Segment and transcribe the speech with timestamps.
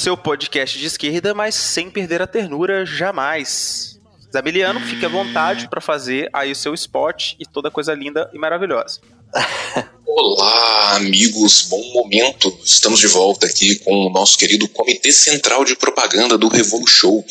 [0.00, 4.00] seu podcast de esquerda, mas sem perder a ternura jamais.
[4.32, 8.38] Zamiliano, fique à vontade para fazer aí o seu spot e toda coisa linda e
[8.38, 8.98] maravilhosa.
[10.12, 12.52] Olá, amigos, bom momento.
[12.64, 17.22] Estamos de volta aqui com o nosso querido Comitê Central de Propaganda do Revolution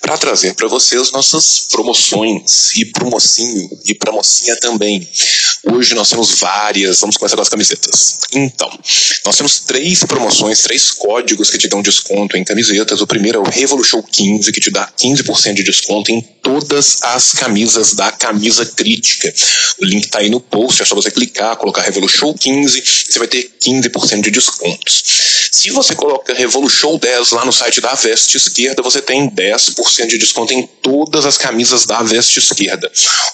[0.00, 5.08] para trazer para vocês nossas promoções e promocinho e pra mocinha também.
[5.64, 8.18] Hoje nós temos várias, vamos começar das camisetas.
[8.32, 8.70] Então,
[9.24, 13.00] nós temos três promoções, três códigos que te dão desconto em camisetas.
[13.00, 17.32] O primeiro é o Revolution 15, que te dá 15% de desconto em todas as
[17.32, 19.32] camisas da Camisa Crítica.
[19.80, 21.80] O link tá aí no post, é só você clicar, colocar
[22.24, 25.02] Revolution 15, você vai ter 15% de descontos.
[25.52, 30.18] Se você coloca Revolution 10 lá no site da Veste Esquerda, você tem 10% de
[30.18, 32.90] desconto em todas as camisas da Veste Esquerda.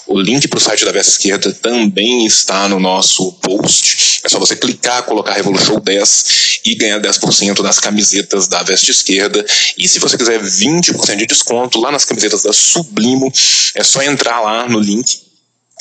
[0.07, 4.21] O link para o site da Veste Esquerda também está no nosso post.
[4.23, 9.45] É só você clicar, colocar Revolution 10 e ganhar 10% das camisetas da Veste Esquerda.
[9.77, 13.31] E se você quiser 20% de desconto lá nas camisetas da Sublimo,
[13.75, 15.30] é só entrar lá no link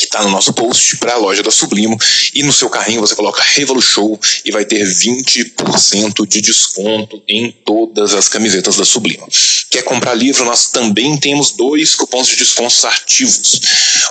[0.00, 1.96] que está no nosso post para a loja da Sublimo
[2.34, 8.14] e no seu carrinho você coloca Revolution e vai ter 20% de desconto em todas
[8.14, 9.28] as camisetas da Sublimo.
[9.68, 10.44] Quer comprar livro?
[10.44, 13.60] Nós também temos dois cupons de descontos ativos.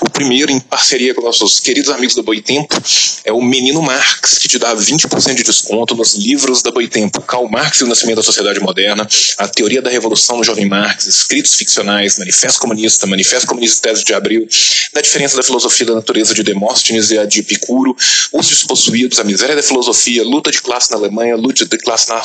[0.01, 2.79] O primeiro, em parceria com nossos queridos amigos da Boitempo,
[3.25, 7.21] é o Menino Marx, que te dá 20% de desconto nos livros da Boitempo.
[7.21, 11.07] Karl Marx e o Nascimento da Sociedade Moderna, A Teoria da Revolução no Jovem Marx,
[11.07, 14.47] Escritos Ficcionais, Manifesto Comunista, Manifesto Comunista Tese de Abril,
[14.93, 17.95] Da Diferença da Filosofia da Natureza de Demóstenes e a de Epicuro,
[18.31, 22.21] Os Despossuídos, A Miséria da Filosofia, Luta de Classe na Alemanha, Luta de Classe na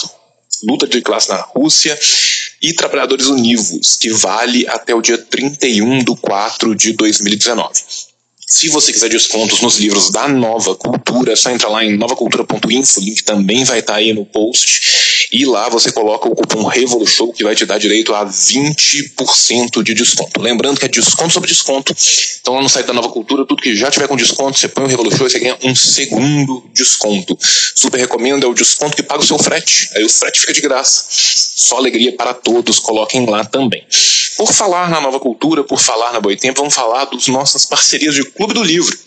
[0.63, 1.99] luta de classe na Rússia
[2.63, 7.73] e Trabalhadores Univos, que vale até o dia 31 de 4 de 2019.
[8.47, 13.01] Se você quiser descontos nos livros da Nova Cultura, é só entrar lá em novacultura.info,
[13.01, 14.81] o link também vai estar aí no post.
[15.33, 19.95] E lá você coloca o cupom REVOLUSHOW que vai te dar direito a 20% de
[19.95, 20.41] desconto.
[20.41, 21.95] Lembrando que é desconto sobre desconto.
[22.41, 24.85] Então lá no site da Nova Cultura, tudo que já tiver com desconto, você põe
[24.85, 27.37] o REVOLUSHOW e você ganha um segundo desconto.
[27.75, 29.91] Super recomendo, é o desconto que paga o seu frete.
[29.95, 31.07] Aí o frete fica de graça.
[31.11, 33.85] Só alegria para todos, coloquem lá também.
[34.37, 38.25] Por falar na Nova Cultura, por falar na Boitempo, vamos falar das nossas parcerias de
[38.25, 39.04] Clube do Livro.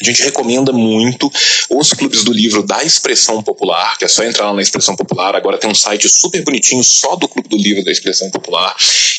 [0.00, 1.30] A gente recomenda muito
[1.68, 5.34] os clubes do livro da Expressão Popular, que é só entrar lá na Expressão Popular.
[5.36, 8.74] Agora tem um site super bonitinho só do Clube do Livro da Expressão Popular.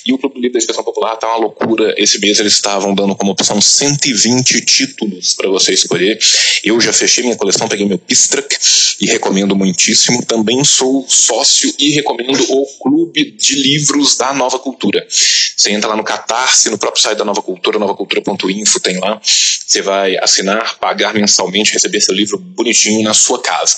[0.06, 1.94] E o Clube do Livro da Expressão Popular tá uma loucura.
[1.98, 6.20] Esse mês eles estavam dando como opção 120 títulos para você escolher.
[6.64, 8.58] Eu já fechei minha coleção, peguei meu Pistrak
[9.00, 10.26] e recomendo muitíssimo.
[10.26, 15.06] Também sou sócio e recomendo o Clube de Livros da Nova Cultura.
[15.10, 19.22] Você entra lá no Catarse, no próprio site da Nova Cultura, novacultura.info, tem lá.
[19.24, 23.78] Você vai assinar, pagar mensalmente, receber seu livro bonitinho na sua casa.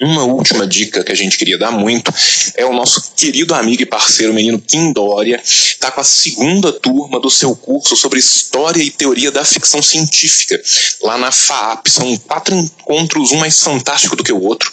[0.00, 2.14] Uma última dica que a gente queria dar muito
[2.54, 7.18] é o nosso querido amigo e parceiro menino Kim Dória, está com a segunda turma
[7.18, 10.60] do seu curso sobre História e Teoria da Ficção Científica,
[11.02, 11.88] lá na FAAP.
[11.88, 14.72] São quatro encontros, um mais fantástico do que o outro.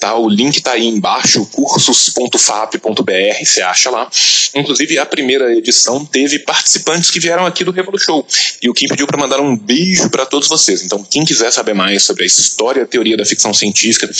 [0.00, 0.16] Tá?
[0.16, 4.10] O link está aí embaixo, cursos.faap.br, você acha lá.
[4.54, 8.24] Inclusive, a primeira edição teve participantes que vieram aqui do Revolution.
[8.60, 10.82] E o Kim pediu para mandar um beijo para todos vocês.
[10.82, 14.10] Então, quem quiser saber mais sobre a história e a teoria da ficção científica,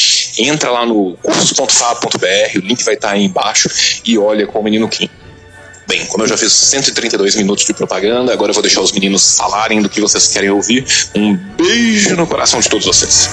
[0.47, 3.69] entra lá no cursos.fab.br, o link vai estar aí embaixo
[4.05, 5.09] e olha com o menino Kim.
[5.87, 9.37] Bem, como eu já fiz 132 minutos de propaganda, agora eu vou deixar os meninos
[9.37, 10.85] falarem do que vocês querem ouvir.
[11.15, 13.31] Um beijo no coração de todos vocês.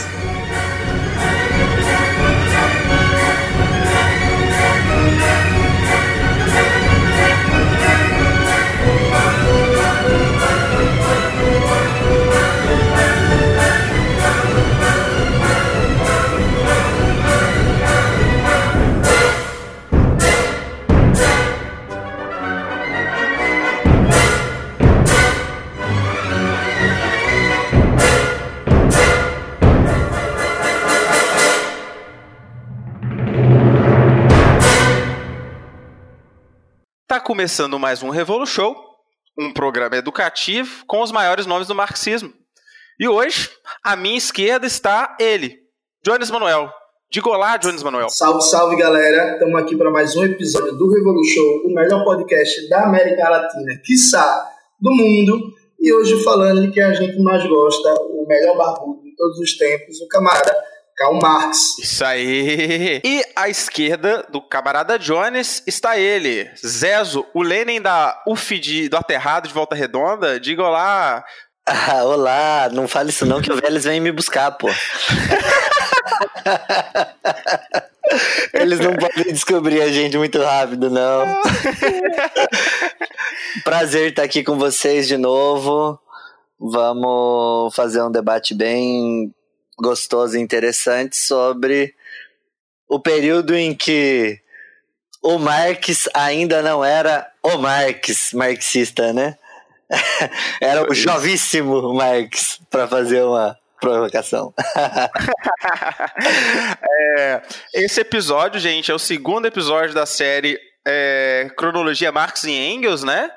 [37.31, 38.75] Começando mais um Revolution,
[39.39, 42.29] um programa educativo com os maiores nomes do marxismo.
[42.99, 43.49] E hoje,
[43.81, 45.57] à minha esquerda está ele,
[46.03, 46.69] Jones Manuel.
[47.09, 48.09] Diga olá, Jones Manuel.
[48.09, 49.35] Salve, salve galera!
[49.35, 54.51] Estamos aqui para mais um episódio do Revolution, o melhor podcast da América Latina, quiçá
[54.77, 55.53] do mundo.
[55.79, 59.57] E hoje falando de quem a gente mais gosta, o melhor barbudo de todos os
[59.57, 60.53] tempos, o camarada
[61.01, 61.79] Karl Marx.
[61.79, 63.01] Isso aí!
[63.03, 68.97] E à esquerda do camarada Jones está ele, Zezo, o Lenin da UF de, do
[68.97, 70.39] Aterrado de Volta Redonda.
[70.39, 71.25] Diga olá,
[71.65, 74.69] Ah, olá, não fale isso não que o Vélez vem me buscar, pô.
[78.53, 81.41] Eles não podem descobrir a gente muito rápido, não.
[83.63, 85.99] Prazer estar aqui com vocês de novo.
[86.59, 89.33] Vamos fazer um debate bem
[89.81, 91.93] gostoso e interessante sobre
[92.87, 94.39] o período em que
[95.21, 99.37] o Marx ainda não era o Marx marxista, né?
[100.61, 104.53] Era o jovíssimo Marx, para fazer uma provocação.
[107.17, 107.41] é,
[107.73, 113.29] esse episódio, gente, é o segundo episódio da série é, Cronologia Marx e Engels, né?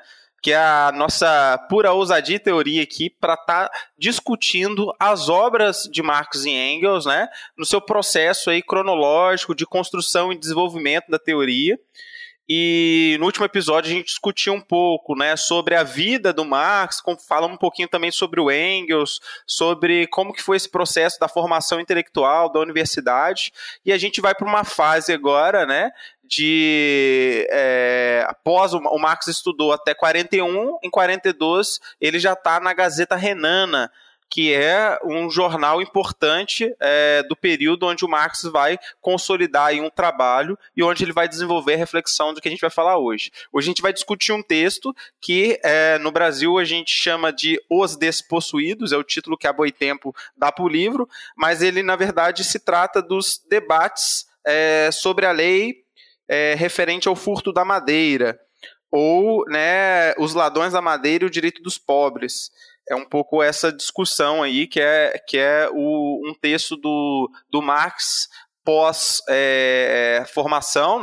[0.45, 5.89] Que é a nossa pura ousadia e teoria aqui para estar tá discutindo as obras
[5.91, 7.27] de Marx e Engels, né?
[7.57, 11.79] No seu processo aí cronológico de construção e desenvolvimento da teoria.
[12.47, 17.01] E no último episódio a gente discutiu um pouco né, sobre a vida do Marx,
[17.27, 21.79] falamos um pouquinho também sobre o Engels, sobre como que foi esse processo da formação
[21.79, 23.51] intelectual da universidade.
[23.83, 25.89] E a gente vai para uma fase agora, né,
[26.27, 32.73] de é, após o, o Marx estudou até 41, em 42 ele já está na
[32.73, 33.91] Gazeta Renana,
[34.29, 40.57] que é um jornal importante é, do período onde o Marx vai consolidar um trabalho
[40.75, 43.31] e onde ele vai desenvolver a reflexão do que a gente vai falar hoje.
[43.53, 47.61] Hoje a gente vai discutir um texto que é, no Brasil a gente chama de
[47.69, 51.07] Os Despossuídos, é o título que a Boitempo dá para o livro,
[51.37, 55.84] mas ele na verdade se trata dos debates é, sobre a lei
[56.27, 58.39] é, referente ao furto da madeira
[58.91, 62.51] ou né, os ladrões da madeira e o direito dos pobres
[62.87, 67.61] é um pouco essa discussão aí, que é, que é o, um texto do, do
[67.61, 68.29] Marx
[68.63, 70.23] pós é,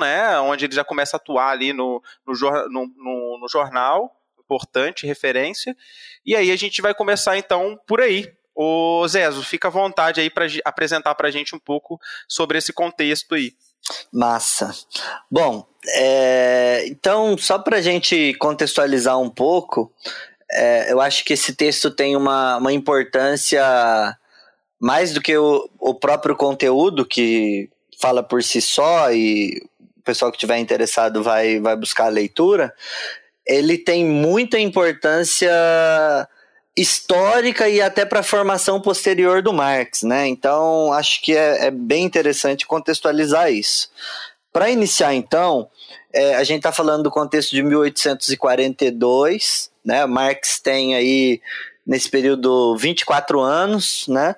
[0.01, 2.35] né, onde ele já começa a atuar ali no, no,
[2.69, 4.11] no, no, jornal,
[4.41, 5.77] importante, referência,
[6.25, 8.33] e aí a gente vai começar então por aí.
[8.55, 11.99] Ô Zezo, fica à vontade aí para apresentar para a gente um pouco
[12.29, 13.55] sobre esse contexto aí.
[14.13, 14.75] Massa.
[15.31, 19.93] Bom, é, então, só para a gente contextualizar um pouco,
[20.51, 23.63] é, eu acho que esse texto tem uma, uma importância
[24.81, 27.71] mais do que o, o próprio conteúdo, que
[28.01, 29.63] fala por si só, e
[29.97, 32.75] o pessoal que estiver interessado vai, vai buscar a leitura.
[33.47, 35.51] Ele tem muita importância
[36.77, 40.27] histórica e até para a formação posterior do Marx, né?
[40.27, 43.91] Então acho que é, é bem interessante contextualizar isso.
[44.53, 45.71] Para iniciar, então,
[46.13, 50.05] é, a gente está falando do contexto de 1842, né?
[50.07, 51.41] Marx tem aí,
[51.87, 54.35] nesse período, 24 anos, né?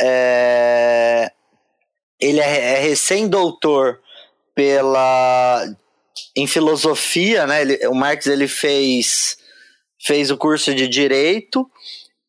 [0.00, 1.30] É,
[2.20, 4.00] ele é, é recém-doutor
[4.54, 5.64] pela
[6.36, 7.62] em filosofia, né?
[7.62, 9.38] Ele, o Marx ele fez
[10.04, 11.70] fez o curso de direito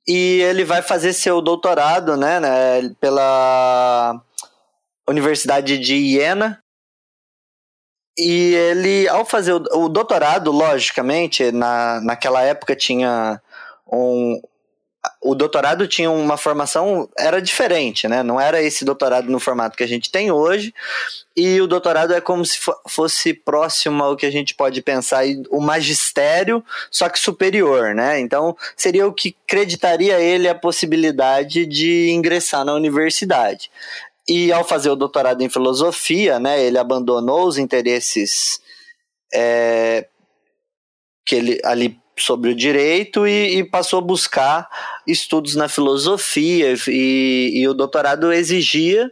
[0.08, 4.22] e ele vai fazer seu doutorado, né, né pela
[5.08, 6.62] Universidade de Iena.
[8.18, 13.42] E ele, ao fazer o, o doutorado, logicamente, na, naquela época tinha
[13.92, 14.40] um,
[15.22, 18.24] o doutorado tinha uma formação era diferente, né?
[18.24, 20.74] Não era esse doutorado no formato que a gente tem hoje.
[21.36, 25.60] E o doutorado é como se fosse próximo ao que a gente pode pensar o
[25.60, 28.19] magistério, só que superior, né?
[28.19, 33.72] Então seria o que acreditaria ele a possibilidade de ingressar na universidade.
[34.28, 38.62] E ao fazer o doutorado em filosofia, né, ele abandonou os interesses
[39.33, 40.07] é,
[41.26, 44.70] que ele ali sobre o direito e, e, passou a buscar
[45.08, 49.12] estudos na filosofia e, e o doutorado exigia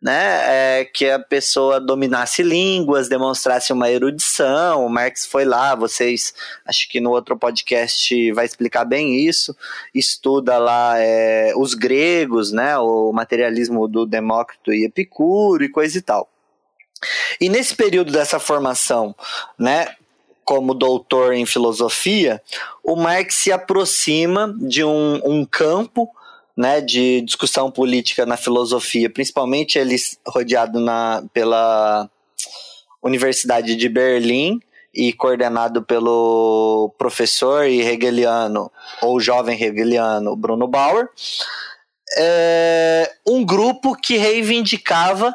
[0.00, 4.86] né, é, que a pessoa dominasse línguas, demonstrasse uma erudição.
[4.86, 6.32] O Marx foi lá, vocês,
[6.64, 9.56] acho que no outro podcast vai explicar bem isso.
[9.92, 16.02] Estuda lá é, os gregos, né, o materialismo do Demócrito e Epicuro e coisa e
[16.02, 16.30] tal.
[17.40, 19.14] E nesse período dessa formação,
[19.58, 19.94] né,
[20.48, 22.42] como doutor em filosofia,
[22.82, 26.08] o Marx se aproxima de um, um campo
[26.56, 29.94] né, de discussão política na filosofia, principalmente ele
[30.26, 32.08] rodeado na, pela
[33.02, 34.58] Universidade de Berlim
[34.94, 41.10] e coordenado pelo professor e hegeliano, ou jovem hegeliano, Bruno Bauer,
[42.16, 45.34] é um grupo que reivindicava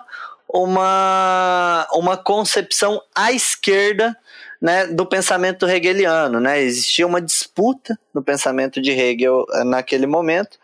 [0.50, 4.18] uma, uma concepção à esquerda
[4.64, 6.40] né, do pensamento hegeliano.
[6.40, 6.62] Né?
[6.62, 10.58] Existia uma disputa no pensamento de Hegel eh, naquele momento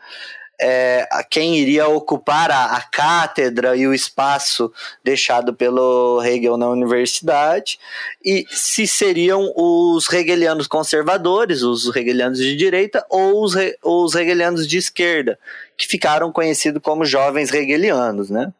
[0.61, 7.79] é, quem iria ocupar a, a, cátedra e o espaço deixado pelo Hegel na universidade,
[8.23, 14.77] e se seriam os hegelianos conservadores, os hegelianos de direita, ou os, os hegelianos de
[14.77, 15.39] esquerda,
[15.77, 18.51] que ficaram conhecidos como jovens hegelianos, né?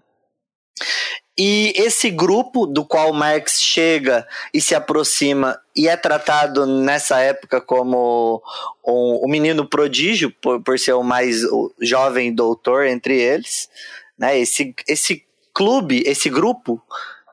[1.41, 7.61] E esse grupo do qual Marx chega e se aproxima e é tratado nessa época
[7.61, 8.43] como
[8.85, 13.69] um, um menino prodígio, por, por ser o mais o jovem doutor entre eles,
[14.17, 14.37] né?
[14.37, 16.83] Esse, esse clube, esse grupo,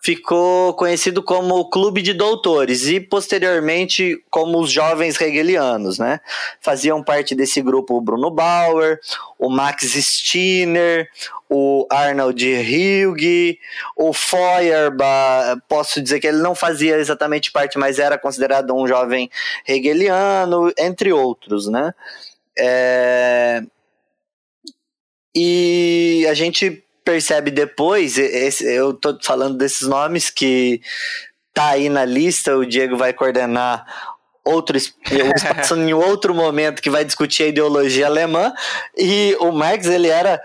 [0.07, 6.21] ficou conhecido como o Clube de Doutores e posteriormente como os Jovens Hegelianos, né?
[6.61, 9.01] Faziam parte desse grupo o Bruno Bauer,
[9.37, 11.11] o Max Stirner,
[11.49, 13.59] o Arnold Hugh,
[13.97, 19.31] o Feuerbach, posso dizer que ele não fazia exatamente parte, mas era considerado um jovem
[19.67, 21.95] hegeliano, entre outros, né?
[22.59, 23.63] É...
[25.35, 30.81] E a gente percebe depois, esse, eu tô falando desses nomes que
[31.55, 33.87] tá aí na lista, o Diego vai coordenar
[34.47, 38.55] outro espaço em outro momento que vai discutir a ideologia alemã
[38.97, 40.41] e o Marx ele era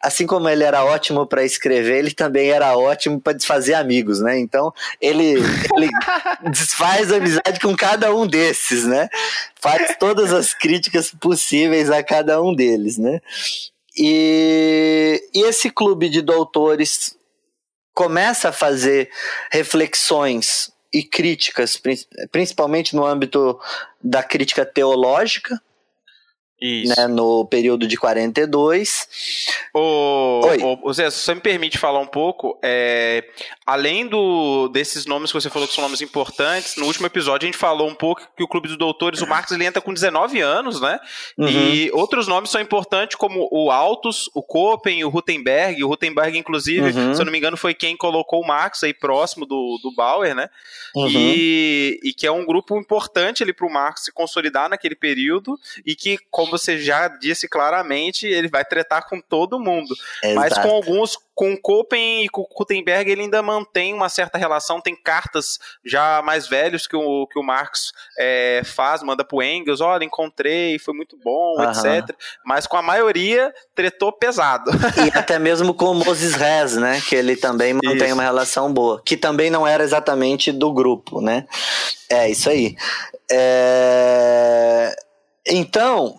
[0.00, 4.38] assim como ele era ótimo para escrever ele também era ótimo para desfazer amigos né?
[4.38, 5.36] Então ele,
[5.74, 5.88] ele
[6.52, 9.08] desfaz amizade com cada um desses né?
[9.58, 13.20] Faz todas as críticas possíveis a cada um deles né?
[13.98, 17.16] E, e esse clube de doutores
[17.94, 19.10] começa a fazer
[19.50, 21.80] reflexões e críticas,
[22.30, 23.58] principalmente no âmbito
[24.02, 25.60] da crítica teológica,
[26.60, 29.08] né, no período de 42.
[29.74, 30.58] Ô, Oi.
[30.82, 33.24] ô, Zé, se você me permite falar um pouco, é,
[33.66, 37.48] além do, desses nomes que você falou que são nomes importantes, no último episódio a
[37.50, 40.40] gente falou um pouco que o Clube dos Doutores, o Marx, ele entra com 19
[40.40, 40.98] anos, né?
[41.36, 41.48] Uhum.
[41.48, 45.84] E outros nomes são importantes, como o Altus, o Copen, o Rutenberg.
[45.84, 47.14] O Rutenberg, inclusive, uhum.
[47.14, 50.34] se eu não me engano, foi quem colocou o Marx aí próximo do, do Bauer,
[50.34, 50.48] né?
[50.94, 51.08] Uhum.
[51.08, 55.58] E, e que é um grupo importante ali para o Marx se consolidar naquele período
[55.84, 59.94] e que, como você já disse claramente, ele vai tretar com todo mundo.
[60.22, 60.34] Exato.
[60.34, 64.96] Mas com alguns com Copen e com Gutenberg ele ainda mantém uma certa relação, tem
[64.96, 70.02] cartas já mais velhos que o, que o Marx é, faz, manda pro Engels, olha,
[70.02, 71.70] encontrei, foi muito bom, uhum.
[71.70, 72.16] etc.
[72.42, 74.70] Mas com a maioria tretou pesado.
[75.06, 78.14] E até mesmo com o Moses Rez, né, que ele também mantém isso.
[78.14, 81.46] uma relação boa, que também não era exatamente do grupo, né.
[82.08, 82.74] É, isso aí.
[83.30, 84.96] É...
[85.46, 86.18] Então,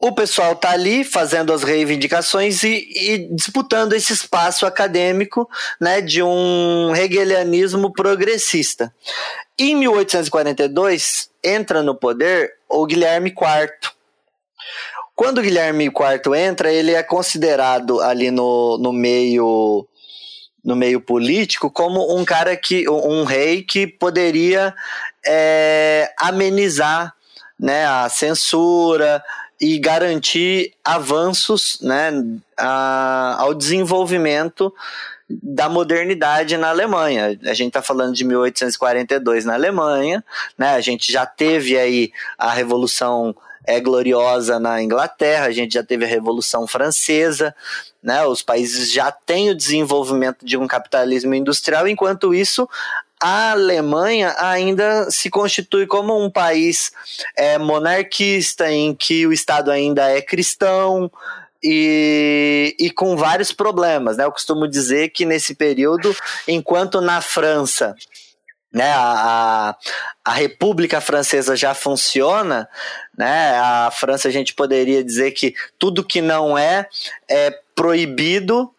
[0.00, 6.22] o pessoal está ali fazendo as reivindicações e, e, disputando esse espaço acadêmico né, de
[6.22, 8.92] um hegelianismo progressista.
[9.58, 13.90] Em 1842, entra no poder o Guilherme IV.
[15.14, 19.86] Quando Guilherme IV entra, ele é considerado ali no, no meio
[20.62, 24.74] no meio político como um cara que um rei que poderia
[25.26, 27.14] é, amenizar
[27.58, 29.22] né, a censura,
[29.60, 32.10] e garantir avanços né,
[32.56, 34.72] a, ao desenvolvimento
[35.28, 37.38] da modernidade na Alemanha.
[37.44, 40.24] A gente está falando de 1842 na Alemanha,
[40.58, 40.74] né?
[40.74, 46.04] A gente já teve aí a Revolução é, Gloriosa na Inglaterra, a gente já teve
[46.04, 47.54] a Revolução Francesa,
[48.02, 48.24] né?
[48.26, 52.68] Os países já têm o desenvolvimento de um capitalismo industrial, enquanto isso
[53.20, 56.90] a Alemanha ainda se constitui como um país
[57.36, 61.10] é, monarquista, em que o Estado ainda é cristão,
[61.62, 64.16] e, e, com vários problemas.
[64.16, 64.24] Né?
[64.24, 66.16] Eu costumo dizer que nesse período,
[66.48, 67.94] enquanto na França
[68.72, 69.76] né, a,
[70.24, 72.68] a República Francesa já funciona,
[73.16, 76.88] né, a França a gente poderia dizer que tudo que não é,
[77.28, 78.72] é proibido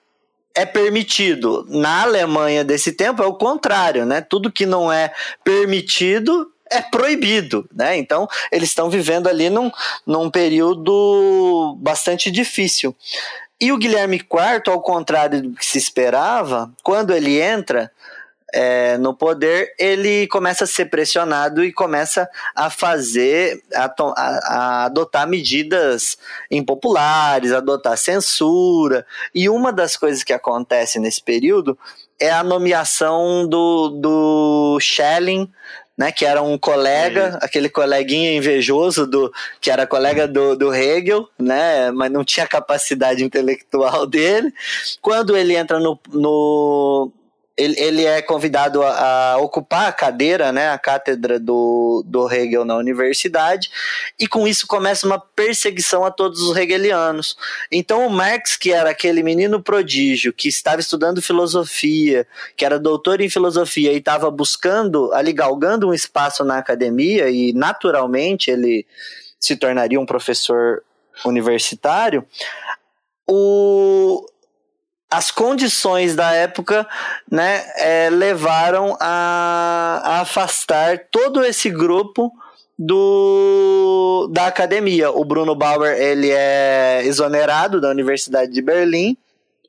[0.56, 1.66] é permitido.
[1.70, 4.22] Na Alemanha desse tempo é o contrário, né?
[4.22, 7.98] Tudo que não é permitido é proibido, né?
[7.98, 9.70] Então eles estão vivendo ali num,
[10.06, 12.96] num período bastante difícil.
[13.60, 17.92] E o Guilherme IV, ao contrário do que se esperava, quando ele entra,
[18.54, 24.86] é, no poder, ele começa a ser pressionado e começa a fazer, a, a, a,
[24.86, 26.18] adotar medidas
[26.50, 29.06] impopulares, adotar censura.
[29.34, 31.78] E uma das coisas que acontece nesse período
[32.20, 35.52] é a nomeação do, do Schelling,
[35.98, 41.28] né, que era um colega, aquele coleguinha invejoso do que era colega do, do Hegel,
[41.38, 44.54] né, mas não tinha capacidade intelectual dele.
[45.02, 47.12] Quando ele entra no, no
[47.58, 52.66] ele, ele é convidado a, a, ocupar a cadeira, né, a cátedra do, do Hegel
[52.66, 53.70] na universidade,
[54.20, 57.38] e com isso começa uma perseguição a todos os hegelianos.
[57.72, 63.22] Então o Marx, que era aquele menino prodígio, que estava estudando filosofia, que era doutor
[63.22, 68.86] em filosofia e estava buscando, ali galgando um espaço na academia, e naturalmente ele
[69.40, 70.84] se tornaria um professor
[71.26, 72.26] universitário,
[73.28, 74.26] o,
[75.12, 76.88] as condições da época
[77.30, 82.32] né, é, levaram a, a, afastar todo esse grupo
[82.80, 85.12] do, da academia.
[85.12, 89.18] O Bruno Bauer ele é exonerado da Universidade de Berlim.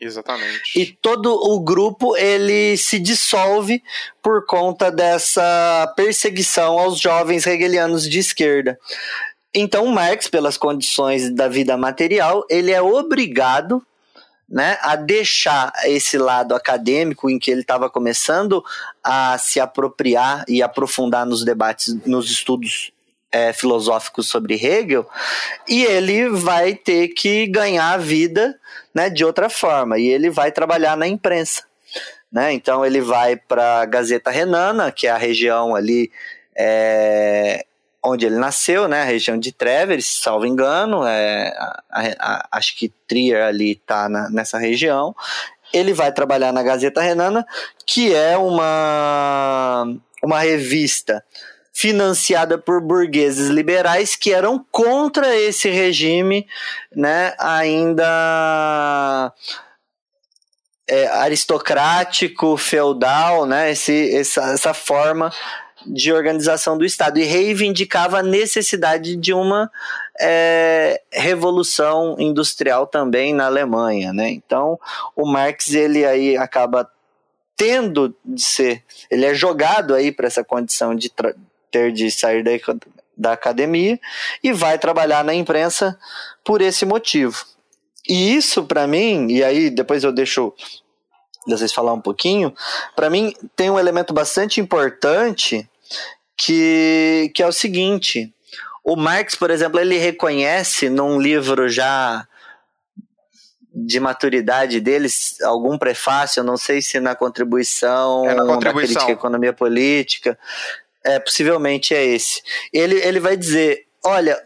[0.01, 0.79] Exatamente.
[0.79, 3.83] E todo o grupo ele se dissolve
[4.23, 8.79] por conta dessa perseguição aos jovens hegelianos de esquerda.
[9.53, 13.85] Então Marx, pelas condições da vida material, ele é obrigado
[14.53, 18.63] né, a deixar esse lado acadêmico em que ele estava começando
[19.03, 22.93] a se apropriar e aprofundar nos debates, nos estudos
[23.33, 25.09] é, filosóficos sobre Hegel,
[25.67, 28.61] e ele vai ter que ganhar a vida
[28.95, 31.63] né, de outra forma, e ele vai trabalhar na imprensa.
[32.31, 32.53] Né?
[32.53, 36.13] Então ele vai para a Gazeta Renana, que é a região ali
[36.55, 37.65] é,
[38.05, 41.55] onde ele nasceu, né, a região de Treves, salvo engano, é,
[41.91, 45.15] a, a, acho que Trier ali está nessa região.
[45.73, 47.47] Ele vai trabalhar na Gazeta Renana,
[47.87, 49.87] que é uma,
[50.23, 51.25] uma revista
[51.73, 56.47] financiada por burgueses liberais que eram contra esse regime,
[56.95, 59.33] né, ainda
[60.87, 65.33] é, aristocrático, feudal, né, esse, essa, essa forma
[65.87, 69.71] de organização do Estado e reivindicava a necessidade de uma
[70.21, 74.31] é, revolução industrial também na Alemanha, né?
[74.31, 74.79] Então
[75.17, 76.89] o Marx ele aí acaba
[77.57, 81.11] tendo de ser, ele é jogado aí para essa condição de
[81.71, 82.51] ter de sair da,
[83.17, 83.99] da academia
[84.43, 85.99] e vai trabalhar na imprensa
[86.45, 87.45] por esse motivo.
[88.09, 90.53] E isso para mim, e aí depois eu deixo
[91.47, 92.55] vocês falar um pouquinho,
[92.95, 95.69] para mim tem um elemento bastante importante
[96.37, 98.33] que, que é o seguinte:
[98.85, 102.27] o Marx, por exemplo, ele reconhece num livro já
[103.75, 108.95] de maturidade deles, algum prefácio, não sei se na contribuição, é na contribuição.
[108.95, 110.39] crítica economia política,
[111.03, 112.43] é, possivelmente é esse.
[112.73, 114.39] Ele, ele vai dizer, olha,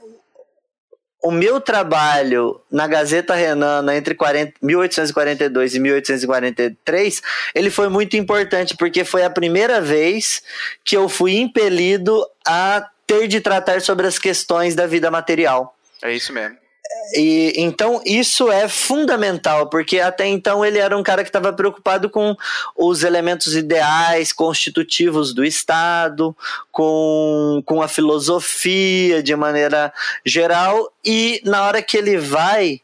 [1.23, 7.23] o meu trabalho na Gazeta Renana entre 40, 1842 e 1843,
[7.55, 10.43] ele foi muito importante porque foi a primeira vez
[10.85, 15.77] que eu fui impelido a ter de tratar sobre as questões da vida material.
[16.03, 16.66] É isso mesmo.
[17.15, 22.11] E, então isso é fundamental, porque até então ele era um cara que estava preocupado
[22.11, 22.37] com
[22.77, 26.37] os elementos ideais constitutivos do Estado,
[26.73, 29.93] com, com a filosofia de maneira
[30.25, 32.81] geral, e na hora que ele vai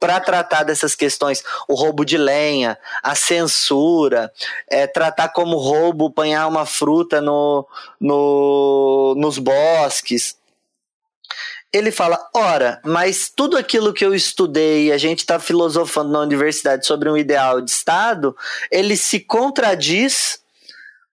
[0.00, 4.32] para tratar dessas questões, o roubo de lenha, a censura,
[4.68, 7.66] é, tratar como roubo apanhar uma fruta no,
[8.00, 10.37] no, nos bosques,
[11.72, 16.86] ele fala: ora, mas tudo aquilo que eu estudei, a gente está filosofando na universidade
[16.86, 18.36] sobre um ideal de Estado,
[18.70, 20.40] ele se contradiz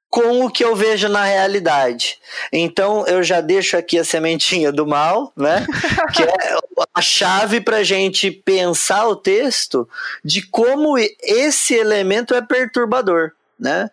[0.10, 2.18] com o que eu vejo na realidade.
[2.54, 5.66] Então eu já deixo aqui a sementinha do mal, né?
[6.16, 6.58] que é
[6.94, 9.88] a chave para a gente pensar o texto
[10.24, 13.90] de como esse elemento é perturbador, né?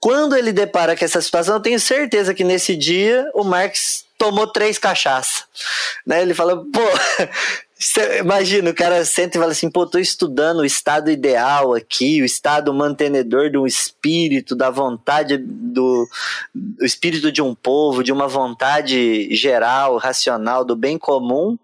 [0.00, 4.46] Quando ele depara com essa situação, eu tenho certeza que nesse dia o Marx tomou
[4.46, 5.44] três cachaças.
[6.06, 6.22] Né?
[6.22, 6.80] Ele fala, pô,
[8.20, 12.24] imagina, o cara senta e fala assim, pô, tô estudando o estado ideal aqui, o
[12.24, 16.08] estado mantenedor de um espírito, da vontade do,
[16.54, 21.58] do espírito de um povo, de uma vontade geral, racional, do bem comum,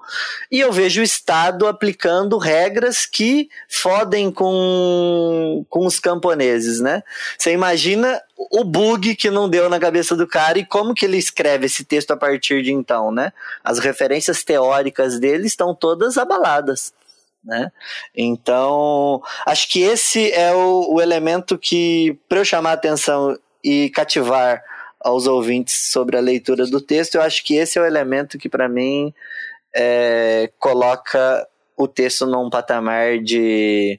[0.51, 7.03] e eu vejo o Estado aplicando regras que fodem com, com os camponeses, né?
[7.39, 11.17] Você imagina o bug que não deu na cabeça do cara e como que ele
[11.17, 13.33] escreve esse texto a partir de então, né?
[13.63, 16.93] As referências teóricas dele estão todas abaladas.
[17.45, 17.73] Né?
[18.15, 23.91] Então, acho que esse é o, o elemento que, para eu chamar a atenção e
[23.91, 24.63] cativar
[25.01, 28.49] aos ouvintes sobre a leitura do texto, eu acho que esse é o elemento que,
[28.49, 29.13] para mim,
[29.75, 33.99] é, coloca o texto num patamar de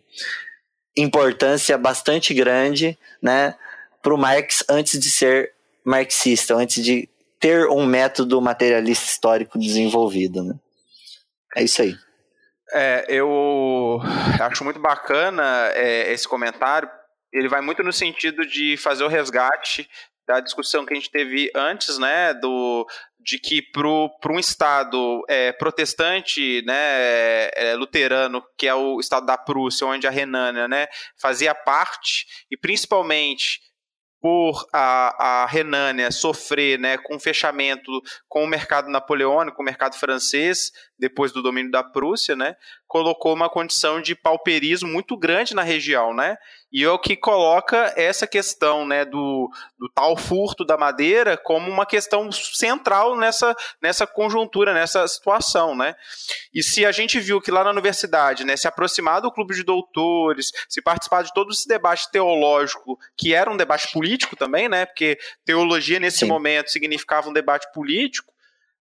[0.96, 3.56] importância bastante grande, né?
[4.04, 10.44] Para o Marx antes de ser marxista, antes de ter um método materialista histórico desenvolvido.
[10.44, 10.56] Né?
[11.56, 11.96] É isso aí.
[12.74, 14.00] É, eu
[14.42, 16.90] acho muito bacana é, esse comentário,
[17.32, 19.90] ele vai muito no sentido de fazer o resgate
[20.28, 22.88] da discussão que a gente teve antes, né, do,
[23.20, 29.38] de que para um Estado é, protestante, né, é, luterano, que é o Estado da
[29.38, 30.88] Prússia, onde a Renânia né,
[31.20, 33.60] fazia parte, e principalmente
[34.24, 37.92] por a, a Renânia sofrer né, com o fechamento
[38.30, 42.56] com o mercado napoleônico, o mercado francês, depois do domínio da Prússia, né,
[42.88, 46.38] colocou uma condição de pauperismo muito grande na região, né?
[46.74, 51.70] E é o que coloca essa questão né, do, do tal furto da madeira como
[51.70, 55.76] uma questão central nessa, nessa conjuntura, nessa situação.
[55.76, 55.96] Né?
[56.52, 59.64] E se a gente viu que lá na universidade, né, se aproximar do clube de
[59.64, 64.88] doutores, se participar de todo esse debate teológico, que era um debate político também, né,
[64.88, 66.28] porque teologia nesse Sim.
[66.28, 68.33] momento significava um debate político,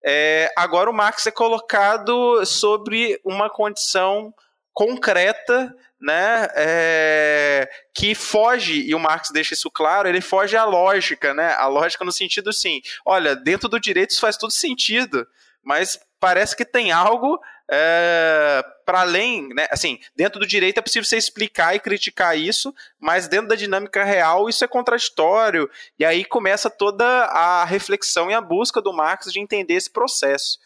[0.05, 4.33] é, agora o Marx é colocado sobre uma condição
[4.73, 11.33] concreta né, é, que foge, e o Marx deixa isso claro, ele foge à lógica,
[11.33, 15.27] né, a lógica no sentido assim, olha, dentro do direito isso faz todo sentido,
[15.69, 17.39] mas parece que tem algo
[17.71, 22.73] é, para além, né, assim, dentro do direito é possível você explicar e criticar isso,
[22.99, 28.33] mas dentro da dinâmica real isso é contraditório, e aí começa toda a reflexão e
[28.33, 30.57] a busca do Marx de entender esse processo.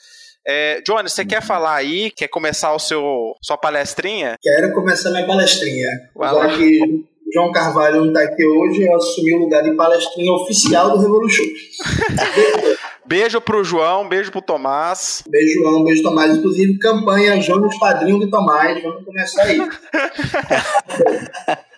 [0.48, 2.10] É, Johnny, você quer falar aí?
[2.10, 4.38] Quer começar o seu sua palestrinha?
[4.42, 5.88] Quero começar minha palestrinha.
[6.18, 10.92] Já que João Carvalho não está aqui hoje, eu assumi o lugar de palestrinha oficial
[10.92, 11.44] do Revolution.
[13.06, 15.24] beijo pro João, beijo pro Tomás.
[15.28, 16.36] Beijo, João, beijo, Tomás.
[16.36, 18.82] Inclusive, campanha Jonas Padrinho de Tomás.
[18.82, 19.60] Vamos começar aí.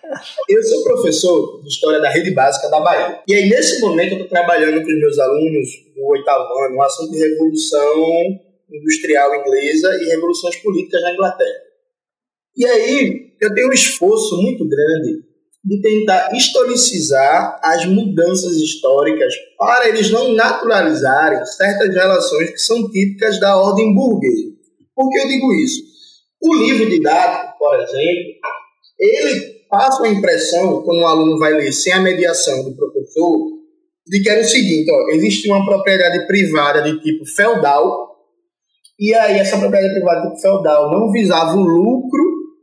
[0.48, 3.20] Eu sou professor de História da Rede Básica da Bahia.
[3.26, 6.82] E aí, nesse momento, eu estou trabalhando com os meus alunos no oitavo ano, um
[6.82, 11.66] assunto de revolução industrial inglesa e revoluções políticas na Inglaterra.
[12.56, 15.24] E aí eu tenho um esforço muito grande
[15.64, 23.40] de tentar historicizar as mudanças históricas para eles não naturalizarem certas relações que são típicas
[23.40, 24.52] da ordem burguesa.
[24.94, 25.82] Por que eu digo isso?
[26.42, 28.34] O livro didático, por exemplo,
[28.98, 33.56] ele passa a impressão, quando o aluno vai ler sem a mediação do professor,
[34.06, 38.14] de que era o seguinte, ó, existe uma propriedade privada de tipo feudal,
[38.98, 42.22] e aí essa propriedade privada tipo feudal não visava o lucro,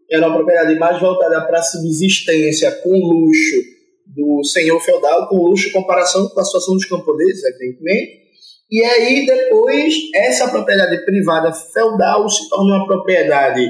[0.09, 3.72] era uma propriedade mais voltada para a subsistência com luxo
[4.15, 8.23] do senhor feudal, com luxo em comparação com a situação dos camponeses, evidentemente.
[8.71, 13.65] E aí depois essa propriedade privada feudal se torna uma propriedade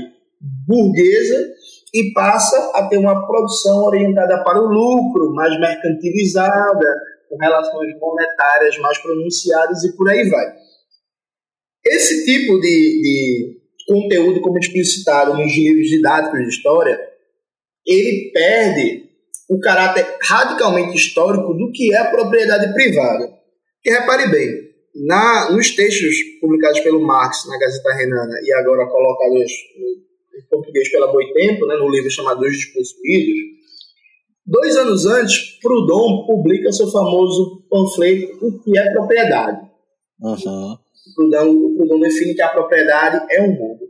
[0.68, 1.54] burguesa
[1.94, 6.86] e passa a ter uma produção orientada para o lucro, mais mercantilizada,
[7.30, 10.54] com relações monetárias mais pronunciadas e por aí vai.
[11.86, 17.00] Esse tipo de, de conteúdo, como explicitado nos livros didáticos de história,
[17.86, 19.03] ele perde
[19.50, 23.30] o caráter radicalmente histórico do que é a propriedade privada.
[23.82, 24.74] Que repare bem,
[25.06, 29.52] na, nos textos publicados pelo Marx na Gazeta Renana e agora colocados
[30.36, 33.36] em português pela Boitempo, né, no livro chamado Os Despossuídos,
[34.46, 39.62] dois anos antes, Proudhon publica seu famoso panfleto O que é propriedade.
[40.22, 40.78] Uhum.
[41.16, 43.82] Proudhon, o Proudhon define que a propriedade é um mundo.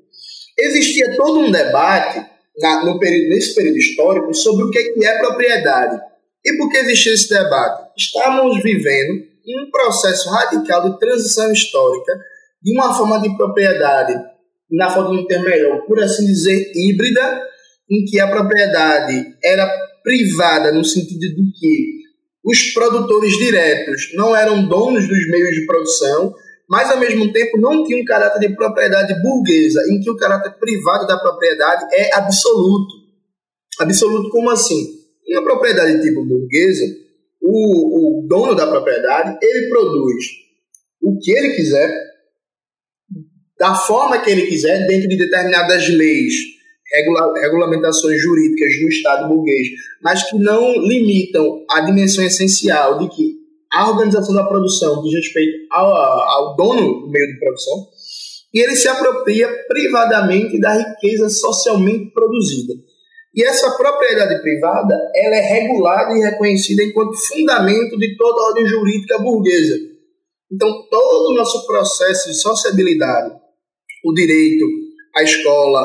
[0.58, 5.20] Existia todo um debate na, no período, nesse período histórico sobre o que é, é
[5.20, 6.00] propriedade.
[6.46, 7.92] E por que existia esse debate?
[7.98, 12.13] Estamos vivendo um processo radical de transição histórica
[12.62, 14.13] de uma forma de propriedade,
[14.72, 17.42] na forma de um termo melhor, por assim dizer, híbrida,
[17.89, 19.68] em que a propriedade era
[20.04, 22.04] privada no sentido de que
[22.44, 26.34] os produtores diretos não eram donos dos meios de produção,
[26.69, 30.52] mas ao mesmo tempo não tinha um caráter de propriedade burguesa, em que o caráter
[30.60, 32.95] privado da propriedade é absoluto.
[33.80, 34.99] Absoluto como assim?
[35.28, 36.86] Em uma propriedade tipo burguesa,
[37.41, 40.26] o, o dono da propriedade, ele produz
[41.02, 41.93] o que ele quiser,
[43.60, 46.34] da forma que ele quiser, dentro de determinadas leis,
[46.93, 49.67] regula regulamentações jurídicas do Estado burguês,
[50.02, 53.42] mas que não limitam a dimensão essencial de que
[53.73, 57.88] a organização da produção diz respeito ao, ao dono do meio de produção
[58.53, 62.73] e ele se apropria privadamente da riqueza socialmente produzida.
[63.36, 68.67] E essa propriedade privada ela é regulada e reconhecida enquanto fundamento de toda a ordem
[68.67, 69.75] jurídica burguesa.
[70.51, 73.33] Então, todo o nosso processo de sociabilidade,
[74.05, 74.63] o direito,
[75.15, 75.81] a escola,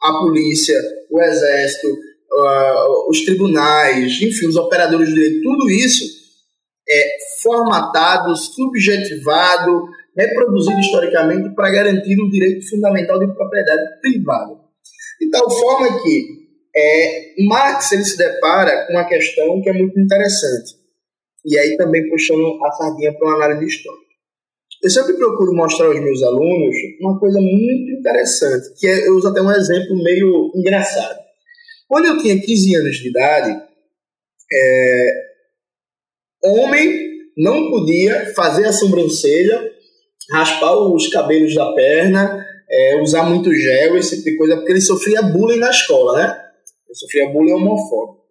[0.00, 6.21] a polícia, o exército, uh, os tribunais, enfim, os operadores de direito, tudo isso
[6.88, 14.54] é, formatado, subjetivado, reproduzido historicamente para garantir o direito fundamental de propriedade privada.
[15.20, 16.42] De tal forma que
[16.74, 20.74] é, Marx ele se depara com uma questão que é muito interessante.
[21.44, 24.02] E aí também puxando a sardinha para uma análise histórica.
[24.82, 29.28] Eu sempre procuro mostrar aos meus alunos uma coisa muito interessante, que é, eu uso
[29.28, 31.20] até um exemplo meio engraçado.
[31.86, 33.62] Quando eu tinha 15 anos de idade,
[34.52, 35.31] é,
[36.44, 39.70] homem não podia fazer a sobrancelha,
[40.30, 44.80] raspar os cabelos da perna, é, usar muito gel, esse tipo de coisa, porque ele
[44.80, 46.36] sofria bullying na escola, né?
[46.88, 48.22] Ele sofria bullying homofóbico.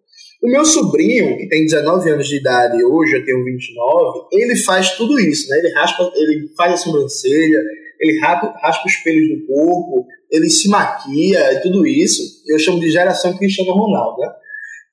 [0.42, 4.90] O meu sobrinho, que tem 19 anos de idade, hoje eu tenho 29, ele faz
[4.96, 5.58] tudo isso, né?
[5.58, 7.60] Ele raspa, ele faz a sobrancelha,
[8.00, 12.42] ele raspa, raspa os pelos do corpo, ele se maquia e tudo isso.
[12.48, 14.32] Eu chamo de geração Cristiano Ronaldo, né?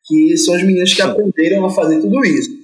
[0.05, 2.59] Que são os meninos que aprenderam a fazer tudo isso.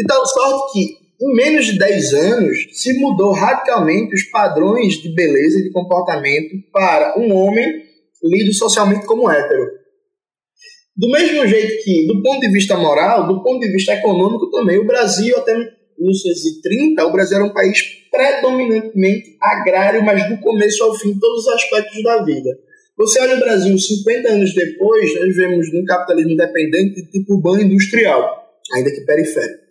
[0.00, 5.60] Então, sorte que em menos de 10 anos se mudou radicalmente os padrões de beleza
[5.60, 7.84] e de comportamento para um homem
[8.22, 9.82] lido socialmente como hétero.
[10.96, 14.78] Do mesmo jeito que, do ponto de vista moral, do ponto de vista econômico também,
[14.78, 15.54] o Brasil, até
[15.98, 21.54] 1930, o Brasil era um país predominantemente agrário, mas do começo ao fim, todos os
[21.54, 22.50] aspectos da vida.
[22.98, 27.62] Você olha o Brasil 50 anos depois, nós vemos um capitalismo independente de tipo urbano
[27.62, 29.61] industrial, ainda que periférico.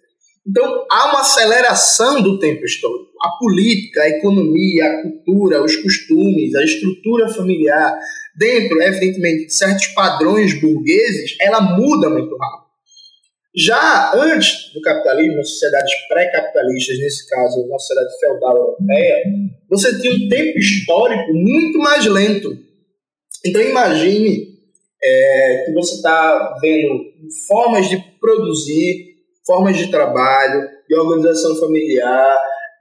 [0.48, 3.12] Então, há uma aceleração do tempo histórico.
[3.24, 8.00] A política, a economia, a cultura, os costumes, a estrutura familiar,
[8.36, 12.62] dentro, evidentemente, de certos padrões burgueses, ela muda muito rápido.
[13.56, 19.24] Já antes do capitalismo, nas sociedades pré-capitalistas, nesse caso, na sociedade feudal europeia,
[19.70, 22.58] você tinha um tempo histórico muito mais lento.
[23.46, 24.58] Então, imagine
[25.04, 27.04] é, que você está vendo
[27.48, 29.11] formas de produzir,
[29.46, 32.38] formas de trabalho, de organização familiar,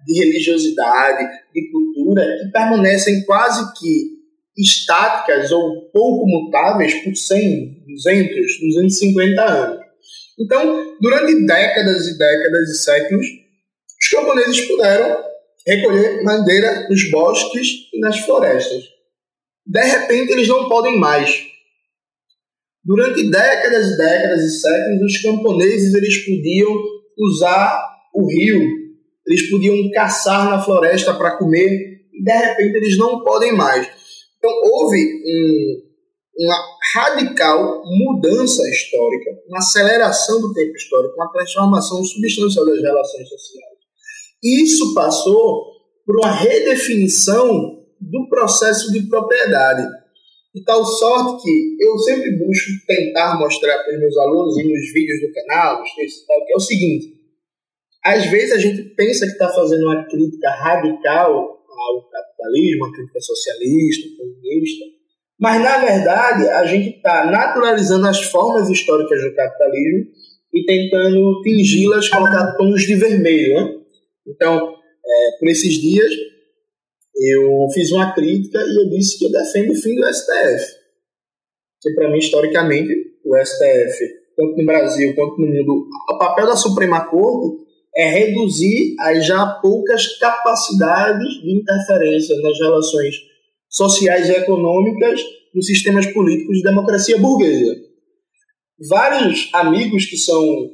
[0.06, 4.20] de religiosidade, de cultura, que permanecem quase que
[4.56, 9.80] estáticas ou pouco mutáveis por 100, 200, 250 anos.
[10.38, 13.26] Então, durante décadas e décadas e séculos,
[14.00, 15.22] os camponeses puderam
[15.66, 18.82] recolher madeira nos bosques e nas florestas.
[19.66, 21.30] De repente, eles não podem mais.
[22.84, 26.74] Durante décadas e décadas e séculos, os camponeses eles podiam
[27.18, 28.60] usar o rio,
[29.26, 31.68] eles podiam caçar na floresta para comer,
[32.12, 33.86] e de repente eles não podem mais.
[34.38, 35.82] Então, houve um,
[36.38, 36.56] uma
[36.94, 43.70] radical mudança histórica, uma aceleração do tempo histórico, uma transformação substancial das relações sociais.
[44.42, 45.66] Isso passou
[46.06, 49.86] por uma redefinição do processo de propriedade.
[50.52, 54.92] De tal sorte que eu sempre busco tentar mostrar para os meus alunos e nos
[54.92, 57.06] vídeos do canal, nos textos tal, que é o seguinte:
[58.04, 63.20] às vezes a gente pensa que está fazendo uma crítica radical ao capitalismo, uma crítica
[63.20, 64.84] socialista, comunista,
[65.38, 70.10] mas na verdade a gente está naturalizando as formas históricas do capitalismo
[70.52, 73.54] e tentando tingi-las, colocar tons de vermelho.
[73.54, 73.80] Né?
[74.26, 74.74] Então,
[75.06, 76.10] é, por esses dias,
[77.20, 80.80] eu fiz uma crítica e eu disse que eu defendo o fim do STF.
[81.82, 82.92] Que para mim, historicamente,
[83.24, 83.98] o STF,
[84.36, 87.62] tanto no Brasil quanto no mundo, o papel da Suprema Corte
[87.94, 93.16] é reduzir as já poucas capacidades de interferência nas relações
[93.68, 95.20] sociais e econômicas
[95.54, 97.76] nos sistemas políticos de democracia burguesa.
[98.88, 100.70] Vários amigos que são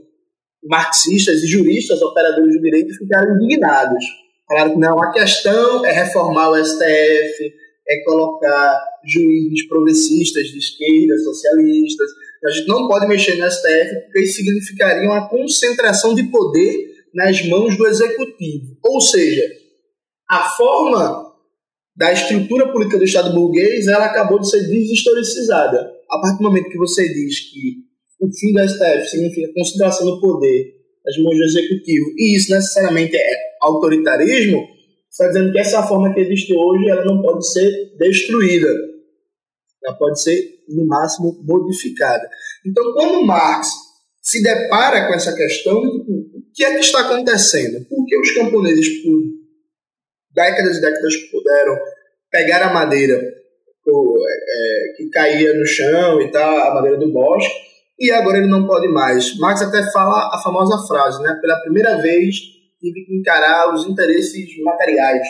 [0.64, 4.04] marxistas e juristas, operadores do direito, ficaram indignados.
[4.48, 7.52] Falaram que não, a questão é reformar o STF,
[7.88, 12.10] é colocar juízes progressistas de esquerda, socialistas.
[12.44, 17.44] A gente não pode mexer no STF porque isso significaria uma concentração de poder nas
[17.46, 18.76] mãos do executivo.
[18.84, 19.50] Ou seja,
[20.28, 21.26] a forma
[21.96, 25.92] da estrutura política do Estado burguês ela acabou de ser deshistoricizada.
[26.10, 27.86] A partir do momento que você diz que
[28.20, 33.16] o fim do STF significa concentração do poder nas mãos do executivo e isso necessariamente
[33.16, 34.66] é autoritarismo,
[35.10, 38.68] está dizendo que essa forma que existe hoje ela não pode ser destruída.
[39.84, 42.28] Ela pode ser, no máximo, modificada.
[42.64, 43.68] Então, quando Marx
[44.20, 47.84] se depara com essa questão, o que é que está acontecendo?
[47.86, 49.18] Por que os camponeses, por
[50.34, 51.76] décadas e décadas, puderam
[52.30, 53.14] pegar a madeira
[53.88, 57.54] é, que caía no chão e tal, a madeira do bosque,
[57.98, 59.38] e agora ele não pode mais.
[59.38, 61.38] Marx até fala a famosa frase, né?
[61.40, 65.26] Pela primeira vez tive que encarar os interesses materiais.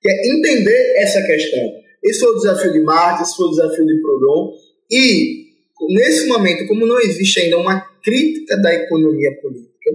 [0.00, 1.60] Que é entender essa questão.
[2.02, 4.52] Esse foi o desafio de Marx, esse foi o desafio de Proudhon,
[4.90, 5.46] e
[5.90, 9.90] nesse momento, como não existe ainda uma crítica da economia política,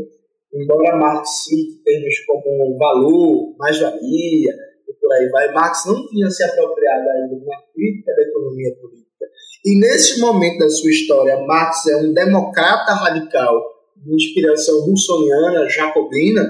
[0.53, 4.53] embora Marx cite termos como valor, mais-valia,
[4.87, 8.73] e por aí vai, Marx não tinha se apropriado ainda de uma crítica da economia
[8.75, 9.25] política.
[9.65, 13.76] E nesse momento da sua história, Marx é um democrata radical
[14.07, 16.49] de inspiração russoniana, jacobina.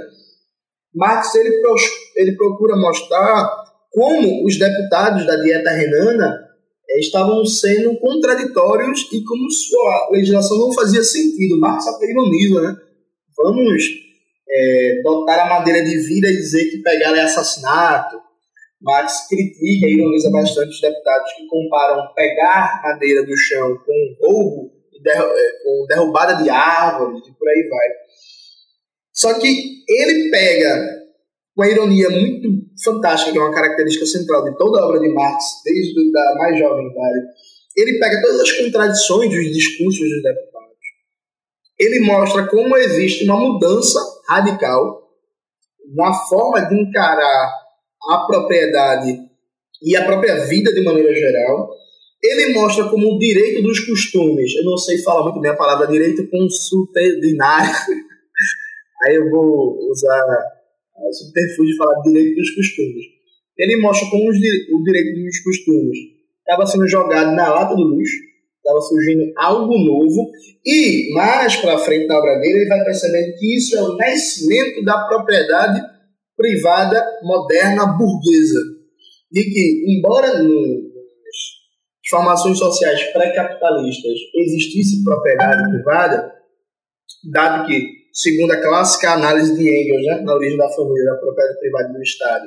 [0.93, 1.61] Marx ele,
[2.15, 6.39] ele procura mostrar como os deputados da dieta renana
[6.89, 11.59] eh, estavam sendo contraditórios e como sua legislação não fazia sentido.
[11.59, 12.77] Marx até ironiza, né?
[13.35, 13.83] Vamos
[14.49, 18.17] é, botar a madeira de vida e dizer que pegar é assassinato.
[18.81, 24.71] Marx critica e ironiza bastante os deputados que comparam pegar madeira do chão com roubo,
[25.05, 27.87] eh, com derrubada de árvores e por aí vai.
[29.13, 30.97] Só que ele pega
[31.55, 32.49] uma ironia muito
[32.83, 36.59] fantástica, que é uma característica central de toda a obra de Marx, desde a mais
[36.59, 37.25] jovem idade.
[37.75, 40.77] Ele pega todas as contradições dos discursos dos deputados.
[41.79, 45.07] Ele mostra como existe uma mudança radical
[45.95, 47.53] na forma de encarar
[48.09, 49.19] a propriedade
[49.81, 51.69] e a própria vida de maneira geral.
[52.23, 55.87] Ele mostra como o direito dos costumes, eu não sei falar muito bem a palavra
[55.87, 57.71] direito consuetudinário,
[59.03, 60.25] aí eu vou usar
[60.95, 63.05] o subterfúgio de falar direito dos costumes.
[63.57, 65.97] Ele mostra como o direito dos costumes
[66.39, 68.17] estava sendo jogado na lata do lixo,
[68.57, 70.31] estava surgindo algo novo,
[70.65, 74.83] e mais para frente na obra dele, ele vai percebendo que isso é o nascimento
[74.83, 75.81] da propriedade
[76.35, 78.59] privada moderna burguesa.
[79.31, 80.41] De que, embora
[82.09, 86.33] formações sociais pré-capitalistas existisse propriedade privada,
[87.31, 91.59] dado que segundo a clássica análise de Engels, né, na origem da família, da propriedade
[91.59, 92.45] privada do Estado.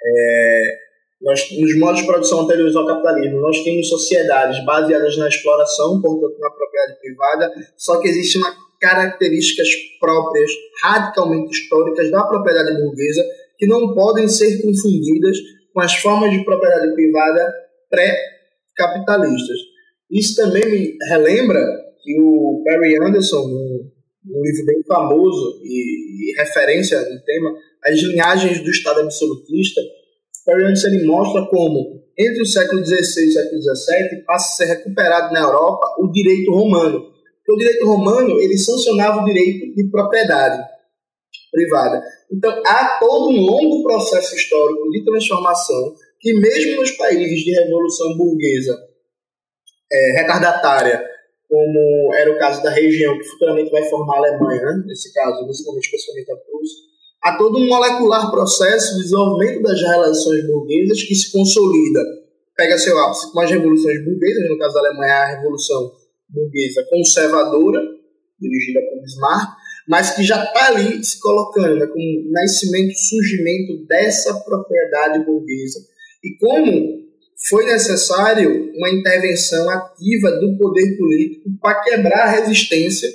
[0.00, 0.76] É,
[1.22, 6.38] nós, nos modos de produção anteriores ao capitalismo, nós temos sociedades baseadas na exploração, portanto,
[6.38, 8.42] na propriedade privada, só que existem
[8.80, 10.50] características próprias,
[10.82, 13.24] radicalmente históricas da propriedade burguesa,
[13.58, 15.36] que não podem ser confundidas
[15.72, 17.54] com as formas de propriedade privada
[18.76, 19.58] pré-capitalistas.
[20.10, 21.60] Isso também me relembra
[22.02, 28.62] que o Perry Anderson, um livro bem famoso e, e referência no tema, As Linhagens
[28.62, 29.80] do Estado Absolutista,
[30.46, 34.74] Fariandes ele mostra como, entre o século XVI e o século XVII, passa a ser
[34.76, 37.00] recuperado na Europa o direito romano.
[37.00, 40.62] Porque o direito romano ele sancionava o direito de propriedade
[41.50, 42.00] privada.
[42.32, 48.16] Então, há todo um longo processo histórico de transformação que, mesmo nos países de revolução
[48.16, 48.76] burguesa
[49.90, 51.02] é, retardatária,
[51.48, 54.84] como era o caso da região que futuramente vai formar a Alemanha, né?
[54.86, 56.78] nesse caso, momento especialmente a Prússia,
[57.22, 62.00] há todo um molecular processo de desenvolvimento das relações burguesas que se consolida.
[62.56, 65.92] Pega seu ápice com as revoluções burguesas, no caso da Alemanha, a Revolução
[66.28, 67.80] Burguesa Conservadora,
[68.40, 69.56] dirigida por Bismarck,
[69.88, 75.78] mas que já está ali se colocando né, com o nascimento, surgimento dessa propriedade burguesa.
[76.26, 77.06] E como
[77.48, 83.08] foi necessário uma intervenção ativa do poder político para quebrar a resistência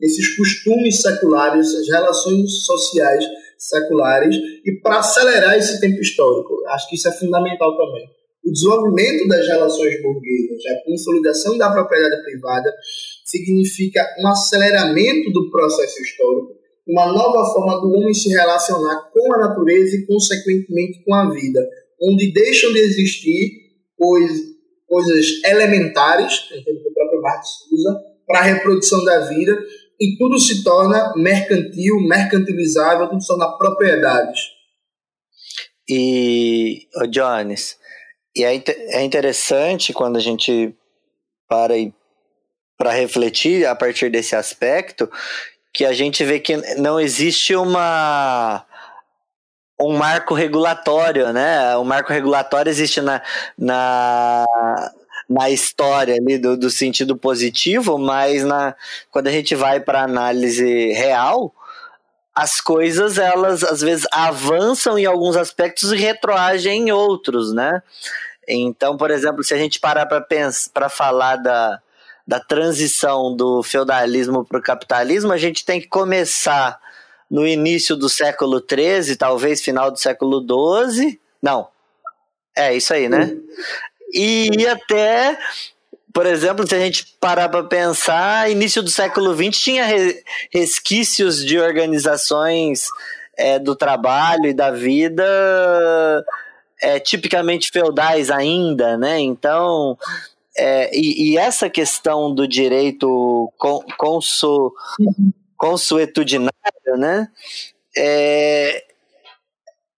[0.00, 3.24] esses costumes seculares, as relações sociais
[3.58, 6.62] seculares e para acelerar esse tempo histórico.
[6.68, 8.06] Acho que isso é fundamental também.
[8.44, 12.70] O desenvolvimento das relações burguesas, a consolidação da propriedade privada,
[13.24, 16.52] significa um aceleramento do processo histórico,
[16.86, 21.60] uma nova forma do homem se relacionar com a natureza e, consequentemente, com a vida
[22.10, 23.64] onde deixam de existir
[23.96, 24.40] coisas,
[24.86, 29.58] coisas elementares, que o próprio Marx usa, para a reprodução da vida,
[30.00, 34.40] e tudo se torna mercantil, mercantilizável, tudo se torna propriedades.
[35.88, 37.76] E, oh Jones,
[38.34, 40.74] e é, é interessante quando a gente
[41.48, 41.74] para
[42.76, 45.08] para refletir a partir desse aspecto,
[45.72, 48.66] que a gente vê que não existe uma
[49.80, 51.76] um marco regulatório, né?
[51.76, 53.20] O marco regulatório existe na,
[53.58, 54.44] na,
[55.28, 58.74] na história ali do, do sentido positivo, mas na,
[59.10, 61.52] quando a gente vai para análise real,
[62.34, 67.82] as coisas elas às vezes avançam em alguns aspectos e retroagem em outros, né?
[68.46, 71.80] Então, por exemplo, se a gente parar para falar da,
[72.26, 76.78] da transição do feudalismo para o capitalismo, a gente tem que começar
[77.34, 81.18] no início do século XIII, talvez final do século XII.
[81.42, 81.66] Não.
[82.56, 83.36] É isso aí, né?
[84.12, 85.36] E até,
[86.12, 89.84] por exemplo, se a gente parar para pensar, início do século XX tinha
[90.48, 92.86] resquícios de organizações
[93.36, 95.24] é, do trabalho e da vida
[96.80, 99.18] é, tipicamente feudais ainda, né?
[99.18, 99.98] Então,
[100.56, 103.52] é, e, e, essa questão do direito
[103.98, 104.72] consu,
[105.56, 107.28] consuetudinário, né?
[107.96, 108.84] É,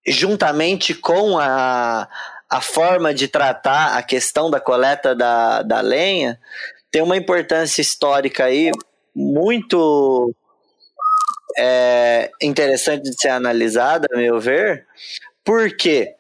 [0.07, 2.09] juntamente com a,
[2.49, 6.39] a forma de tratar a questão da coleta da, da lenha
[6.91, 8.71] tem uma importância histórica aí
[9.15, 10.35] muito
[11.59, 14.87] é, interessante de ser analisada, a meu ver,
[15.45, 16.16] porque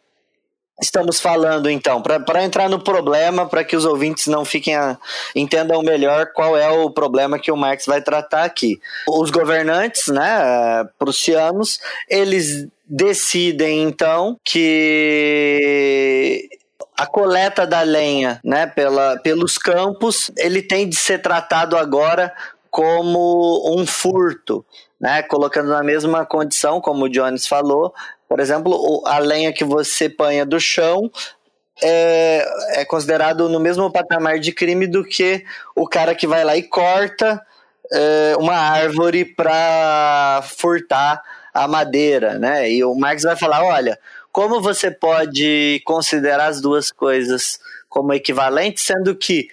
[0.80, 4.98] estamos falando então, para entrar no problema, para que os ouvintes não fiquem a,
[5.34, 8.78] entendam melhor qual é o problema que o Marx vai tratar aqui.
[9.08, 16.48] Os governantes, né, prussianos, eles decidem então que
[16.96, 22.32] a coleta da lenha, né, pela, pelos campos, ele tem de ser tratado agora
[22.70, 24.64] como um furto,
[25.00, 27.92] né, colocando na mesma condição, como o Jones falou,
[28.28, 31.10] por exemplo, a lenha que você panha do chão
[31.82, 36.56] é, é considerado no mesmo patamar de crime do que o cara que vai lá
[36.56, 37.40] e corta
[37.92, 41.22] é, uma árvore para furtar
[41.52, 42.70] a madeira, né?
[42.70, 43.98] E o Marx vai falar, olha,
[44.32, 47.58] como você pode considerar as duas coisas
[47.88, 49.48] como equivalentes, sendo que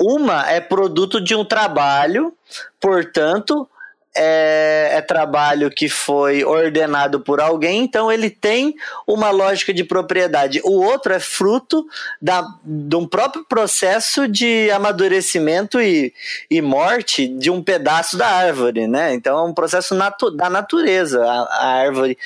[0.00, 2.32] uma é produto de um trabalho,
[2.80, 3.68] portanto,
[4.14, 8.74] é, é, trabalho que foi ordenado por alguém, então ele tem
[9.06, 10.60] uma lógica de propriedade.
[10.64, 11.86] O outro é fruto
[12.20, 16.12] da, de um próprio processo de amadurecimento e,
[16.50, 19.14] e morte de um pedaço da árvore, né?
[19.14, 21.24] Então é um processo natu da natureza.
[21.24, 22.18] A, a árvore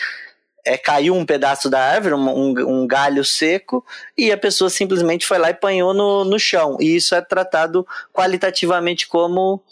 [0.66, 3.86] é, caiu um pedaço da árvore, um, um, galho seco,
[4.18, 6.76] e a pessoa simplesmente foi lá e apanhou no, no chão.
[6.80, 9.62] E isso é tratado qualitativamente como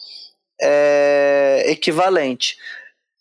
[0.61, 2.57] é, equivalente.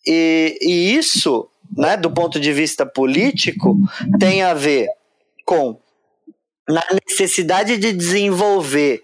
[0.06, 3.78] E, e isso, né, do ponto de vista político,
[4.20, 4.88] tem a ver
[5.46, 5.80] com
[6.68, 9.02] na necessidade de desenvolver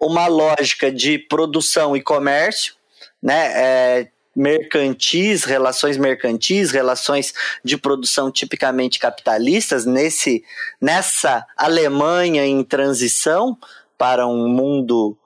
[0.00, 2.74] uma lógica de produção e comércio,
[3.22, 10.42] né, é, mercantis, relações mercantis, relações de produção tipicamente capitalistas, nesse,
[10.80, 13.56] nessa Alemanha em transição
[13.96, 15.16] para um mundo,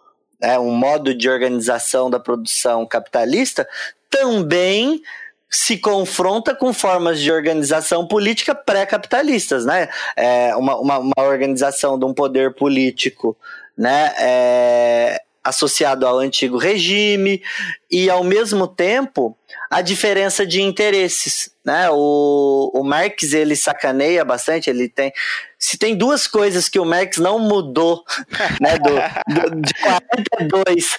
[0.41, 3.67] é, um modo de organização da produção capitalista,
[4.11, 5.03] também
[5.49, 9.89] se confronta com formas de organização política pré-capitalistas, né?
[10.17, 13.37] É uma, uma, uma, organização de um poder político,
[13.77, 14.13] né?
[14.19, 17.43] É, associado ao antigo regime
[17.91, 19.37] e, ao mesmo tempo,
[19.71, 21.51] a diferença de interesses.
[21.65, 21.89] Né?
[21.91, 25.13] O, o Marx ele sacaneia bastante, ele tem.
[25.59, 28.05] Se tem duas coisas que o Marx não mudou
[28.61, 30.99] né, do, do, de 42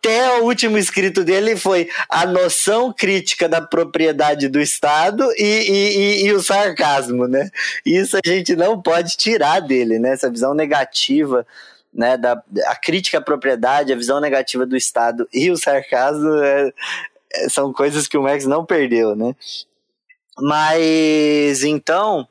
[0.00, 5.98] até o último escrito dele foi a noção crítica da propriedade do Estado e, e,
[5.98, 7.50] e, e, o sarcasmo, né?
[7.84, 10.12] Isso a gente não pode tirar dele, né?
[10.12, 11.46] Essa visão negativa
[11.92, 16.72] né, da a crítica à propriedade, a visão negativa do Estado e o sarcasmo é,
[17.32, 19.34] é, são coisas que o Marx não perdeu, né?
[20.38, 22.26] Mas então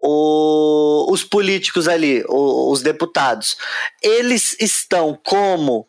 [0.00, 3.56] o, os políticos ali, o, os deputados,
[4.02, 5.86] eles estão como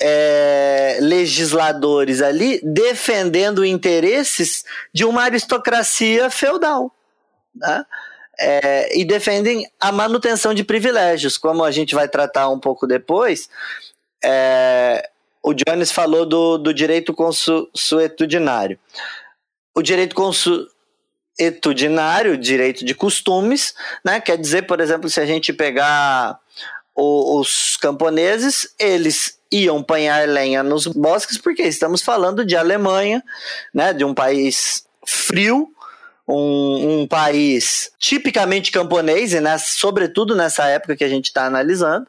[0.00, 6.92] é, legisladores ali defendendo interesses de uma aristocracia feudal.
[7.54, 7.84] Né?
[8.38, 13.50] É, e defendem a manutenção de privilégios, como a gente vai tratar um pouco depois.
[14.22, 15.10] É,
[15.42, 18.78] o Jones falou do, do direito consuetudinário.
[19.74, 23.74] O direito consuetudinário, direito de costumes,
[24.04, 26.38] né, quer dizer, por exemplo, se a gente pegar
[26.94, 33.22] o, os camponeses, eles iam panhar lenha nos bosques, porque estamos falando de Alemanha,
[33.72, 35.73] né, de um país frio,
[36.26, 42.06] um, um país tipicamente camponês, e nessa, sobretudo nessa época que a gente está analisando,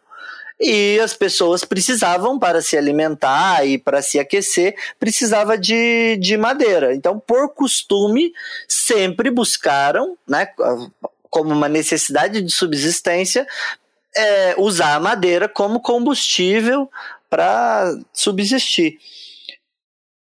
[0.59, 6.95] e as pessoas precisavam para se alimentar e para se aquecer precisava de, de madeira.
[6.95, 8.31] Então por costume
[8.67, 10.47] sempre buscaram né
[11.29, 13.45] como uma necessidade de subsistência
[14.15, 16.89] é, usar a madeira como combustível
[17.29, 18.97] para subsistir.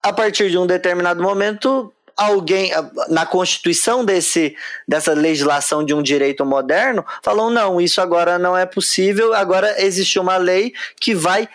[0.03, 2.71] A partir de um determinado momento alguém
[3.09, 4.57] na constituição desse,
[4.87, 10.19] dessa legislação de um direito moderno falou não isso agora não é possível agora existe
[10.19, 11.49] uma lei que vai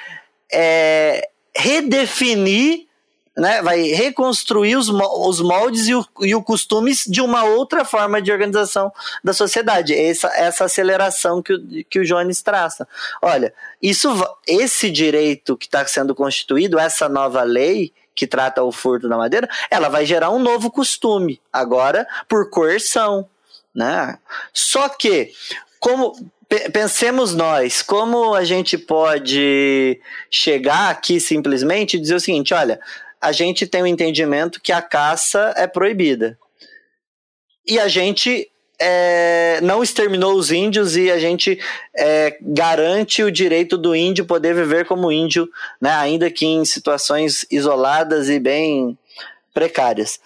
[0.51, 2.89] é, redefinir
[3.39, 8.21] né, vai reconstruir os, os moldes e o, e o costumes de uma outra forma
[8.21, 8.91] de organização
[9.23, 9.95] da sociedade.
[9.95, 12.85] Essa, essa aceleração que o, que o Jones traça.
[13.21, 14.09] Olha, isso,
[14.45, 19.49] esse direito que está sendo constituído, essa nova lei, que trata o furto da madeira,
[19.71, 23.25] ela vai gerar um novo costume, agora por coerção.
[23.73, 24.17] Né?
[24.53, 25.31] Só que,
[25.79, 26.13] como
[26.73, 32.77] pensemos nós, como a gente pode chegar aqui simplesmente e dizer o seguinte: olha,
[33.21, 36.37] a gente tem o um entendimento que a caça é proibida.
[37.65, 41.59] E a gente é, não exterminou os índios e a gente
[41.95, 45.49] é, garante o direito do índio poder viver como índio,
[45.81, 48.97] né, ainda que em situações isoladas e bem
[49.53, 50.19] precárias.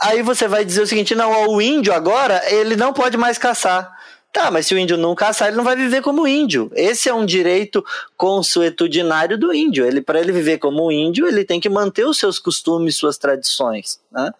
[0.00, 3.90] Aí você vai dizer o seguinte: não, o índio agora ele não pode mais caçar.
[4.32, 6.70] Tá, mas se o índio não caçar, ele não vai viver como índio.
[6.74, 7.84] Esse é um direito
[8.16, 9.84] consuetudinário do índio.
[9.84, 14.00] Ele, para ele viver como índio, ele tem que manter os seus costumes, suas tradições.
[14.10, 14.32] Né?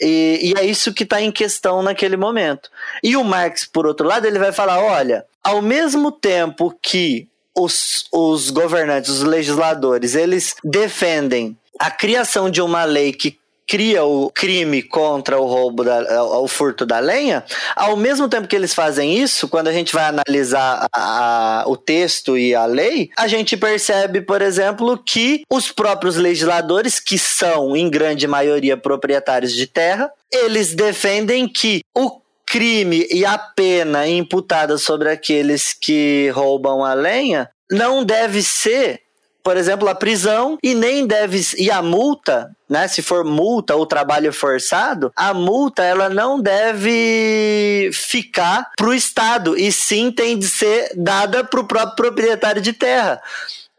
[0.00, 2.70] E, e, é isso que está em questão naquele momento.
[3.02, 8.06] E o Marx, por outro lado, ele vai falar: olha, ao mesmo tempo que os,
[8.12, 13.39] os governantes, os legisladores, eles defendem a criação de uma lei que
[13.70, 17.44] cria o crime contra o roubo, da, o furto da lenha,
[17.76, 21.76] ao mesmo tempo que eles fazem isso, quando a gente vai analisar a, a, o
[21.76, 27.76] texto e a lei, a gente percebe, por exemplo, que os próprios legisladores, que são
[27.76, 34.78] em grande maioria proprietários de terra, eles defendem que o crime e a pena imputada
[34.78, 39.00] sobre aqueles que roubam a lenha não deve ser
[39.42, 42.86] por exemplo, a prisão e nem deve e a multa, né?
[42.88, 49.56] Se for multa ou trabalho forçado, a multa ela não deve ficar para o Estado
[49.56, 53.20] e sim tem de ser dada para o próprio proprietário de terra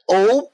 [0.07, 0.51] ou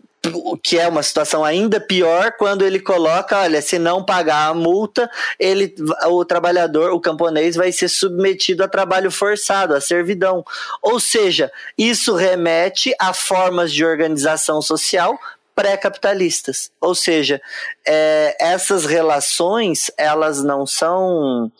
[0.64, 5.10] que é uma situação ainda pior quando ele coloca, olha, se não pagar a multa,
[5.40, 5.74] ele,
[6.08, 10.44] o trabalhador, o camponês vai ser submetido a trabalho forçado, a servidão.
[10.82, 15.18] Ou seja, isso remete a formas de organização social
[15.56, 16.72] pré-capitalistas.
[16.80, 17.42] Ou seja,
[17.86, 21.52] é, essas relações, elas não são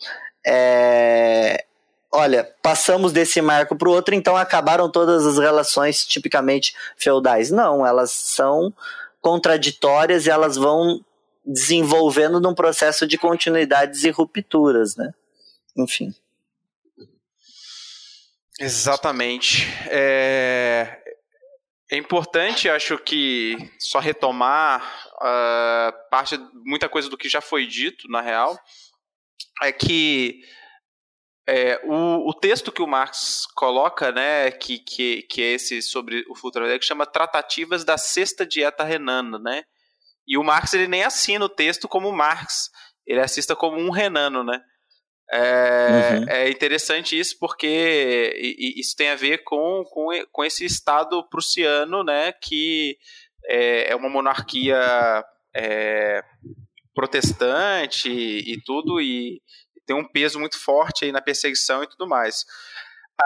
[0.46, 1.64] é,
[2.10, 7.50] olha, passamos desse marco para o outro, então acabaram todas as relações tipicamente feudais.
[7.50, 8.72] Não, elas são
[9.20, 11.04] contraditórias e elas vão
[11.44, 15.12] desenvolvendo num processo de continuidades e rupturas, né?
[15.76, 16.14] Enfim.
[18.60, 19.66] Exatamente.
[19.88, 20.98] É,
[21.90, 24.82] é importante, acho que, só retomar
[25.14, 28.58] uh, parte, muita coisa do que já foi dito, na real,
[29.62, 30.42] é que
[31.48, 36.22] é, o, o, texto que o Marx coloca, né, que, que, que é esse sobre
[36.28, 39.64] o futuro que chama Tratativas da Sexta Dieta Renana, né?
[40.26, 42.68] E o Marx ele nem assina o texto como Marx,
[43.06, 44.60] ele assista como um renano, né?
[45.30, 46.28] É, uhum.
[46.28, 48.34] é interessante isso porque
[48.76, 52.98] isso tem a ver com, com, com esse Estado prussiano, né, que
[53.46, 55.24] é, é uma monarquia
[55.54, 56.22] é,
[56.94, 59.40] protestante e tudo, e,
[59.88, 62.44] tem um peso muito forte aí na perseguição e tudo mais.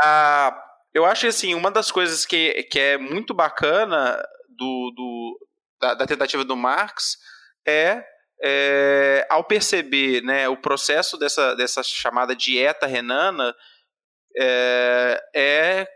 [0.03, 0.57] Ah,
[0.95, 5.49] eu acho assim, uma das coisas que, que é muito bacana do, do
[5.81, 7.19] da, da, tentativa do Marx
[7.67, 8.05] é,
[8.41, 13.53] é, ao perceber né, o processo dessa, dessa chamada dieta renana
[14.37, 15.89] é, é,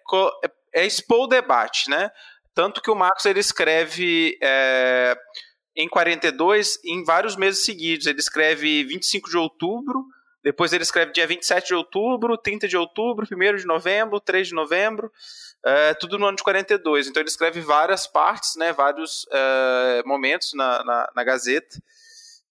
[0.75, 2.11] é expor o debate, né?
[2.53, 5.17] Tanto que o Marx ele escreve é,
[5.77, 8.07] em 42 em vários meses seguidos.
[8.07, 10.05] Ele escreve 25 de outubro,
[10.47, 14.55] depois ele escreve dia 27 de outubro, 30 de outubro, 1 de novembro, 3 de
[14.55, 15.11] novembro,
[15.65, 17.09] é, tudo no ano de 42.
[17.09, 21.83] Então ele escreve várias partes, né, vários é, momentos na, na, na Gazeta.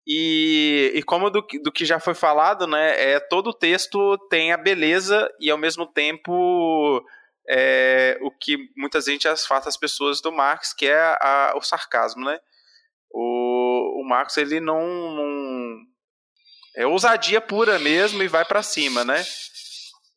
[0.06, 4.52] E, e, como do, do, que já foi falado, né, é, todo o texto tem
[4.52, 7.02] a beleza e ao mesmo tempo
[7.48, 12.26] é, o que muitas vezes afasta as pessoas do Marx, que é a, o sarcasmo,
[12.26, 12.42] né?
[13.10, 15.95] O, o Marx ele não, não
[16.76, 19.24] é ousadia pura mesmo e vai para cima, né?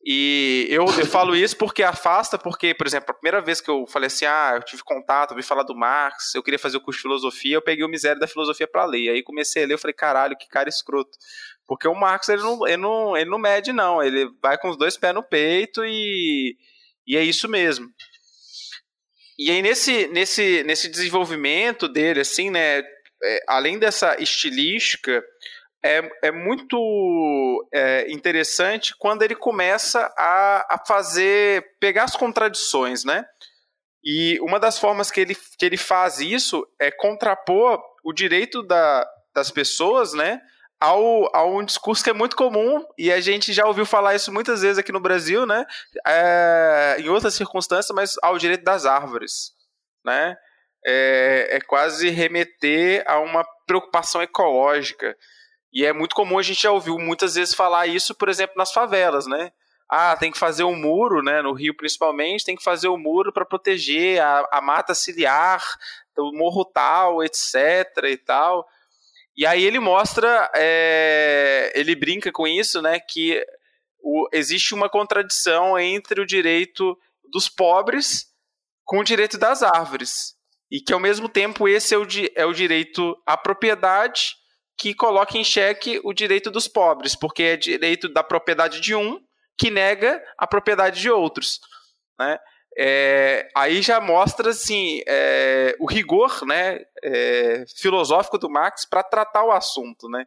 [0.05, 3.87] E eu, eu falo isso porque afasta, porque, por exemplo, a primeira vez que eu
[3.87, 6.99] falei assim, ah, eu tive contato, ouvi falar do Marx, eu queria fazer o curso
[6.99, 9.11] de filosofia, eu peguei o misério da filosofia para ler.
[9.11, 11.11] Aí comecei a ler, eu falei, caralho, que cara escroto.
[11.67, 14.03] Porque o Marx, ele não, ele não, ele não mede, não.
[14.03, 16.57] Ele vai com os dois pés no peito e,
[17.07, 17.87] e é isso mesmo.
[19.39, 22.79] E aí, nesse, nesse, nesse desenvolvimento dele, assim, né,
[23.23, 25.23] é, além dessa estilística,
[25.85, 33.25] é, é muito é, interessante quando ele começa a, a fazer, pegar as contradições, né?
[34.03, 39.07] E uma das formas que ele, que ele faz isso é contrapor o direito da,
[39.35, 40.41] das pessoas, né?
[40.81, 44.33] Ao, ao um discurso que é muito comum, e a gente já ouviu falar isso
[44.33, 45.65] muitas vezes aqui no Brasil, né?
[46.07, 49.53] É, em outras circunstâncias, mas ao direito das árvores,
[50.05, 50.37] né?
[50.87, 55.17] É, é quase remeter a uma preocupação ecológica.
[55.73, 58.73] E é muito comum a gente já ouviu muitas vezes falar isso, por exemplo, nas
[58.73, 59.53] favelas, né?
[59.89, 61.41] Ah, tem que fazer um muro, né?
[61.41, 65.63] No Rio principalmente, tem que fazer um muro para proteger a, a mata ciliar,
[66.17, 67.55] o morro tal, etc.
[68.05, 68.67] e tal.
[69.37, 72.99] E aí ele mostra, é, ele brinca com isso, né?
[73.01, 73.43] Que
[74.01, 76.99] o, existe uma contradição entre o direito
[77.31, 78.27] dos pobres
[78.85, 80.35] com o direito das árvores.
[80.71, 84.35] E que, ao mesmo tempo, esse é o, é o direito à propriedade
[84.79, 89.21] que coloca em xeque o direito dos pobres, porque é direito da propriedade de um
[89.59, 91.59] que nega a propriedade de outros.
[92.17, 92.39] Né?
[92.79, 99.45] É, aí já mostra assim, é, o rigor né, é, filosófico do Marx para tratar
[99.45, 100.09] o assunto.
[100.09, 100.25] Né?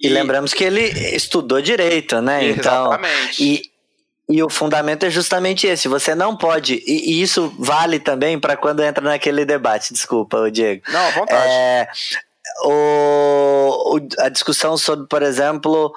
[0.00, 0.82] E, e, lembramos que ele
[1.14, 2.44] estudou direito, né?
[2.44, 3.44] Exatamente.
[3.44, 3.62] Então, e,
[4.28, 5.86] e o fundamento é justamente esse.
[5.86, 6.82] Você não pode.
[6.84, 9.92] E, e isso vale também para quando entra naquele debate.
[9.92, 10.82] Desculpa, Diego.
[10.88, 11.52] Não, à vontade.
[11.52, 11.88] É,
[12.64, 15.92] o, o, a discussão sobre, por exemplo,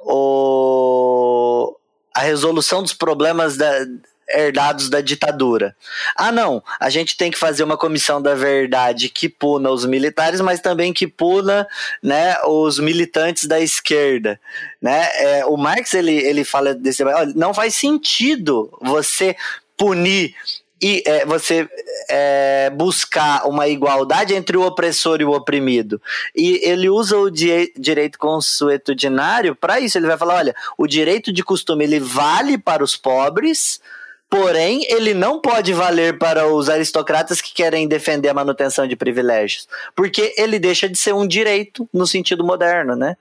[0.00, 1.76] o,
[2.14, 3.86] a resolução dos problemas da,
[4.28, 5.76] herdados da ditadura.
[6.16, 10.40] Ah, não, a gente tem que fazer uma comissão da verdade que puna os militares,
[10.40, 11.66] mas também que puna
[12.02, 14.40] né, os militantes da esquerda.
[14.80, 15.08] Né?
[15.14, 17.04] É, o Marx ele, ele fala desse.
[17.04, 19.36] Olha, não faz sentido você
[19.76, 20.34] punir
[20.82, 21.68] e é, você
[22.10, 26.02] é, buscar uma igualdade entre o opressor e o oprimido.
[26.34, 29.96] E ele usa o di direito consuetudinário para isso.
[29.96, 33.80] Ele vai falar: olha, o direito de costume ele vale para os pobres.
[34.28, 39.68] Porém, ele não pode valer para os aristocratas que querem defender a manutenção de privilégios,
[39.94, 43.14] porque ele deixa de ser um direito no sentido moderno, né?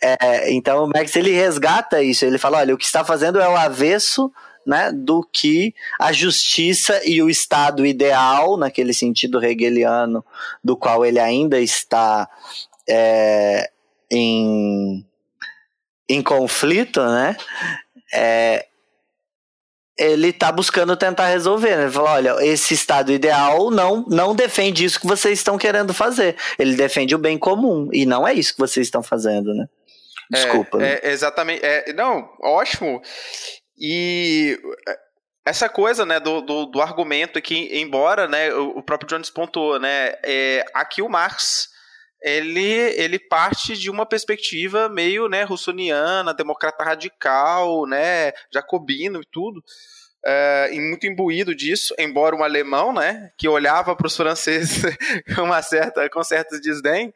[0.00, 2.24] É, então, o Marx ele resgata isso.
[2.24, 4.32] Ele fala: olha, o que está fazendo é o avesso
[4.66, 10.24] né, do que a justiça e o Estado ideal, naquele sentido hegeliano,
[10.62, 12.28] do qual ele ainda está
[12.88, 13.70] é,
[14.10, 15.04] em,
[16.08, 17.36] em conflito, né?
[18.12, 18.66] É,
[19.96, 21.76] ele está buscando tentar resolver.
[21.76, 21.82] Né?
[21.84, 26.36] Ele fala, olha, esse estado ideal não, não defende isso que vocês estão querendo fazer.
[26.58, 27.88] Ele defende o bem comum.
[27.92, 29.66] E não é isso que vocês estão fazendo, né?
[30.30, 30.82] Desculpa.
[30.82, 31.64] É, é exatamente.
[31.64, 33.00] É, não, ótimo.
[33.78, 34.58] E
[34.88, 34.98] é,
[35.46, 40.14] essa coisa né, do, do, do argumento que, embora né, o, próprio Jones pontuou, né,
[40.22, 41.68] é, aqui o Marx
[42.22, 42.64] ele,
[42.96, 49.62] ele parte de uma perspectiva meio né, russoniana, democrata radical, né, jacobino e tudo,
[50.24, 54.80] é, e muito imbuído disso, embora um alemão, né, que olhava para os franceses
[55.36, 57.12] com, uma certa, com certo desdém,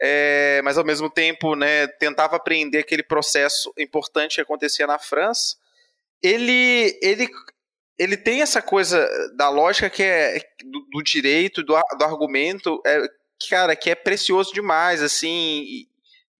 [0.00, 5.56] é, mas ao mesmo tempo né, tentava aprender aquele processo importante que acontecia na França,
[6.22, 7.28] ele, ele,
[7.98, 13.02] ele tem essa coisa da lógica que é do, do direito, do, do argumento, é,
[13.48, 15.88] cara, que é precioso demais, assim, e,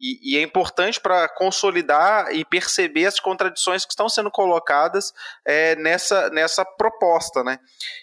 [0.01, 5.13] e, e é importante para consolidar e perceber as contradições que estão sendo colocadas
[5.45, 7.59] é, nessa, nessa proposta, né?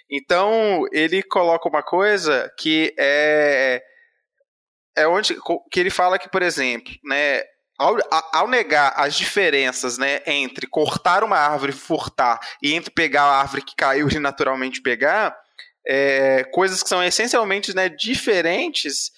[0.10, 3.82] Então, ele coloca uma coisa que é
[4.96, 5.38] é onde
[5.72, 7.42] que ele fala que, por exemplo, né,
[7.78, 7.98] ao,
[8.32, 13.40] ao, negar as diferenças né, entre cortar uma árvore e furtar e entre pegar a
[13.42, 15.38] árvore que caiu e naturalmente pegar,
[15.86, 19.12] é, coisas que são essencialmente né, diferentes,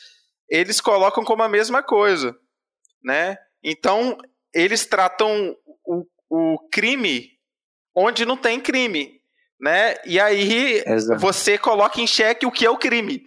[0.50, 2.36] eles colocam como a mesma coisa.
[3.04, 3.38] Né?
[3.64, 4.18] Então,
[4.54, 5.56] eles tratam
[5.86, 7.38] o, o crime
[7.96, 9.22] onde não tem crime.
[9.60, 9.96] Né?
[10.06, 11.20] E aí Exato.
[11.20, 13.24] você coloca em xeque o que é o crime.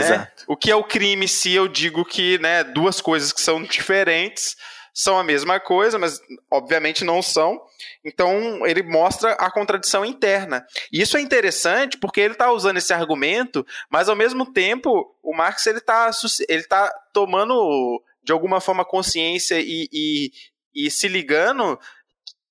[0.00, 0.28] Né?
[0.46, 4.56] O que é o crime se eu digo que né, duas coisas que são diferentes
[4.94, 7.60] são a mesma coisa, mas obviamente não são.
[8.04, 10.64] Então ele mostra a contradição interna.
[10.92, 15.36] E isso é interessante porque ele está usando esse argumento, mas ao mesmo tempo o
[15.36, 16.10] Marx ele está
[16.48, 20.30] ele tá tomando de alguma forma consciência e, e,
[20.74, 21.78] e se ligando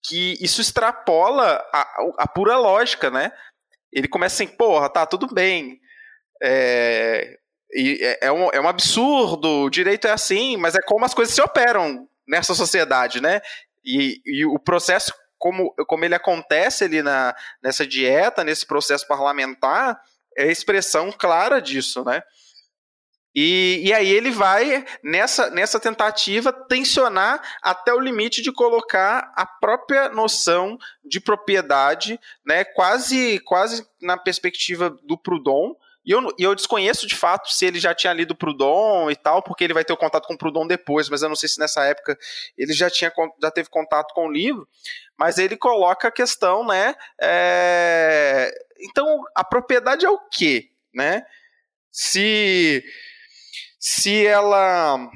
[0.06, 1.88] que isso extrapola a,
[2.20, 3.32] a pura lógica, né?
[3.92, 5.80] Ele começa assim, porra, tá tudo bem.
[6.46, 7.38] É,
[7.74, 11.34] é, é, um, é um absurdo, o direito é assim, mas é como as coisas
[11.34, 13.42] se operam nessa sociedade, né?
[13.84, 20.00] E, e o processo, como, como ele acontece ali na, nessa dieta, nesse processo parlamentar,
[20.38, 22.22] é a expressão clara disso, né?
[23.36, 29.44] E, e aí ele vai, nessa, nessa tentativa, tensionar até o limite de colocar a
[29.44, 35.74] própria noção de propriedade, né, quase, quase na perspectiva do Proudhon,
[36.06, 39.42] e eu, e eu desconheço de fato se ele já tinha lido Proudhon e tal,
[39.42, 41.86] porque ele vai ter o contato com Proudhon depois, mas eu não sei se nessa
[41.86, 42.18] época
[42.58, 44.68] ele já, tinha, já teve contato com o livro.
[45.18, 46.94] Mas ele coloca a questão, né?
[47.22, 48.52] É...
[48.82, 50.72] Então, a propriedade é o quê?
[50.94, 51.24] Né?
[51.90, 52.84] Se,
[53.80, 55.10] se ela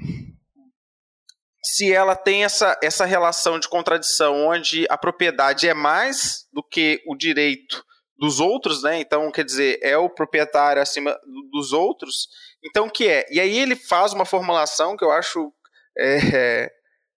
[1.62, 7.04] se ela tem essa, essa relação de contradição onde a propriedade é mais do que
[7.06, 7.86] o direito
[8.18, 9.00] dos outros, né?
[9.00, 11.18] Então, quer dizer, é o proprietário acima
[11.52, 12.28] dos outros.
[12.64, 13.26] Então, o que é?
[13.30, 15.54] E aí ele faz uma formulação que eu acho
[15.98, 16.72] é,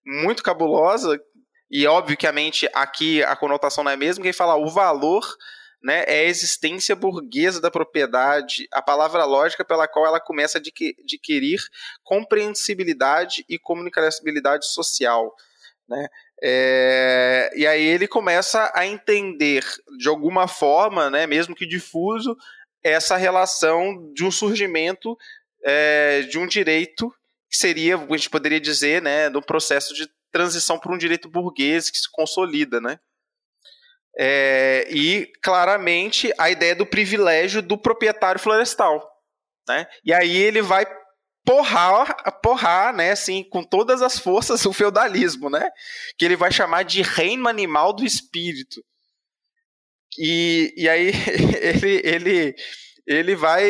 [0.05, 1.19] muito cabulosa,
[1.71, 5.25] e obviamente aqui a conotação não é a mesma, que ele fala o valor
[5.83, 10.61] né, é a existência burguesa da propriedade, a palavra lógica pela qual ela começa a
[10.61, 11.59] adquirir
[12.03, 15.35] compreensibilidade e comunicabilidade social.
[15.89, 16.07] Né?
[16.43, 19.65] É, e aí ele começa a entender
[19.99, 22.37] de alguma forma, né, mesmo que difuso,
[22.83, 25.17] essa relação de um surgimento
[25.63, 27.13] é, de um direito
[27.51, 31.91] que seria, a gente poderia dizer, né, do processo de transição para um direito burguês
[31.91, 32.99] que se consolida, né?
[34.17, 39.09] É, e claramente a ideia do privilégio do proprietário florestal,
[39.69, 39.87] né?
[40.05, 40.87] E aí ele vai
[41.45, 45.69] porrar, porrar, né, assim, com todas as forças o feudalismo, né?
[46.19, 48.85] Que ele vai chamar de reino animal do espírito.
[50.19, 51.13] E, e aí
[51.61, 52.55] ele, ele
[53.07, 53.65] ele vai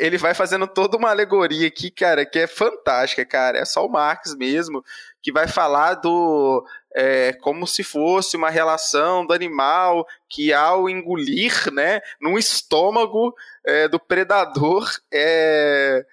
[0.00, 3.58] ele vai fazendo toda uma alegoria aqui, cara, que é fantástica, cara.
[3.58, 4.82] É só o Marx mesmo
[5.22, 6.64] que vai falar do
[6.94, 13.34] é, como se fosse uma relação do animal que ao engolir, né, no estômago
[13.66, 16.06] é, do predador, é,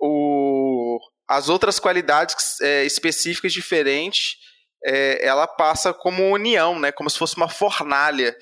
[0.00, 4.36] o, as outras qualidades é, específicas diferentes,
[4.84, 8.36] é, ela passa como união, né, como se fosse uma fornalha.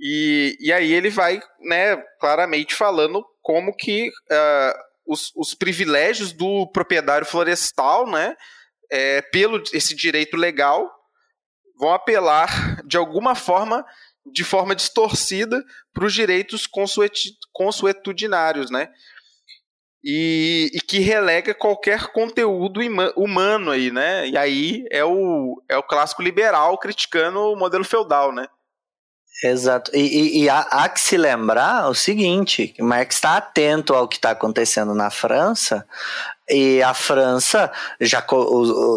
[0.00, 6.66] E, e aí ele vai, né, claramente falando como que uh, os, os privilégios do
[6.72, 8.34] proprietário florestal, né,
[8.90, 10.90] é, pelo esse direito legal,
[11.78, 13.84] vão apelar de alguma forma,
[14.32, 15.62] de forma distorcida,
[15.92, 16.68] para os direitos
[17.52, 18.90] consuetudinários, né?
[20.04, 22.80] E, e, que relega qualquer conteúdo
[23.16, 24.28] humano aí, né?
[24.28, 28.46] E aí é o, é o clássico liberal criticando o modelo feudal, né?
[29.42, 29.90] Exato.
[29.94, 34.06] E, e, e há, há, que se lembrar o seguinte: que Marx está atento ao
[34.06, 35.86] que está acontecendo na França,
[36.48, 37.72] e a França,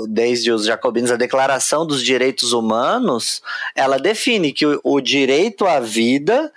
[0.09, 3.41] desde os jacobinos, a Declaração dos Direitos Humanos,
[3.73, 6.51] ela define que o, o direito à vida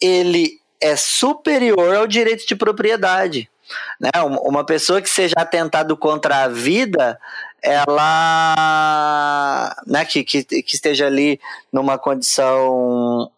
[0.00, 3.50] ele é superior ao direito de propriedade.
[4.00, 4.10] Né?
[4.42, 7.18] Uma pessoa que seja atentado contra a vida,
[7.62, 8.56] ela
[9.86, 11.40] né, que, que, que esteja ali
[11.72, 13.30] numa condição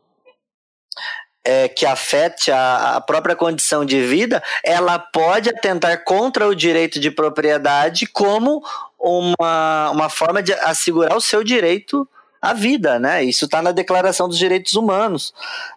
[1.48, 7.00] é, que afete a, a, própria condição de vida, ela pode atentar contra o direito
[7.00, 8.62] de propriedade como
[8.98, 12.06] uma, uma forma de assegurar o seu direito
[12.40, 13.24] à vida, né?
[13.24, 15.32] Isso está na Declaração dos Direitos Humanos,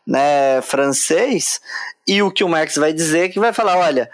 [0.06, 1.62] né, francês.
[2.06, 4.10] E o que o Marx vai dizer é que vai falar, olha,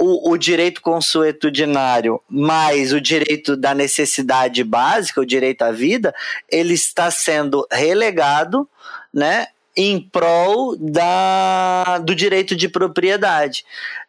[0.00, 6.14] o, o, direito consuetudinário mais o direito da necessidade básica, o direito à vida,
[6.50, 8.66] ele está sendo relegado,
[9.12, 13.64] né, em prol da, do direito de propriedade.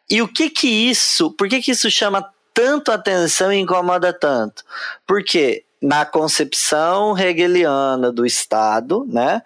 [0.08, 4.64] E o que que isso, por que que isso chama tanto atenção e incomoda tanto?
[5.06, 9.42] Porque na concepção hegeliana do Estado, né,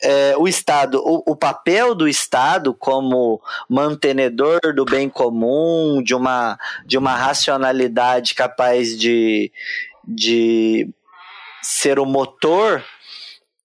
[0.00, 6.56] é, o Estado, o, o, papel do Estado como mantenedor do bem comum, de uma,
[6.86, 9.50] de uma racionalidade capaz de,
[10.06, 10.88] de
[11.62, 12.84] ser o motor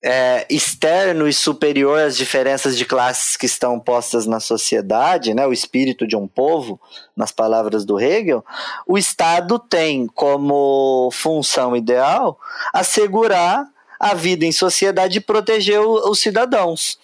[0.04, 5.54] é, externo e superior às diferenças de classes que estão postas na sociedade, né, o
[5.54, 6.80] espírito de um povo,
[7.16, 8.46] nas palavras do Hegel,
[8.86, 12.40] o Estado tem como função ideal
[12.74, 13.66] assegurar
[14.00, 17.00] a vida em sociedade e proteger o, os cidadãos.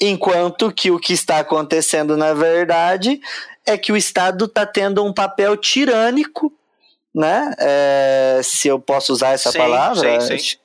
[0.00, 3.20] Enquanto que o que está acontecendo, na verdade,
[3.66, 6.52] é que o Estado está tendo um papel tirânico,
[7.14, 7.54] né?
[7.58, 10.20] É, se eu posso usar essa sim, palavra.
[10.20, 10.58] Sim, sim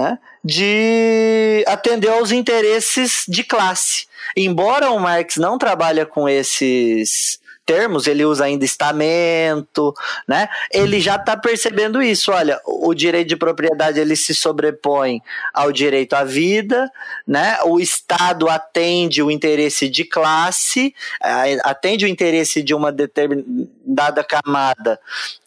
[0.00, 4.06] né, de atender aos interesses de classe.
[4.34, 9.94] Embora o Marx não trabalhe com esses termos, ele usa ainda estamento,
[10.26, 10.48] né?
[10.72, 12.32] Ele já está percebendo isso.
[12.32, 15.20] Olha, o direito de propriedade ele se sobrepõe
[15.52, 16.90] ao direito à vida,
[17.26, 17.58] né?
[17.64, 20.94] O Estado atende o interesse de classe,
[21.62, 24.98] atende o interesse de uma determinada camada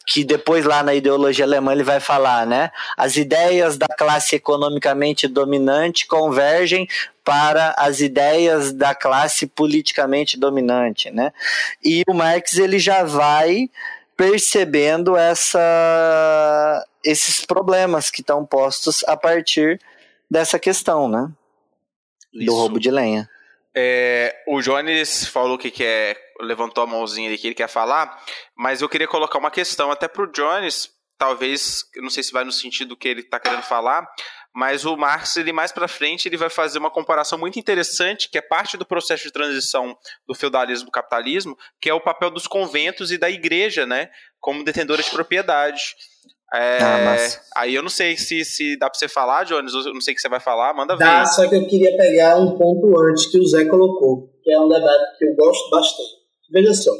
[0.06, 2.72] que depois lá na ideologia alemã ele vai falar, né?
[2.98, 6.88] As ideias da classe economicamente dominante convergem
[7.24, 11.32] para as ideias da classe politicamente dominante, né?
[11.84, 13.70] E o Marx ele já vai
[14.18, 19.80] percebendo essa esses problemas que estão postos a partir
[20.30, 21.30] dessa questão, né?
[22.34, 22.46] Isso.
[22.46, 23.30] Do roubo de lenha.
[23.76, 28.22] É, o Jones falou que quer levantou a mãozinha ali que ele quer falar,
[28.56, 32.44] mas eu queria colocar uma questão até para o Jones, talvez, não sei se vai
[32.44, 34.08] no sentido que ele está querendo falar,
[34.54, 38.38] mas o Marx, ele mais para frente, ele vai fazer uma comparação muito interessante, que
[38.38, 39.98] é parte do processo de transição
[40.28, 44.10] do feudalismo para capitalismo, que é o papel dos conventos e da igreja, né,
[44.40, 45.82] como detentora de propriedade.
[46.54, 47.18] É, Ah,
[47.56, 50.16] aí eu não sei se, se dá pra você falar, Jones, eu não sei o
[50.16, 51.04] que você vai falar, manda ver.
[51.04, 54.60] Dá, só que eu queria pegar um ponto antes que o Zé colocou, que é
[54.60, 56.24] um debate que eu gosto bastante.
[56.52, 56.92] Veja só,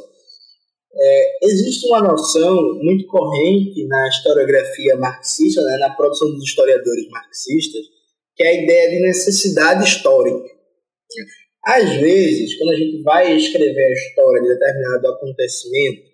[0.96, 7.82] é, existe uma noção muito corrente na historiografia marxista, né, na produção dos historiadores marxistas,
[8.36, 10.52] que é a ideia de necessidade histórica.
[11.64, 16.13] Às vezes, quando a gente vai escrever a história de determinado acontecimento,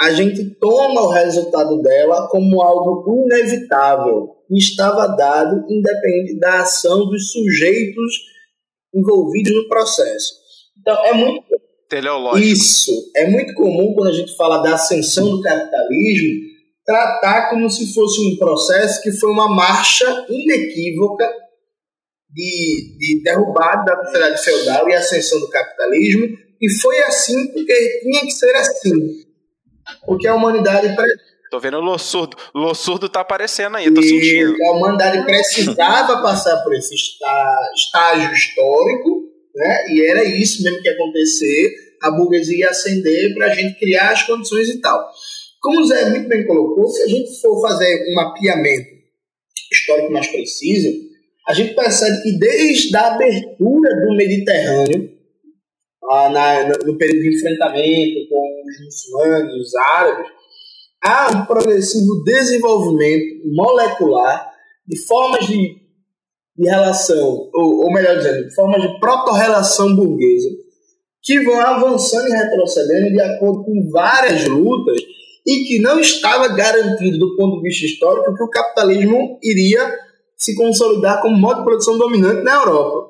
[0.00, 7.06] a gente toma o resultado dela como algo inevitável e estava dado independente da ação
[7.06, 8.14] dos sujeitos
[8.94, 10.32] envolvidos no processo.
[10.80, 11.44] Então, é muito
[11.86, 12.48] Teleológico.
[12.48, 13.10] isso.
[13.14, 16.48] É muito comum quando a gente fala da ascensão do capitalismo,
[16.86, 21.30] tratar como se fosse um processo que foi uma marcha inequívoca
[22.30, 26.26] de, de derrubada da sociedade feudal e ascensão do capitalismo,
[26.58, 29.29] e foi assim porque tinha que ser assim.
[30.06, 30.94] Porque a humanidade
[31.50, 32.36] Tô vendo o Lossurdo.
[32.54, 34.56] O Lossurdo tá aparecendo aí, tô sentindo.
[34.56, 39.24] e a humanidade precisava passar por esse está- estágio histórico,
[39.56, 39.86] né?
[39.90, 41.74] e era isso mesmo que ia acontecer,
[42.04, 45.10] a burguesia ia ascender para a gente criar as condições e tal.
[45.60, 48.88] Como o Zé muito bem colocou, se a gente for fazer um mapeamento
[49.72, 50.88] histórico mais preciso,
[51.48, 55.10] a gente percebe que desde a abertura do Mediterrâneo,
[56.10, 60.26] lá na- no, período de enfrentamento com os muçulmanos, os árabes,
[61.02, 64.50] há um progressivo desenvolvimento molecular
[64.86, 65.76] de formas de,
[66.56, 70.48] de relação, ou, ou melhor dizendo, de formas de proto-relação burguesa,
[71.22, 75.00] que vão avançando e retrocedendo de acordo com várias lutas
[75.46, 79.80] e que não estava garantido do ponto de vista histórico que o capitalismo iria
[80.36, 83.09] se consolidar como modo de produção dominante na Europa.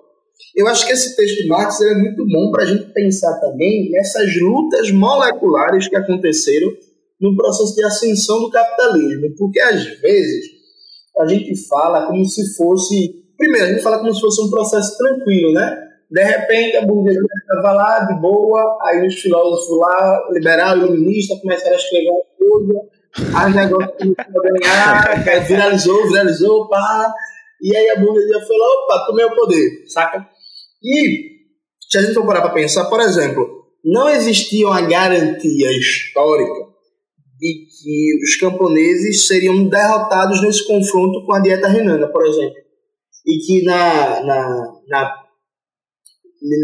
[0.55, 3.91] Eu acho que esse texto de Marx é muito bom para a gente pensar também
[3.91, 6.71] nessas lutas moleculares que aconteceram
[7.21, 10.47] no processo de ascensão do capitalismo, porque às vezes
[11.19, 14.97] a gente fala como se fosse, primeiro a gente fala como se fosse um processo
[14.97, 15.87] tranquilo, né?
[16.11, 21.77] De repente a burguesia estava lá de boa, aí os filósofos lá, liberal iluminista, começaram
[21.77, 22.81] a escrever uma coisa,
[23.37, 27.13] aí o negócio começou a ganhar, viralizou, viralizou, pá,
[27.63, 30.27] e aí a burguesia foi lá, opa, tomei o poder, saca?
[30.83, 31.31] E
[31.91, 36.71] se a gente for parar para pensar, por exemplo, não existia uma garantia histórica
[37.39, 42.57] de que os camponeses seriam derrotados nesse confronto com a dieta renana, por exemplo.
[43.27, 45.15] E que na, na, na,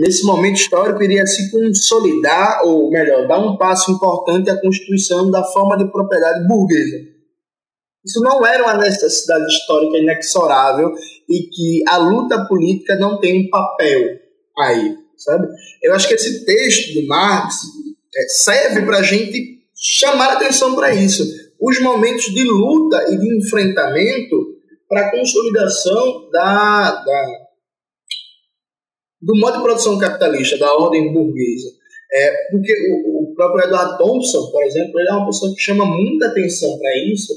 [0.03, 5.43] nesse momento histórico iria se consolidar, ou melhor, dar um passo importante à constituição da
[5.45, 7.16] forma de propriedade burguesa.
[8.07, 10.93] Isso não era uma necessidade histórica inexorável
[11.29, 14.21] e que a luta política não tem um papel
[14.57, 15.49] aí, sabe?
[15.83, 17.57] Eu acho que esse texto do Marx
[18.15, 21.25] é, serve para a gente chamar atenção para isso.
[21.61, 24.55] Os momentos de luta e de enfrentamento
[24.89, 27.27] para a consolidação da, da,
[29.21, 31.71] do modo de produção capitalista, da ordem burguesa.
[32.13, 35.85] É, porque o, o próprio Edward Thompson, por exemplo, ele é uma pessoa que chama
[35.85, 37.33] muita atenção para isso,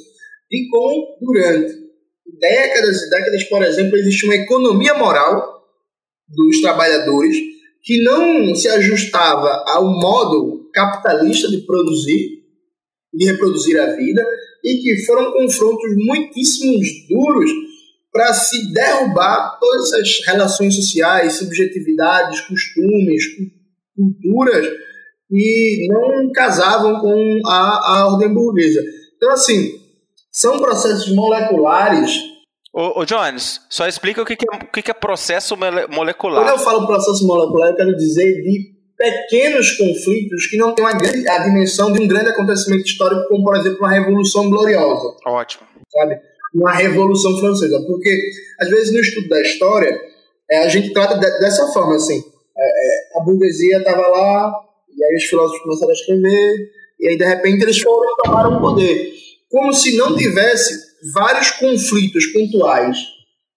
[0.51, 1.73] e como durante
[2.39, 5.63] décadas e décadas, por exemplo, existe uma economia moral
[6.27, 7.35] dos trabalhadores
[7.83, 12.43] que não se ajustava ao modo capitalista de produzir,
[13.13, 14.23] de reproduzir a vida,
[14.63, 17.51] e que foram confrontos muitíssimos duros
[18.11, 23.23] para se derrubar todas essas relações sociais, subjetividades, costumes,
[23.95, 24.67] culturas
[25.29, 28.83] que não casavam com a, a ordem burguesa.
[29.15, 29.78] Então, assim,
[30.31, 32.21] são processos moleculares.
[32.73, 35.87] Ô, ô Jones, só explica o que, que, é, o que, que é processo mole-
[35.87, 36.43] molecular.
[36.43, 41.27] Quando eu falo processo molecular, eu quero dizer de pequenos conflitos que não têm grande,
[41.27, 45.15] a dimensão de um grande acontecimento histórico, como, por exemplo, uma Revolução Gloriosa.
[45.25, 45.63] Ótimo.
[45.91, 46.19] Sabe?
[46.53, 47.81] Uma Revolução Francesa.
[47.87, 48.19] Porque,
[48.59, 49.99] às vezes, no estudo da história,
[50.51, 52.21] é, a gente trata de, dessa forma, assim.
[52.57, 54.53] É, a burguesia estava lá,
[54.95, 58.57] e aí os filósofos começaram a escrever, e aí, de repente, eles foram e tomaram
[58.57, 59.13] o poder.
[59.49, 60.73] Como se não tivesse
[61.13, 62.97] vários conflitos pontuais,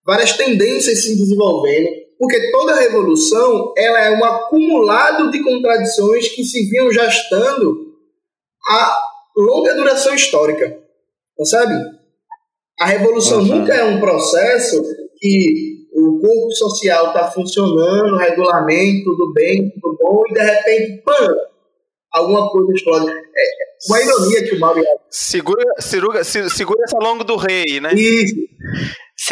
[0.06, 1.88] várias tendências se desenvolvendo,
[2.18, 7.92] porque toda revolução ela é um acumulado de contradições que se vinham gestando
[8.68, 8.98] a
[9.36, 10.78] longa duração histórica,
[11.36, 11.74] percebe?
[12.80, 13.46] A revolução Uhum.
[13.58, 14.82] nunca é um processo
[15.18, 21.28] que o corpo social está funcionando, regulamento, tudo bem, tudo bom, e de repente, pã,
[22.12, 23.10] alguma coisa explode.
[23.10, 27.92] É uma ironia que o Mauro Segura, segura, se- segura essa longa do rei, né?
[27.94, 28.34] Isso.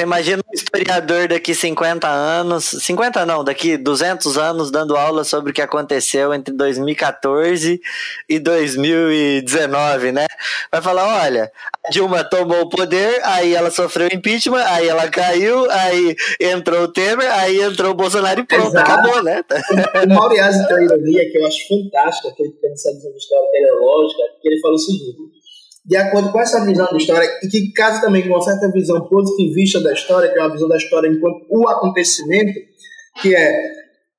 [0.00, 5.50] Você imagina um historiador daqui 50 anos, 50 não, daqui 200 anos dando aula sobre
[5.50, 7.78] o que aconteceu entre 2014
[8.26, 10.26] e 2019, né?
[10.72, 11.52] Vai falar, olha,
[11.84, 16.88] a Dilma tomou o poder, aí ela sofreu impeachment, aí ela caiu, aí entrou o
[16.88, 18.90] Temer, aí entrou o Bolsonaro e pronto, Exato.
[18.90, 19.44] acabou, né?
[20.02, 24.22] O Mauriás tem uma ironia que eu acho fantástica, que ele visão de história teleológica,
[24.40, 25.39] que ele fala o seguinte,
[25.84, 29.00] de acordo com essa visão da história, e que casa também com uma certa visão
[29.08, 32.52] positivista da história, que é uma visão da história enquanto o acontecimento,
[33.20, 33.72] que é,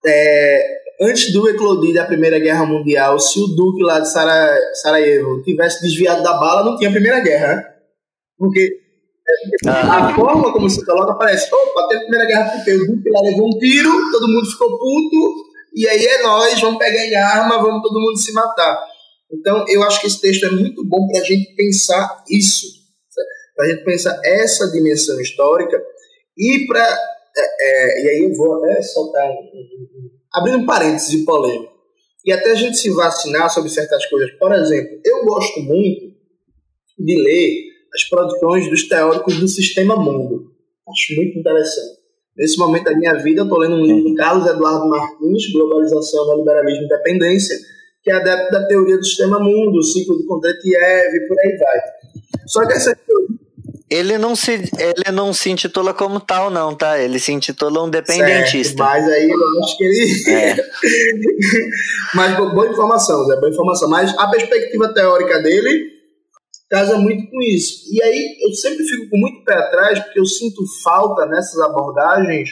[0.05, 5.41] é antes do eclodir da Primeira Guerra Mundial, se o Duque lá de Sara, Sarajevo
[5.43, 7.67] tivesse desviado da bala, não tinha Primeira Guerra, né?
[8.37, 8.79] Porque
[9.67, 10.09] ah.
[10.09, 13.21] a forma como se coloca parece, opa, tem a Primeira Guerra porque o Duque lá
[13.21, 17.61] levou um tiro, todo mundo ficou puto, e aí é nós, vamos pegar em arma,
[17.61, 18.90] vamos todo mundo se matar.
[19.33, 22.67] Então, eu acho que esse texto é muito bom para a gente pensar isso,
[23.55, 25.81] para a gente pensar essa dimensão histórica
[26.37, 27.11] e para.
[27.37, 29.29] É, é, e aí eu vou até soltar,
[30.33, 31.71] abrindo um parênteses de polêmica,
[32.25, 34.31] e até a gente se vacinar sobre certas coisas.
[34.37, 36.11] Por exemplo, eu gosto muito
[36.99, 40.51] de ler as produções dos teóricos do sistema mundo.
[40.87, 42.01] Acho muito interessante.
[42.37, 46.27] Nesse momento da minha vida, eu estou lendo um livro de Carlos Eduardo Martins, Globalização,
[46.27, 47.57] Neoliberalismo e Independência,
[48.03, 51.57] que é adepto da teoria do sistema mundo, o ciclo de Kondratiev e por aí
[51.57, 51.79] vai.
[52.47, 52.95] Só que essa
[53.91, 56.97] ele não se ele não se intitula como tal não, tá?
[56.97, 58.77] Ele se intitula um dependentista.
[58.77, 60.55] Certo, mas aí eu acho que ele é.
[62.15, 65.91] Mas boa informação, Zé, boa informação, mas a perspectiva teórica dele
[66.69, 67.83] casa muito com isso.
[67.91, 72.49] E aí eu sempre fico com muito pé atrás porque eu sinto falta nessas abordagens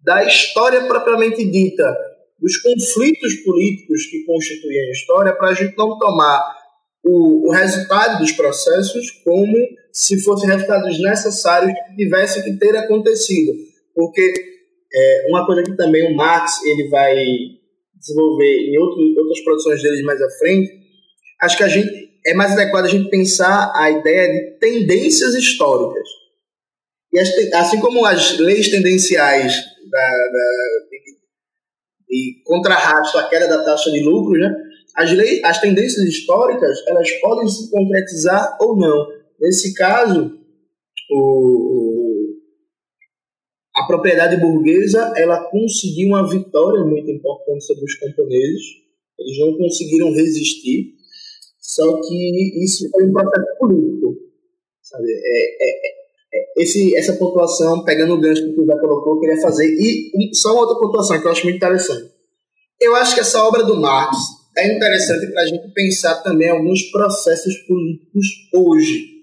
[0.00, 1.94] da história propriamente dita
[2.40, 6.56] dos conflitos políticos que constituem a história para a gente não tomar
[7.04, 9.56] o, o, resultado dos processos como
[9.92, 13.52] se fossem resultados necessários que tivessem que ter acontecido.
[13.94, 14.32] Porque
[14.92, 17.14] é, uma coisa que também o Marx ele vai
[17.94, 20.72] desenvolver em outro, outras produções dele mais à frente,
[21.42, 26.08] acho que a gente é mais adequado a gente pensar a ideia de tendências históricas.
[27.12, 29.54] E as, assim como as leis tendenciais
[29.90, 30.84] da, da,
[32.14, 34.54] e contrarrasto à queda da taxa de lucro, né?
[34.94, 39.08] As, leis, as tendências históricas elas podem se concretizar ou não.
[39.40, 40.38] Nesse caso,
[41.10, 42.36] o,
[43.74, 48.62] a propriedade burguesa ela conseguiu uma vitória muito importante sobre os camponeses.
[49.18, 50.94] Eles não conseguiram resistir,
[51.58, 54.16] só que isso foi um processo político.
[54.82, 55.10] Sabe?
[55.10, 55.93] É, é, é
[56.56, 59.66] esse, essa pontuação, pegando o gancho que o já colocou, eu queria fazer.
[59.66, 62.10] E só uma outra pontuação que eu acho muito interessante.
[62.80, 64.16] Eu acho que essa obra do Marx
[64.56, 69.14] é interessante para a gente pensar também alguns processos políticos hoje.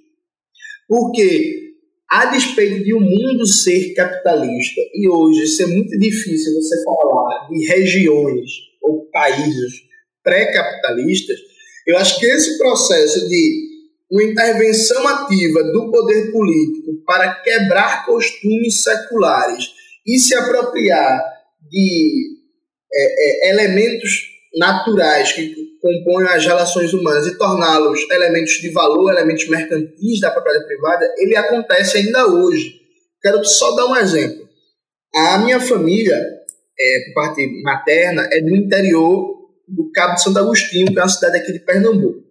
[0.87, 1.73] Porque,
[2.09, 7.47] a despeito de o um mundo ser capitalista e hoje ser muito difícil você falar
[7.49, 8.49] de regiões
[8.81, 9.73] ou países
[10.23, 11.37] pré-capitalistas,
[11.87, 13.70] eu acho que esse processo de
[14.11, 19.65] uma intervenção ativa do poder político para quebrar costumes seculares
[20.05, 21.21] e se apropriar
[21.69, 22.37] de
[22.93, 29.47] é, é, elementos naturais que compõem as relações humanas e torná-los elementos de valor, elementos
[29.47, 32.81] mercantis da propriedade privada, ele acontece ainda hoje.
[33.21, 34.47] Quero só dar um exemplo.
[35.15, 36.15] A minha família,
[36.79, 41.07] é, por parte materna, é do interior do Cabo de Santo Agostinho, que é uma
[41.07, 42.30] cidade aqui de Pernambuco.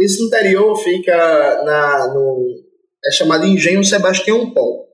[0.00, 2.44] Esse interior fica na, no,
[3.06, 4.86] é chamado Engenho Sebastião Pó.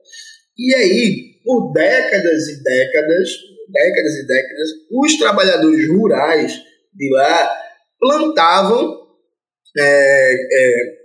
[0.57, 3.29] E aí, por décadas e décadas,
[3.69, 6.61] décadas e décadas, os trabalhadores rurais
[6.93, 7.51] de lá
[7.99, 9.07] plantavam
[9.77, 10.97] é, é,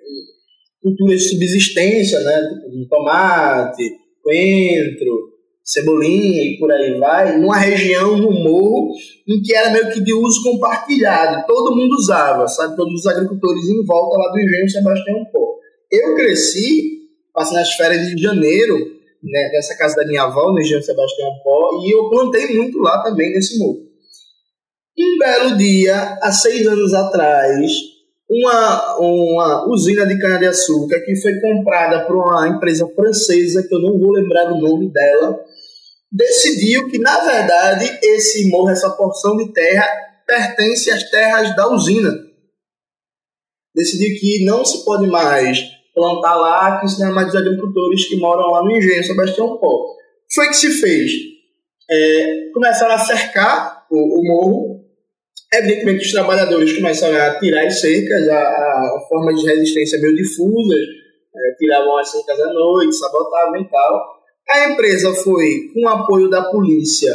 [0.83, 2.41] culturas de subsistência, né?
[2.65, 3.89] Tipo tomate,
[4.23, 5.32] coentro,
[5.65, 8.93] cebolinha e por aí vai, numa região no morro
[9.29, 12.77] em que era meio que de uso compartilhado, todo mundo usava, sabe?
[12.77, 15.55] Todos os agricultores em volta lá do engenho Sebastião Pó.
[15.91, 17.03] Eu cresci,
[17.33, 18.77] passei nas férias de janeiro,
[19.23, 23.03] né, nessa casa da minha avó, no engenho Sebastião Pó, e eu plantei muito lá
[23.03, 23.81] também nesse morro.
[24.99, 27.73] Um belo dia, há seis anos atrás,
[28.29, 33.99] uma, uma usina de cana-de-açúcar que foi comprada por uma empresa francesa, que eu não
[33.99, 35.39] vou lembrar o nome dela,
[36.13, 39.87] decidiu que, na verdade, esse morro, essa porção de terra,
[40.27, 42.13] pertence às terras da usina.
[43.75, 45.59] Decidiu que não se pode mais
[45.95, 49.97] plantar lá, que ensinar mais os agricultores que moram lá no engenho Sebastião Pó.
[50.33, 51.13] Foi que se fez?
[51.91, 54.85] É, começaram a cercar o, o morro,
[55.53, 60.75] evidentemente os trabalhadores começaram a tirar as cercas, a, a forma de resistência meio difusa,
[60.75, 64.22] é, tiravam as cercas à noite, sabotavam e tal.
[64.53, 67.11] A empresa foi, com apoio da polícia,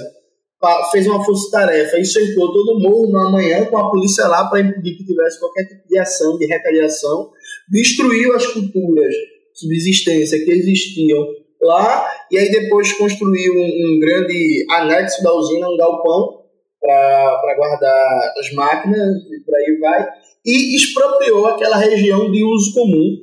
[0.92, 4.62] fez uma força-tarefa e cercou todo o morro na manhã com a polícia lá para
[4.62, 7.30] impedir que tivesse qualquer tipo de ação, de retaliação,
[7.70, 9.14] destruiu as culturas
[9.54, 11.26] subsistência que existiam
[11.62, 16.44] lá e aí depois construiu um, um grande anexo da usina, um galpão
[16.82, 20.08] para guardar as máquinas e por aí vai.
[20.44, 23.18] E expropriou aquela região de uso comum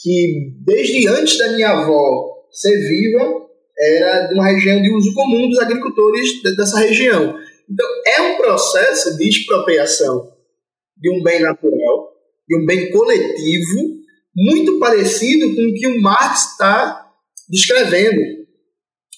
[0.00, 3.47] que desde antes da minha avó ser viva
[3.80, 7.38] era de uma região de uso comum dos agricultores dessa região.
[7.70, 10.32] Então, é um processo de expropriação
[10.96, 12.12] de um bem natural,
[12.48, 13.98] de um bem coletivo,
[14.34, 17.08] muito parecido com o que o Marx está
[17.48, 18.20] descrevendo.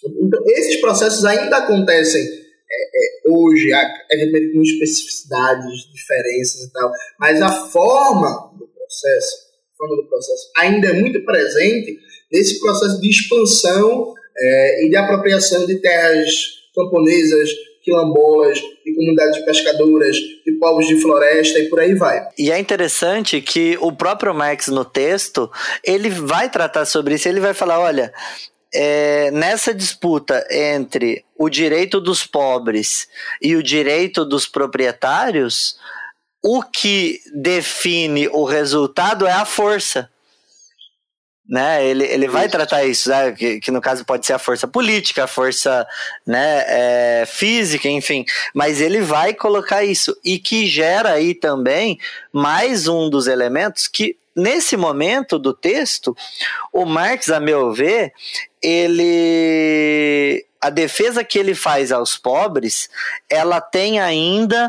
[0.05, 3.71] Então, esses processos ainda acontecem é, é, hoje,
[4.11, 9.37] evidentemente com especificidades, diferenças e tal, mas a forma do processo,
[9.73, 11.99] a forma do processo ainda é muito presente
[12.33, 17.51] nesse processo de expansão é, e de apropriação de terras camponesas,
[17.83, 22.27] quilombolas, de comunidades pescadoras, de povos de floresta e por aí vai.
[22.39, 25.51] E é interessante que o próprio Marx no texto,
[25.85, 28.13] ele vai tratar sobre isso, ele vai falar, olha,
[28.73, 33.09] é, nessa disputa entre o direito dos pobres
[33.43, 35.77] e o direito dos proprietários,
[36.43, 40.09] o que define o resultado é a força
[41.51, 41.85] né?
[41.85, 43.33] Ele, ele vai tratar isso, né?
[43.33, 45.85] Que, que, no caso pode ser a força política, a força
[46.25, 48.25] né, é, física, enfim.
[48.55, 51.99] Mas ele vai colocar isso e que gera aí também
[52.33, 56.17] mais um dos elementos que nesse momento do texto,
[56.73, 58.13] o Marx, a meu ver,
[58.63, 62.91] ele a defesa que ele faz aos pobres,
[63.31, 64.69] ela tem ainda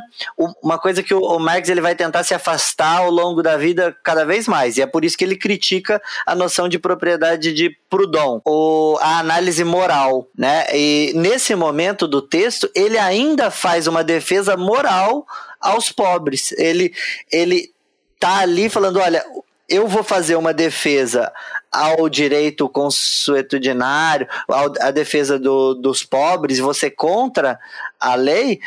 [0.63, 4.25] uma coisa que o Marx ele vai tentar se afastar ao longo da vida cada
[4.25, 8.39] vez mais, e é por isso que ele critica a noção de propriedade de Proudhon,
[8.45, 10.65] ou a análise moral, né?
[10.73, 15.25] E nesse momento do texto, ele ainda faz uma defesa moral
[15.59, 16.53] aos pobres.
[16.53, 16.93] Ele
[17.29, 17.69] ele
[18.17, 19.25] tá ali falando, olha,
[19.71, 21.31] eu vou fazer uma defesa
[21.71, 24.27] ao direito consuetudinário,
[24.81, 27.57] à defesa do, dos pobres, você contra
[27.97, 28.59] a lei,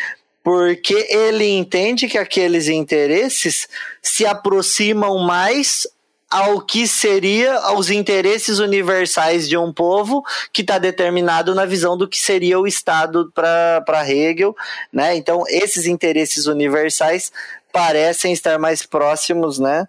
[0.42, 3.68] porque ele entende que aqueles interesses
[4.02, 5.86] se aproximam mais
[6.30, 12.08] ao que seria aos interesses universais de um povo que está determinado na visão do
[12.08, 14.56] que seria o Estado para Hegel,
[14.92, 15.14] né?
[15.14, 17.30] Então esses interesses universais
[17.72, 19.86] parecem estar mais próximos, né?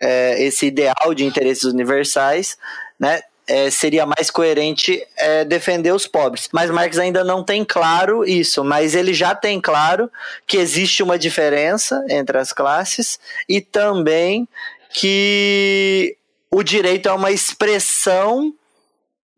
[0.00, 2.56] É, esse ideal de interesses universais,
[2.98, 3.20] né?
[3.46, 6.48] É, seria mais coerente é, defender os pobres.
[6.50, 10.10] Mas Marx ainda não tem claro isso, mas ele já tem claro
[10.46, 14.48] que existe uma diferença entre as classes e também
[14.94, 16.16] que
[16.50, 18.54] o direito é uma expressão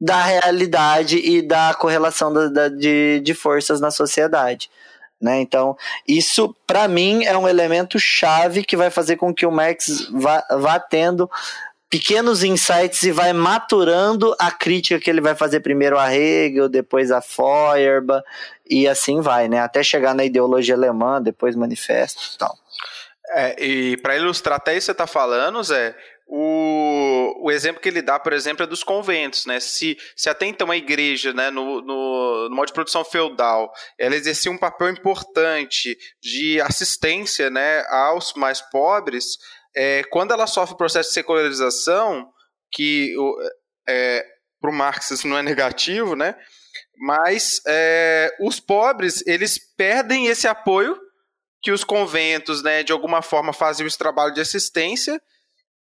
[0.00, 4.70] da realidade e da correlação da, da, de, de forças na sociedade.
[5.20, 5.40] Né?
[5.40, 10.08] Então, isso para mim é um elemento chave que vai fazer com que o Marx
[10.12, 11.30] vá, vá tendo
[11.88, 17.10] pequenos insights e vai maturando a crítica que ele vai fazer primeiro a Hegel, depois
[17.10, 18.24] a Feuerbach
[18.68, 19.60] e assim vai, né?
[19.60, 22.58] Até chegar na ideologia alemã, depois manifesto e tal.
[23.30, 25.96] É, e para ilustrar até isso que você está falando, Zé,
[26.26, 29.46] o, o exemplo que ele dá, por exemplo, é dos conventos.
[29.46, 29.60] Né?
[29.60, 34.16] Se, se até então a igreja, né, no, no, no modo de produção feudal, ela
[34.16, 39.38] exercia um papel importante de assistência né, aos mais pobres,
[39.74, 42.28] é, quando ela sofre o processo de secularização,
[42.72, 43.14] que
[43.88, 44.24] é,
[44.60, 46.34] para o Marx isso não é negativo, né?
[46.98, 50.98] mas é, os pobres eles perdem esse apoio
[51.62, 55.20] que os conventos, né, de alguma forma faziam esse trabalho de assistência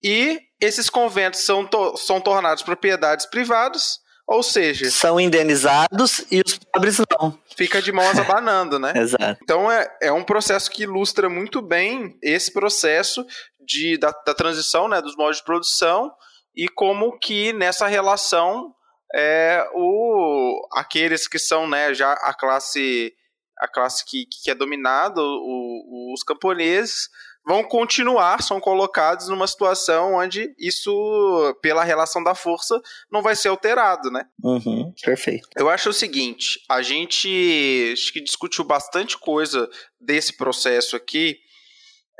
[0.02, 4.90] e esses conventos são, to são tornados propriedades privadas, ou seja.
[4.90, 7.38] São indenizados e os pobres não.
[7.56, 8.92] Fica de mãos abanando, né?
[8.96, 9.40] Exato.
[9.42, 13.26] Então é, é um processo que ilustra muito bem esse processo
[13.58, 16.12] de, da, da transição né, dos modos de produção
[16.54, 18.74] e como que nessa relação
[19.14, 23.12] é, o, aqueles que são né, já a classe
[23.58, 27.10] a classe que, que é dominada, os camponeses,
[27.44, 32.80] vão continuar, são colocados numa situação onde isso, pela relação da força,
[33.10, 34.24] não vai ser alterado, né?
[34.42, 35.48] Uhum, perfeito.
[35.56, 39.68] Eu acho o seguinte, a gente acho que discutiu bastante coisa
[40.00, 41.38] desse processo aqui,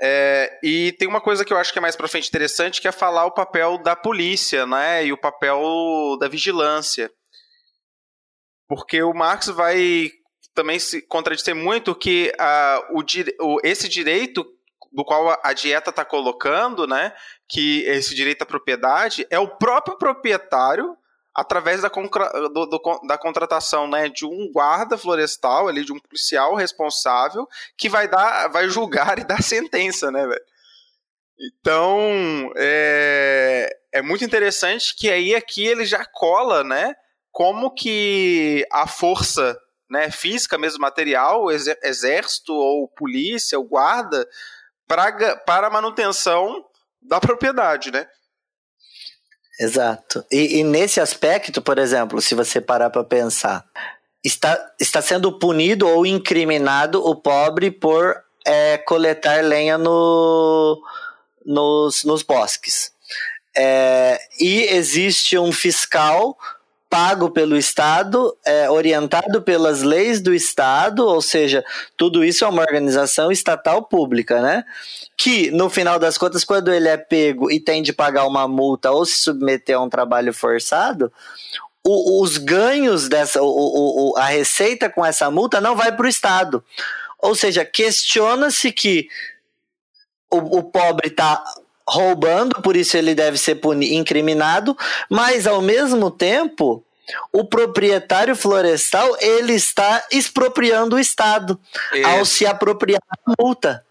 [0.03, 2.89] é, e tem uma coisa que eu acho que é mais para frente interessante, que
[2.89, 7.11] é falar o papel da polícia, né, e o papel da vigilância.
[8.67, 10.11] Porque o Marx vai
[10.55, 13.05] também se contradizer muito que uh, o,
[13.47, 14.47] o, esse direito
[14.93, 17.13] do qual a dieta está colocando, né,
[17.49, 20.97] que esse direito à propriedade é o próprio proprietário
[21.35, 26.55] através da, do, do, da contratação né, de um guarda florestal, ali, de um policial
[26.55, 30.45] responsável, que vai dar, vai julgar e dar sentença, né, velho?
[31.39, 36.95] Então, é, é muito interessante que aí aqui ele já cola, né,
[37.33, 39.59] como que a força
[39.89, 44.29] né, física, mesmo material, exército ou polícia, ou guarda,
[44.91, 46.65] para, para manutenção
[47.01, 48.09] da propriedade, né?
[49.61, 50.25] Exato.
[50.33, 53.65] E, e nesse aspecto, por exemplo, se você parar para pensar,
[54.25, 60.83] está, está sendo punido ou incriminado o pobre por é, coletar lenha no,
[61.47, 62.93] nos, nos bosques.
[63.57, 66.37] É, e existe um fiscal
[66.91, 71.65] pago pelo Estado, é, orientado pelas leis do Estado, ou seja,
[71.97, 74.65] tudo isso é uma organização estatal pública, né?
[75.17, 78.91] Que, no final das contas, quando ele é pego e tem de pagar uma multa
[78.91, 81.13] ou se submeter a um trabalho forçado,
[81.85, 83.47] o, os ganhos dessa, o,
[84.13, 86.65] o, a receita com essa multa não vai para o Estado.
[87.21, 89.09] Ou seja, questiona-se que
[90.29, 91.43] o, o pobre está
[91.91, 96.85] roubando, por isso ele deve ser puni, incriminado, mas ao mesmo tempo
[97.33, 101.59] o proprietário florestal ele está expropriando o Estado
[102.05, 103.85] ao se apropriar da multa,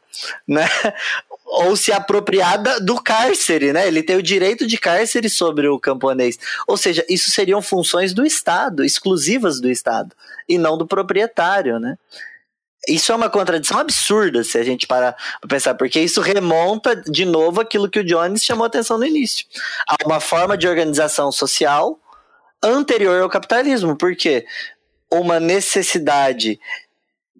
[0.47, 0.65] né?
[1.51, 3.87] Ou se apropriar do cárcere, né?
[3.87, 6.37] Ele tem o direito de cárcere sobre o camponês.
[6.67, 10.15] Ou seja, isso seriam funções do Estado, exclusivas do Estado,
[10.47, 11.97] e não do proprietário, né?
[12.89, 17.25] Isso é uma contradição absurda se a gente parar para pensar, porque isso remonta de
[17.25, 19.45] novo aquilo que o Jones chamou atenção no início.
[19.87, 21.99] Há uma forma de organização social
[22.61, 24.45] anterior ao capitalismo, porque
[25.11, 26.59] uma necessidade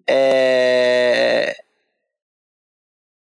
[0.07, 1.55] é,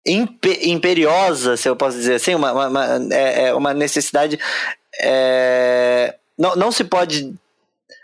[0.06, 4.40] imperiosa, se eu posso dizer assim, uma, uma, é, é uma necessidade.
[5.00, 7.34] É, não, não se pode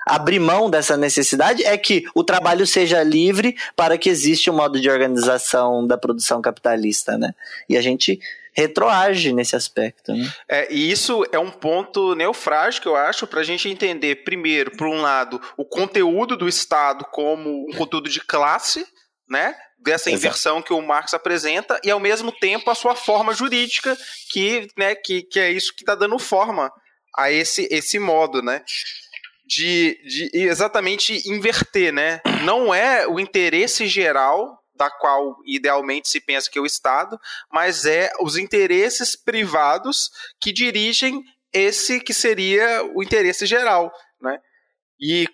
[0.06, 4.80] abrir mão dessa necessidade é que o trabalho seja livre para que exista um modo
[4.80, 7.34] de organização da produção capitalista, né?
[7.68, 8.20] E a gente
[8.54, 10.14] retroage nesse aspecto.
[10.14, 10.32] Né?
[10.48, 14.88] É, e isso é um ponto neofrágico, eu acho, para a gente entender, primeiro, por
[14.88, 18.86] um lado, o conteúdo do Estado como um conteúdo de classe,
[19.28, 19.56] né?
[19.84, 20.68] dessa inversão Exato.
[20.68, 23.98] que o Marx apresenta e ao mesmo tempo a sua forma jurídica
[24.32, 26.72] que, né, que, que é isso que está dando forma
[27.16, 28.64] a esse, esse modo, né?
[29.46, 32.22] De, de exatamente inverter, né?
[32.44, 37.20] Não é o interesse geral da qual idealmente se pensa que é o Estado,
[37.52, 40.10] mas é os interesses privados
[40.40, 44.40] que dirigem esse que seria o interesse geral, né?
[45.00, 45.28] E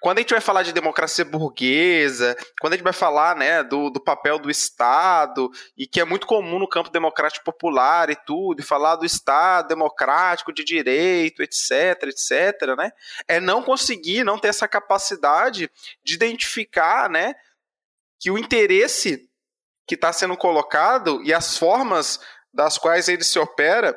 [0.00, 3.90] quando a gente vai falar de democracia burguesa, quando a gente vai falar né, do,
[3.90, 8.60] do papel do Estado, e que é muito comum no campo democrático popular e tudo,
[8.60, 12.92] e falar do Estado democrático, de direito, etc, etc, né,
[13.26, 15.70] é não conseguir, não ter essa capacidade
[16.04, 17.34] de identificar né,
[18.18, 19.28] que o interesse
[19.86, 22.20] que está sendo colocado e as formas
[22.54, 23.96] das quais ele se opera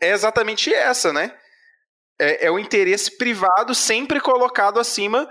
[0.00, 1.36] é exatamente essa, né?
[2.22, 5.28] É, é o interesse privado sempre colocado acima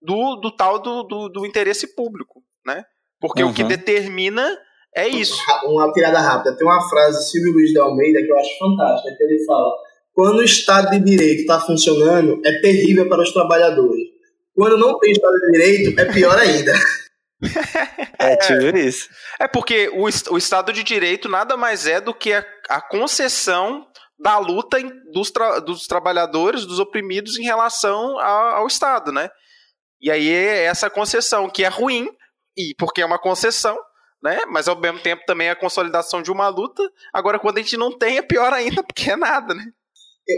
[0.00, 2.84] do, do tal do, do, do interesse público, né?
[3.20, 3.50] Porque uhum.
[3.50, 3.68] o que uhum.
[3.68, 4.58] determina
[4.94, 5.40] é isso.
[5.64, 6.56] Uma tirada rápida.
[6.56, 9.74] Tem uma frase de Silvio Luiz de Almeida que eu acho fantástica, que ele fala
[10.14, 14.04] quando o Estado de Direito está funcionando, é terrível para os trabalhadores.
[14.54, 16.72] Quando não tem Estado de Direito, é pior ainda.
[18.20, 19.08] é, tipo isso.
[19.40, 23.84] É porque o, o Estado de Direito nada mais é do que a, a concessão
[24.18, 24.78] da luta
[25.12, 29.28] dos, tra, dos trabalhadores, dos oprimidos em relação ao, ao Estado, né?
[30.00, 32.08] E aí é essa concessão que é ruim,
[32.56, 33.76] e porque é uma concessão,
[34.22, 34.40] né?
[34.48, 36.82] Mas ao mesmo tempo também é a consolidação de uma luta.
[37.12, 39.64] Agora, quando a gente não tem, é pior ainda, porque é nada, né?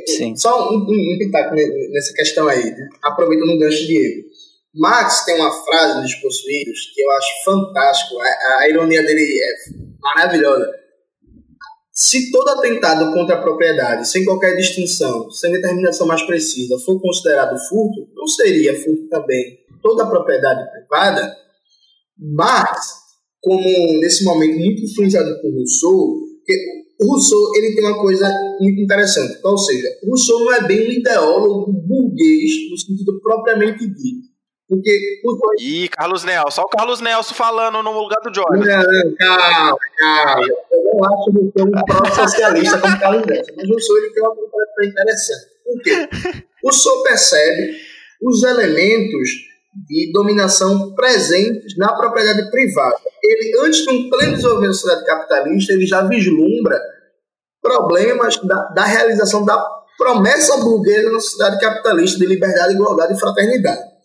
[0.07, 0.35] Sim.
[0.35, 2.89] Só um, um, um pitaco nessa questão aí, né?
[3.03, 4.27] aproveitando o gancho de erro.
[4.75, 8.21] Marx tem uma frase nos Possuídos que eu acho fantástico.
[8.21, 9.55] A, a, ironia dele é
[10.01, 10.71] maravilhosa.
[11.99, 17.59] Se todo atentado contra a propriedade, sem qualquer distinção, sem determinação mais precisa, for considerado
[17.71, 21.35] furto, não seria furto também toda a propriedade privada?
[22.19, 22.87] Marx,
[23.41, 23.63] como
[24.01, 26.21] nesse momento muito influenciado por Rousseau,
[27.01, 31.73] Rousseau ele tem uma coisa muito interessante, ou seja, Rousseau não é bem um ideólogo
[31.73, 34.36] burguês no sentido propriamente dito
[34.69, 36.51] porque os Ih, Carlos Nelson.
[36.51, 38.69] Só o Carlos Nelson falando no lugar do Jorge.
[38.69, 40.47] Não, calma, calma.
[40.73, 44.23] Eu não acho que eu um pró-socialista como Carlos Nelson, mas o Sou ele tem
[44.23, 45.47] uma coisa interessante.
[45.65, 46.09] Por quê?
[46.65, 47.77] O Sou percebe
[48.23, 49.31] os elementos
[49.87, 52.99] de dominação presentes na propriedade privada.
[53.23, 56.81] Ele, antes de um pleno desenvolvimento da sociedade capitalista, ele já vislumbra
[57.63, 59.57] problemas da, da realização da
[59.99, 63.96] promessa burguesa na sociedade capitalista de liberdade, igualdade e fraternidade.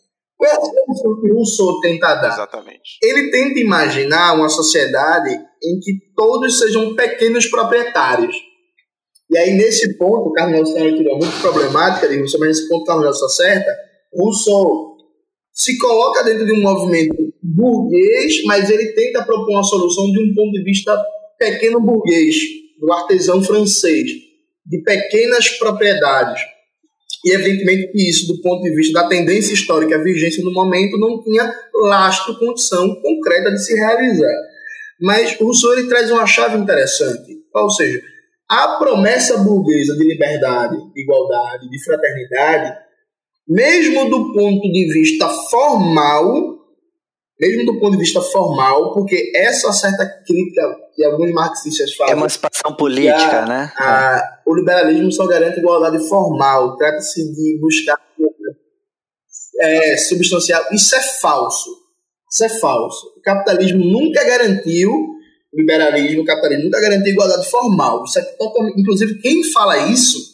[0.42, 2.34] Qual é a solução que Rousseau tenta dar?
[2.34, 2.98] Exatamente.
[3.04, 8.36] Ele tenta imaginar uma sociedade em que todos sejam pequenos proprietários.
[9.30, 12.50] E aí, nesse ponto, o Carlos Nelson tem uma leitura muito problemática de Rousseau, mas
[12.50, 13.72] nesse ponto o Carlos Nelson acerta.
[14.12, 14.98] Rousseau
[15.54, 20.34] se coloca dentro de um movimento burguês, mas ele tenta propor uma solução de um
[20.34, 21.00] ponto de vista
[21.38, 22.36] pequeno burguês,
[22.80, 24.10] do artesão francês,
[24.66, 26.42] de pequenas propriedades.
[27.24, 30.98] E evidentemente que isso, do ponto de vista da tendência histórica, a vigência no momento,
[30.98, 34.36] não tinha lastro, condição concreta de se realizar.
[35.00, 38.02] Mas o Rousseau ele traz uma chave interessante, ou seja,
[38.50, 42.78] a promessa burguesa de liberdade, de igualdade, de fraternidade,
[43.48, 46.60] mesmo do ponto de vista formal,
[47.40, 50.62] mesmo do ponto de vista formal, porque essa certa crítica
[50.96, 52.16] que alguns marxistas fazem.
[52.16, 53.74] Emancipação política, a, né?
[53.78, 57.98] A, o liberalismo só garante igualdade formal, trata-se de buscar
[59.62, 60.66] é, substancial.
[60.72, 61.70] Isso é falso.
[62.32, 63.08] Isso é falso.
[63.18, 68.04] O capitalismo nunca garantiu, o liberalismo, o capitalismo nunca garantiu igualdade formal.
[68.06, 70.32] Isso é totalmente, inclusive, quem fala isso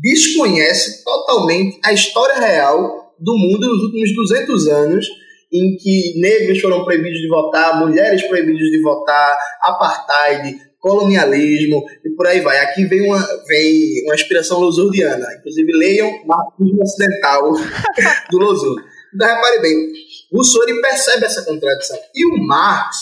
[0.00, 5.06] desconhece totalmente a história real do mundo nos últimos 200 anos
[5.52, 12.26] em que negros foram proibidos de votar, mulheres proibidas de votar, apartheid, colonialismo e por
[12.26, 12.58] aí vai.
[12.60, 15.26] Aqui vem uma, vem uma inspiração lusuriana.
[15.38, 17.52] Inclusive, leiam Marxismo Ocidental
[18.30, 18.76] do Losur.
[19.14, 19.92] Então, repare bem,
[20.32, 21.98] Rousseau ele percebe essa contradição.
[22.14, 22.96] E o Marx,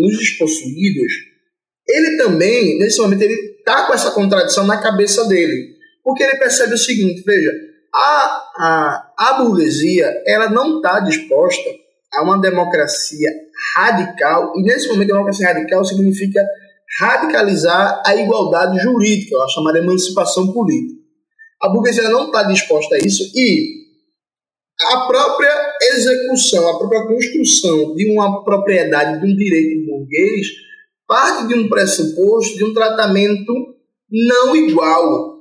[0.00, 1.12] nos Despossuídos,
[1.88, 5.76] ele também, nesse momento, ele está com essa contradição na cabeça dele.
[6.02, 7.50] Porque ele percebe o seguinte, veja,
[7.94, 11.68] a, a, a burguesia ela não está disposta
[12.14, 13.28] a uma democracia
[13.76, 16.42] radical, e nesse momento a democracia radical significa
[16.98, 20.98] radicalizar a igualdade jurídica, a chamada emancipação política.
[21.62, 23.80] A burguesia não está disposta a isso e
[24.80, 30.46] a própria execução, a própria construção de uma propriedade, de um direito burguês,
[31.06, 33.52] parte de um pressuposto de um tratamento
[34.10, 35.38] não igual.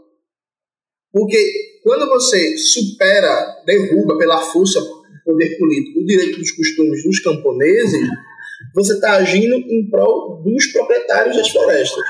[1.14, 1.38] Porque
[1.90, 8.08] quando você supera, derruba pela força do poder político o direito dos costumes dos camponeses,
[8.76, 12.04] você está agindo em prol dos proprietários das florestas.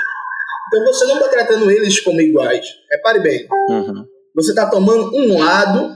[0.67, 2.65] Então você não está tratando eles como iguais.
[2.91, 3.47] Repare bem.
[3.69, 4.05] Uhum.
[4.35, 5.95] Você está tomando um lado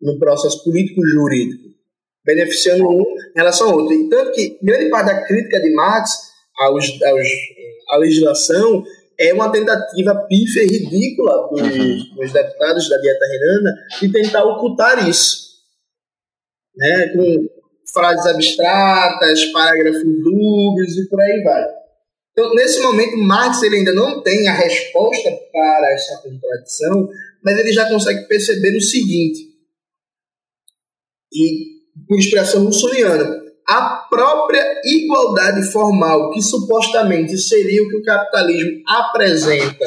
[0.00, 1.68] no processo político-jurídico,
[2.24, 3.92] beneficiando um em relação ao outro.
[3.92, 6.12] E tanto que grande parte da crítica de Marx
[6.60, 7.28] aos, aos,
[7.90, 8.84] à legislação
[9.20, 12.14] é uma tentativa pífia e ridícula dos, uhum.
[12.16, 15.50] dos deputados da dieta renana de tentar ocultar isso.
[16.74, 17.48] Né, com
[17.92, 21.66] frases abstratas, parágrafos dúbios e por aí vai.
[22.32, 27.08] Então, nesse momento, Marx ele ainda não tem a resposta para essa contradição,
[27.44, 29.50] mas ele já consegue perceber o seguinte,
[31.32, 33.39] e com inspiração russoniana,
[33.70, 39.84] a própria igualdade formal, que supostamente seria o que o capitalismo apresenta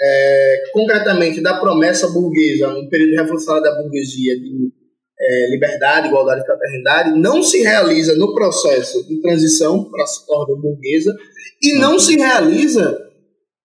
[0.00, 4.72] é, concretamente da promessa burguesa, no período revolucionário da burguesia, de
[5.20, 10.60] é, liberdade, igualdade e fraternidade, não se realiza no processo de transição para a ordem
[10.60, 11.14] burguesa
[11.62, 12.98] e não se realiza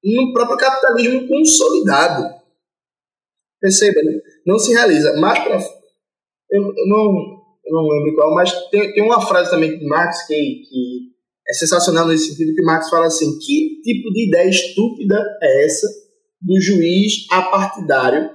[0.04, 2.24] no próprio capitalismo consolidado.
[3.60, 4.20] Perceba, né?
[4.46, 5.20] não se realiza.
[5.20, 5.58] Mais para.
[6.52, 7.33] Eu, eu não
[7.74, 11.14] não lembro qual, mas tem, tem uma frase também de Marx que, que
[11.50, 15.88] é sensacional nesse sentido, que Marx fala assim, que tipo de ideia estúpida é essa
[16.40, 18.30] do juiz apartidário,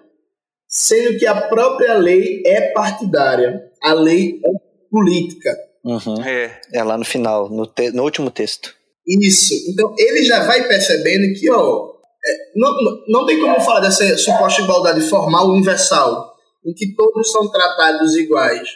[0.66, 4.51] sendo que a própria lei é partidária, a lei é
[4.90, 5.56] política.
[5.85, 6.23] Uhum.
[6.24, 6.60] É.
[6.74, 8.74] é lá no final, no, te, no último texto.
[9.06, 9.55] Isso.
[9.70, 11.93] Então ele já vai percebendo que, ó,
[12.27, 12.73] é, não,
[13.09, 16.35] não tem como falar dessa suposta igualdade formal universal,
[16.66, 18.69] em que todos são tratados iguais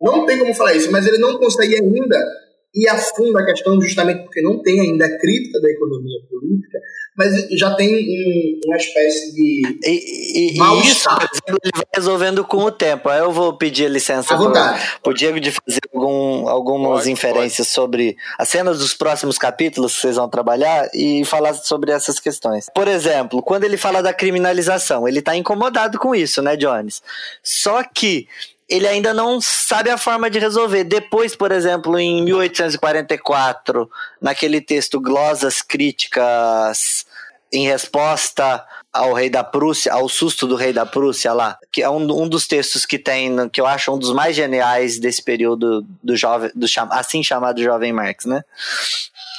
[0.00, 2.44] não tem como falar isso, mas ele não consegue ainda
[2.74, 6.78] ir a fundo a questão justamente porque não tem ainda a crítica da economia política,
[7.16, 11.84] mas já tem um, uma espécie de e, e, mal isso, por exemplo, ele vai
[11.94, 13.08] resolvendo com o tempo.
[13.08, 17.74] Aí eu vou pedir licença para o Diego de fazer algum, algumas pode, inferências pode.
[17.74, 22.68] sobre as cenas dos próximos capítulos que vocês vão trabalhar e falar sobre essas questões.
[22.74, 27.00] Por exemplo, quando ele fala da criminalização, ele está incomodado com isso, né, Jones?
[27.44, 28.26] Só que
[28.68, 30.84] ele ainda não sabe a forma de resolver.
[30.84, 37.04] Depois, por exemplo, em 1844, naquele texto Glosas Críticas
[37.52, 41.90] em resposta ao rei da Prússia, ao susto do rei da Prússia lá, que é
[41.90, 45.86] um, um dos textos que tem, que eu acho um dos mais geniais desse período
[46.02, 48.42] do jovem, do assim chamado jovem Marx, né?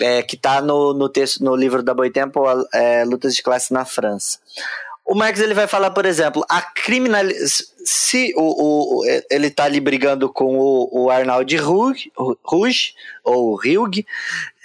[0.02, 2.44] É, que está no, no texto, no livro da Boitempo,
[2.74, 4.40] é, Lutas de Classe na França
[5.06, 7.76] o Marx ele vai falar, por exemplo, a criminalização.
[7.88, 12.12] Se o, o, ele está ali brigando com o, o Arnaldo Rouge
[13.24, 14.04] ou Hugh,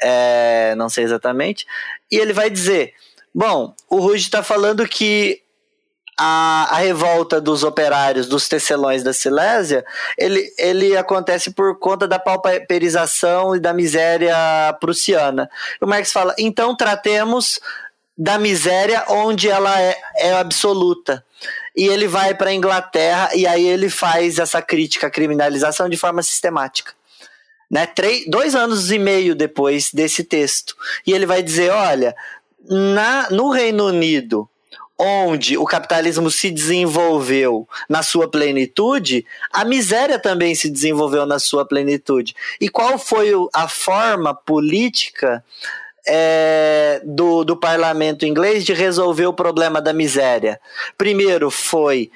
[0.00, 1.66] é, não sei exatamente,
[2.10, 2.94] e ele vai dizer:
[3.34, 5.42] bom, o Rouge está falando que
[6.18, 9.84] a, a, revolta dos operários dos tecelões da Silésia,
[10.16, 14.34] ele, ele acontece por conta da pauperização e da miséria
[14.80, 15.50] prussiana.
[15.80, 17.60] O Marx fala, então tratemos
[18.20, 21.24] da miséria onde ela é, é absoluta.
[21.74, 25.96] E ele vai para a Inglaterra e aí ele faz essa crítica à criminalização de
[25.96, 26.92] forma sistemática.
[27.70, 27.86] Né?
[27.86, 30.76] Três, dois anos e meio depois desse texto.
[31.06, 32.14] E ele vai dizer: olha,
[32.68, 34.46] na, no Reino Unido,
[34.98, 41.64] onde o capitalismo se desenvolveu na sua plenitude, a miséria também se desenvolveu na sua
[41.64, 42.36] plenitude.
[42.60, 45.42] E qual foi a forma política
[46.12, 50.60] é, do, do parlamento inglês de resolver o problema da miséria.
[50.98, 52.10] Primeiro foi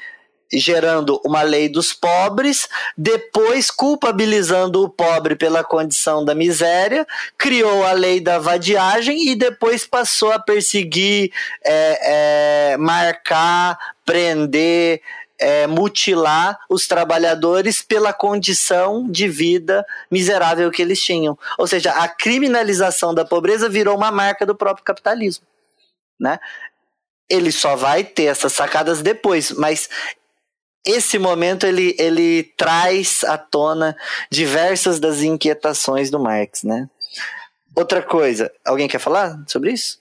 [0.52, 7.06] gerando uma lei dos pobres, depois culpabilizando o pobre pela condição da miséria,
[7.38, 11.32] criou a lei da vadiagem e depois passou a perseguir,
[11.64, 15.00] é, é, marcar, prender,
[15.44, 21.38] é, mutilar os trabalhadores pela condição de vida miserável que eles tinham.
[21.58, 25.46] Ou seja, a criminalização da pobreza virou uma marca do próprio capitalismo.
[26.18, 26.40] Né?
[27.28, 29.90] Ele só vai ter essas sacadas depois, mas
[30.86, 33.94] esse momento ele, ele traz à tona
[34.30, 36.62] diversas das inquietações do Marx.
[36.62, 36.88] Né?
[37.76, 39.98] Outra coisa, alguém quer falar sobre isso?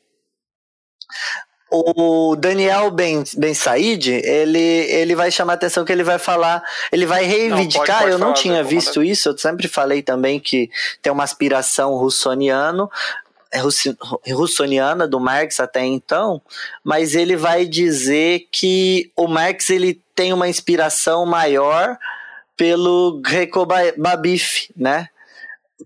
[1.73, 6.63] O Daniel Ben, ben Said, ele, ele vai chamar a atenção que ele vai falar,
[6.91, 10.39] ele vai reivindicar, não, pode, pode eu não tinha visto isso, eu sempre falei também
[10.39, 10.69] que
[11.01, 12.91] tem uma aspiração russoniano,
[13.51, 16.39] é russoniana do Marx até então,
[16.83, 21.97] mas ele vai dizer que o Marx ele tem uma inspiração maior
[22.55, 23.65] pelo Greco
[23.97, 25.09] Babif, né?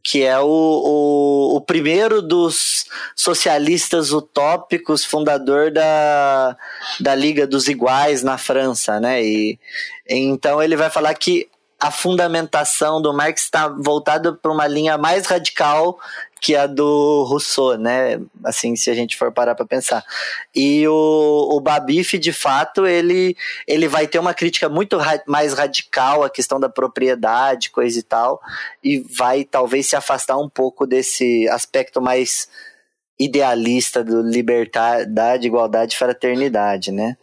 [0.03, 6.55] Que é o, o, o, primeiro dos socialistas utópicos, fundador da,
[6.99, 9.23] da Liga dos Iguais na França, né?
[9.23, 9.59] E
[10.07, 11.49] então ele vai falar que
[11.79, 15.99] a fundamentação do Marx está voltada para uma linha mais radical
[16.41, 18.19] que a do Rousseau, né?
[18.43, 20.03] Assim, se a gente for parar para pensar.
[20.55, 23.35] E o, o Babif, de fato, ele,
[23.67, 28.03] ele vai ter uma crítica muito ra mais radical à questão da propriedade, coisa e
[28.03, 28.41] tal,
[28.83, 32.47] e vai talvez se afastar um pouco desse aspecto mais
[33.19, 37.17] idealista do liberdade, igualdade e fraternidade, né?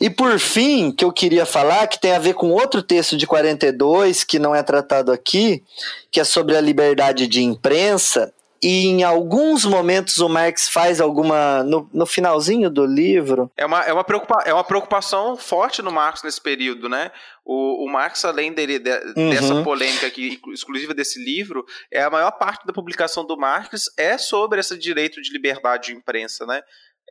[0.00, 3.26] E por fim, que eu queria falar, que tem a ver com outro texto de
[3.26, 5.62] 42, que não é tratado aqui,
[6.10, 8.32] que é sobre a liberdade de imprensa,
[8.64, 11.62] e em alguns momentos o Marx faz alguma.
[11.62, 13.52] No, no finalzinho do livro.
[13.58, 17.10] É uma, é, uma preocupa, é uma preocupação forte no Marx nesse período, né?
[17.44, 19.28] O, o Marx, além dele, de, uhum.
[19.28, 21.62] dessa polêmica aqui, exclusiva desse livro,
[21.92, 25.92] é a maior parte da publicação do Marx é sobre esse direito de liberdade de
[25.92, 26.62] imprensa, né?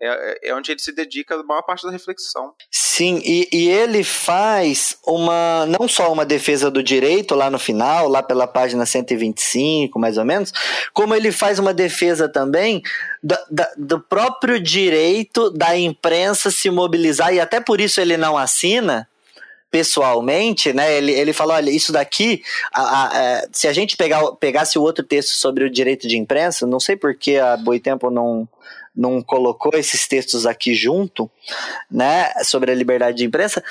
[0.02, 2.53] É, é onde ele se dedica a maior parte da reflexão.
[2.72, 8.07] Sim, e, e ele faz uma não só uma defesa do direito lá no final,
[8.07, 10.52] lá pela página 125, mais ou menos,
[10.94, 12.82] como ele faz uma defesa também
[13.22, 13.40] da,
[13.78, 19.07] do próprio direito da imprensa se mobilizar, e até por isso ele não assina,
[19.74, 20.95] pessoalmente, né?
[20.95, 24.78] Ele, ele falou: olha, isso daqui, a, a, a, é, se a gente pegar, pegasse
[24.78, 28.48] o outro texto sobre o direito de imprensa, não sei por que a Boitempo não
[28.95, 31.30] não colocou esses textos aqui junto,
[31.90, 33.64] né, sobre a liberdade de imprensa,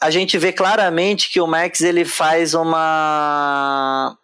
[0.00, 4.16] a gente vê claramente que o Marx ele faz uma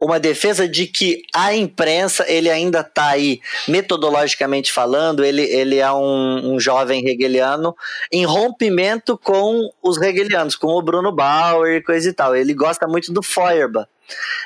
[0.00, 5.92] uma defesa de que a imprensa ele ainda está aí metodologicamente falando ele, ele é
[5.92, 7.72] um, um, jovem hegeliano
[8.10, 12.34] em rompimento com os hegelianos com o Bruno Bauer e coisa e tal.
[12.34, 13.86] Ele gosta muito do Feuerbach.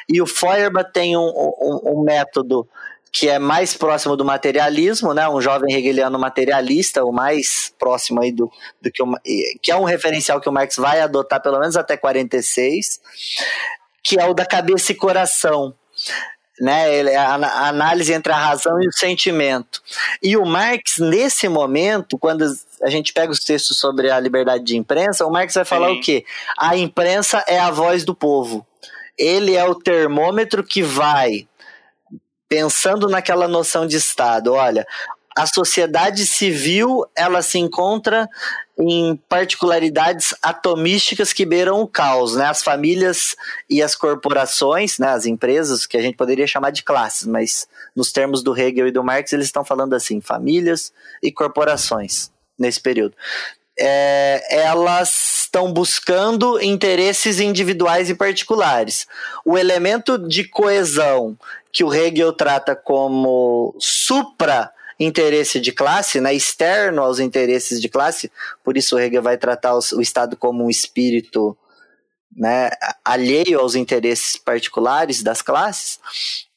[0.07, 2.69] E o Feuerbach tem um, um, um método
[3.19, 5.27] que é mais próximo do materialismo, né?
[5.27, 9.07] Um jovem hegeliano materialista, o mais próximo aí do, do que o,
[9.63, 13.01] que é um referencial que o Marx vai adotar pelo menos até 46,
[14.03, 15.75] que é o da cabeça e coração.
[16.59, 19.83] Né, a, a análise entre a razão e o sentimento.
[20.23, 22.47] E o Marx, nesse momento, quando
[22.83, 25.99] a gente pega os textos sobre a liberdade de imprensa, o Marx vai falar Sim.
[25.99, 26.25] o quê?
[26.59, 28.67] A imprensa é a voz do povo.
[29.19, 31.47] Ele é o termômetro que vai
[32.49, 34.87] pensando naquela noção de Estado, olha,
[35.37, 38.27] a sociedade civil ela se encontra
[38.79, 42.47] em particularidades atomísticas que beiram o caos, né?
[42.47, 43.37] As famílias
[43.69, 45.09] e as corporações, né?
[45.09, 48.93] As empresas que a gente poderia chamar de classes, mas nos termos do Hegel e
[48.93, 50.91] do Marx eles estão falando assim, famílias
[51.23, 52.31] e corporações.
[52.59, 53.15] nesse período.
[53.79, 59.07] É, elas estão buscando interesses individuais e particulares.
[59.45, 61.37] O elemento de coesão
[61.73, 68.33] que o Hegel trata como supra interesse de classe, né, externo aos interesses de classe,
[68.65, 71.57] por isso o Hegel vai tratar o Estado como um espírito
[72.35, 72.71] né,
[73.05, 75.99] alheio aos interesses particulares das classes,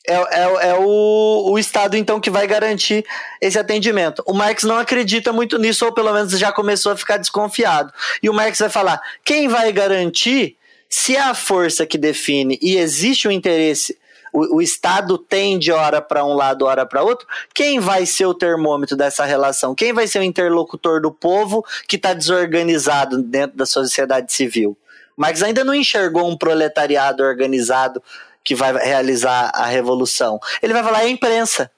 [0.10, 3.06] é, é, é o, o, Estado, então, que vai garantir
[3.40, 4.23] esse atendimento.
[4.26, 7.94] O Marx não acredita muito nisso, ou pelo menos já começou a ficar desconfiado.
[8.22, 10.57] E o Marx vai falar: quem vai garantir
[10.90, 13.98] se é a força que define e existe o um interesse
[14.31, 18.34] o, o Estado tende hora para um lado, hora para outro, quem vai ser o
[18.34, 19.76] termômetro dessa relação?
[19.76, 24.77] Quem vai ser o interlocutor do povo que está desorganizado dentro da sociedade civil?
[25.15, 28.02] Marx ainda não enxergou um proletariado organizado
[28.43, 30.39] que vai realizar a revolução.
[30.61, 31.71] Ele vai falar é a imprensa.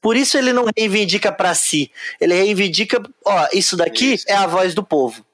[0.00, 1.90] Por isso ele não reivindica para si.
[2.20, 4.24] Ele reivindica, ó, isso daqui isso.
[4.28, 5.24] é a voz do povo,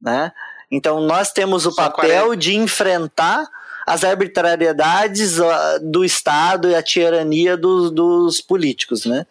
[0.00, 0.32] né?
[0.70, 2.36] Então nós temos o Só papel 40...
[2.36, 3.46] de enfrentar
[3.86, 5.36] as arbitrariedades
[5.82, 9.26] do Estado e a tirania dos, dos políticos, né?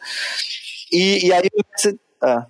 [0.91, 1.49] E, e aí
[2.21, 2.45] ah.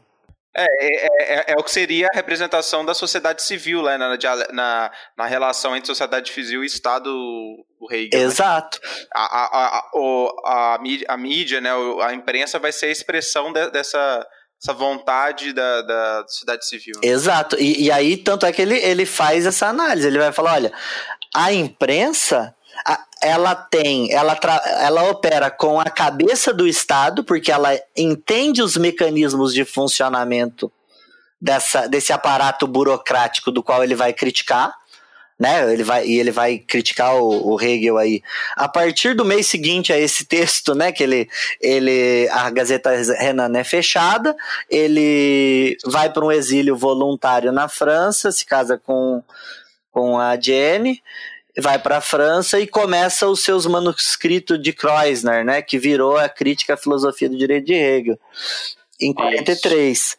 [0.55, 4.15] É, é, é, é, o que seria a representação da sociedade civil né, na,
[4.51, 7.09] na, na relação entre sociedade civil e Estado
[7.84, 8.10] do rei.
[8.11, 8.19] Né?
[8.19, 8.80] Exato.
[8.81, 8.89] Né?
[9.14, 11.69] A, a, a, a, mídia, a mídia, né,
[12.01, 14.26] a imprensa vai ser a expressão de, dessa,
[14.61, 16.95] essa vontade da, da sociedade civil.
[17.03, 17.10] Né?
[17.10, 17.57] Exato.
[17.60, 20.07] E, e aí, tanto é que ele, ele faz essa análise.
[20.07, 20.73] Ele vai falar: olha,
[21.35, 22.55] a imprensa
[23.22, 24.38] ela tem, ela,
[24.81, 30.72] ela opera com a cabeça do Estado, porque ela entende os mecanismos de funcionamento
[31.39, 34.73] dessa, desse aparato burocrático do qual ele vai criticar,
[35.44, 35.74] né?
[35.74, 38.24] Ele vai, e ele vai criticar o, o, Hegel aí.
[38.56, 40.94] A partir do mês seguinte a esse texto, né?
[40.94, 41.30] Que ele,
[41.60, 44.34] ele a Gazeta Renan é fechada,
[44.70, 49.22] ele vai para um exílio voluntário na França, se casa com,
[49.91, 51.03] com a Jenny,
[51.60, 56.30] vai para a França e começa os seus manuscritos de Kreuzner, né, que virou a
[56.30, 58.18] crítica à filosofia do direito de Hegel,
[58.98, 59.98] em 43.
[59.98, 60.15] Isso.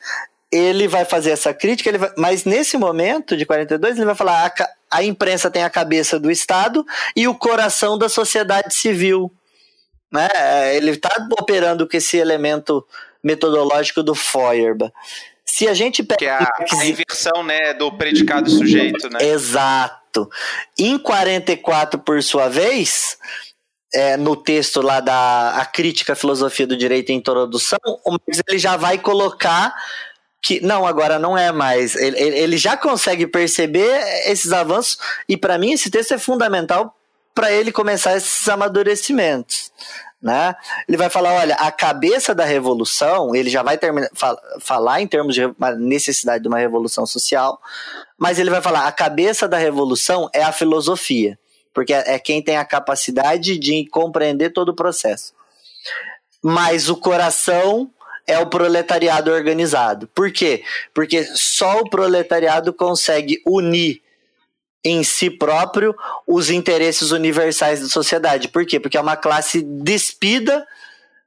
[0.53, 4.47] Ele vai fazer essa crítica, ele vai, mas nesse momento de 42 ele vai falar
[4.47, 9.33] a, a imprensa tem a cabeça do Estado e o coração da sociedade civil.
[10.11, 10.29] Né?
[10.77, 12.87] Ele está operando com esse elemento
[13.23, 14.93] metodológico do Feuerbach.
[15.45, 16.17] Se a gente pega.
[16.17, 19.19] Que é a, a inversão né, do predicado sujeito, né?
[19.21, 20.31] Exato.
[20.79, 23.19] Em 44, por sua vez,
[23.93, 28.41] é, no texto lá da a crítica à filosofia do direito em introdução, o Marx
[28.49, 29.75] ele já vai colocar
[30.45, 31.97] que não, agora não é mais.
[31.97, 36.95] Ele, ele já consegue perceber esses avanços e para mim esse texto é fundamental
[37.35, 39.73] para ele começar esses amadurecimentos.
[40.21, 40.55] Né?
[40.87, 45.07] Ele vai falar, olha, a cabeça da revolução, ele já vai terminar, fal, falar em
[45.07, 45.43] termos de
[45.79, 47.59] necessidade de uma revolução social,
[48.19, 51.39] mas ele vai falar, a cabeça da revolução é a filosofia,
[51.73, 55.33] porque é, é quem tem a capacidade de compreender todo o processo.
[56.43, 57.91] Mas o coração
[58.27, 60.09] é o proletariado organizado.
[60.09, 60.63] Por quê?
[60.93, 64.03] Porque só o proletariado consegue unir
[64.85, 65.95] em si próprio
[66.27, 68.49] os interesses universais da sociedade.
[68.49, 68.79] Por quê?
[68.79, 70.67] Porque é uma classe despida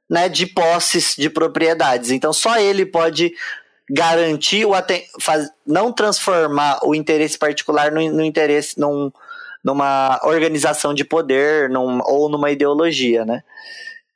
[0.08, 2.10] né, de posses, de propriedades.
[2.10, 3.32] Então só ele pode
[3.90, 4.72] garantir o
[5.20, 9.10] faz, não transformar o interesse particular no, no interesse num,
[9.64, 13.42] numa organização de poder num, ou numa ideologia, né?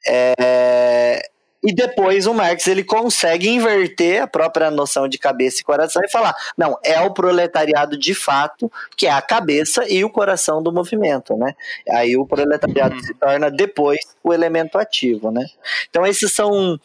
[0.07, 1.31] É,
[1.63, 6.11] e depois o Marx ele consegue inverter a própria noção de cabeça e coração e
[6.11, 10.73] falar: não, é o proletariado de fato que é a cabeça e o coração do
[10.73, 11.55] movimento, né?
[11.91, 15.45] Aí o proletariado se torna depois o elemento ativo, né?
[15.89, 16.79] Então esses são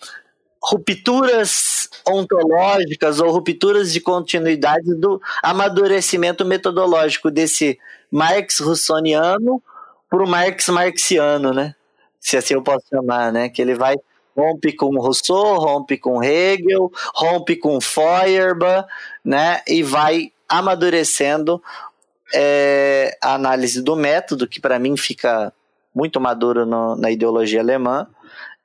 [0.61, 7.79] rupturas ontológicas ou rupturas de continuidade do amadurecimento metodológico desse
[8.11, 9.61] Marx russoniano
[10.09, 11.73] para o Marx marxiano, né?
[12.19, 13.49] Se assim eu posso chamar, né?
[13.49, 13.95] Que ele vai
[14.37, 18.87] rompe com Rousseau, rompe com Hegel, rompe com Feuerbach,
[19.25, 19.61] né?
[19.67, 21.61] E vai amadurecendo
[22.33, 25.51] é, a análise do método, que para mim fica
[25.93, 28.07] muito maduro no, na ideologia alemã,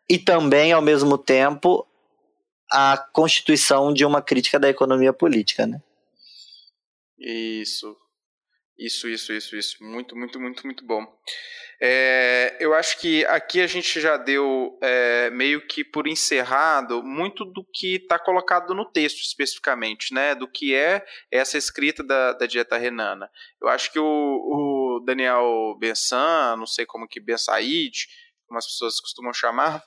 [0.09, 1.86] e também, ao mesmo tempo,
[2.70, 5.81] a constituição de uma crítica da economia política, né?
[7.19, 7.97] Isso.
[8.78, 9.85] Isso, isso, isso, isso.
[9.85, 11.07] Muito, muito, muito, muito bom.
[11.81, 17.44] É, eu acho que aqui a gente já deu é, meio que por encerrado muito
[17.44, 20.35] do que está colocado no texto especificamente, né?
[20.35, 23.28] Do que é essa escrita da, da dieta renana.
[23.61, 28.07] Eu acho que o, o Daniel Bensan, não sei como que Ben Said,
[28.47, 29.82] como as pessoas costumam chamar,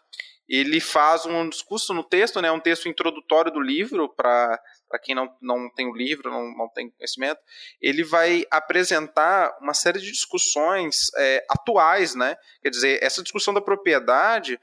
[0.48, 4.62] ele faz um discurso no texto, né, um texto introdutório do livro para
[4.96, 7.42] para quem não, não tem o livro, não, não tem conhecimento,
[7.82, 12.38] ele vai apresentar uma série de discussões é, atuais, né?
[12.62, 14.58] Quer dizer, essa discussão da propriedade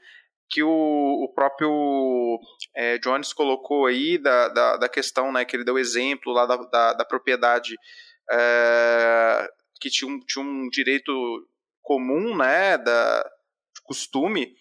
[0.49, 2.39] que o, o próprio
[2.75, 6.57] é, Jones colocou aí da, da, da, questão, né, que ele deu exemplo lá da,
[6.57, 7.75] da, da propriedade
[8.31, 9.49] é,
[9.79, 11.11] que tinha um, tinha um direito
[11.81, 13.29] comum, né, da
[13.83, 14.53] costume,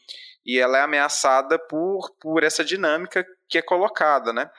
[0.44, 4.50] e ela é ameaçada por, por essa dinâmica que é colocada, né?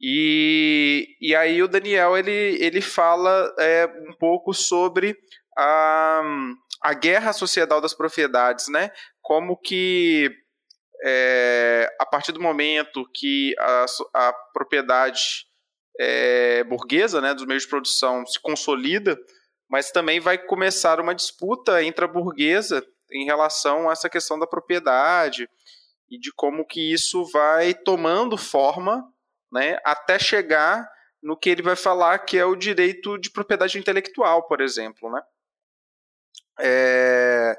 [0.00, 5.16] E, e aí o Daniel ele, ele fala é, um pouco sobre
[5.56, 6.22] a,
[6.82, 8.90] a guerra social das propriedades, né?
[9.22, 10.30] Como que
[11.02, 15.46] é, a partir do momento que a, a propriedade
[15.98, 19.18] é, burguesa, né, dos meios de produção se consolida,
[19.68, 24.46] mas também vai começar uma disputa entre a burguesa em relação a essa questão da
[24.46, 25.48] propriedade
[26.10, 29.04] e de como que isso vai tomando forma,
[29.52, 30.88] né, até chegar
[31.22, 35.20] no que ele vai falar que é o direito de propriedade intelectual, por exemplo, né?
[36.60, 37.58] É...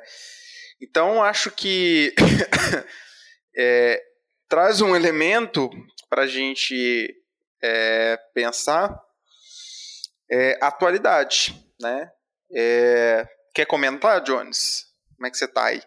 [0.81, 2.14] Então acho que
[3.57, 4.01] é,
[4.47, 5.69] traz um elemento
[6.09, 7.14] para a gente
[7.61, 8.99] é, pensar
[10.31, 12.11] é, atualidade, né?
[12.53, 14.85] É, quer comentar, Jones?
[15.15, 15.81] Como é que você tá aí?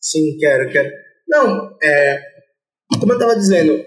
[0.00, 0.90] Sim, quero, quero.
[1.26, 2.22] Não, é,
[3.00, 3.84] como eu estava dizendo,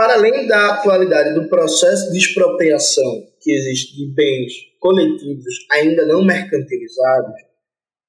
[0.00, 6.24] para além da atualidade do processo de expropriação que existe de bens coletivos ainda não
[6.24, 7.34] mercantilizados,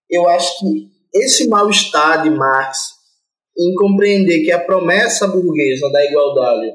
[0.10, 2.94] eu acho que esse mal-estar de Marx
[3.60, 6.72] em compreender que a promessa burguesa da igualdade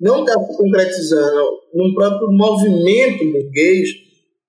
[0.00, 3.90] não está se concretizando num próprio movimento burguês,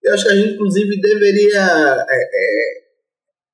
[0.06, 2.82] eu acho que a gente, inclusive, deveria é, é,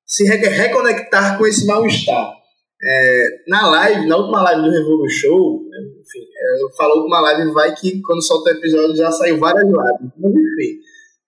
[0.06, 2.37] se reconectar com esse mal-estar.
[2.80, 7.20] É, na live, na última live do Revolu Show, né, enfim, é, eu falo uma
[7.20, 10.12] live vai que quando solta o episódio já saiu várias lives.
[10.16, 10.78] Mas enfim,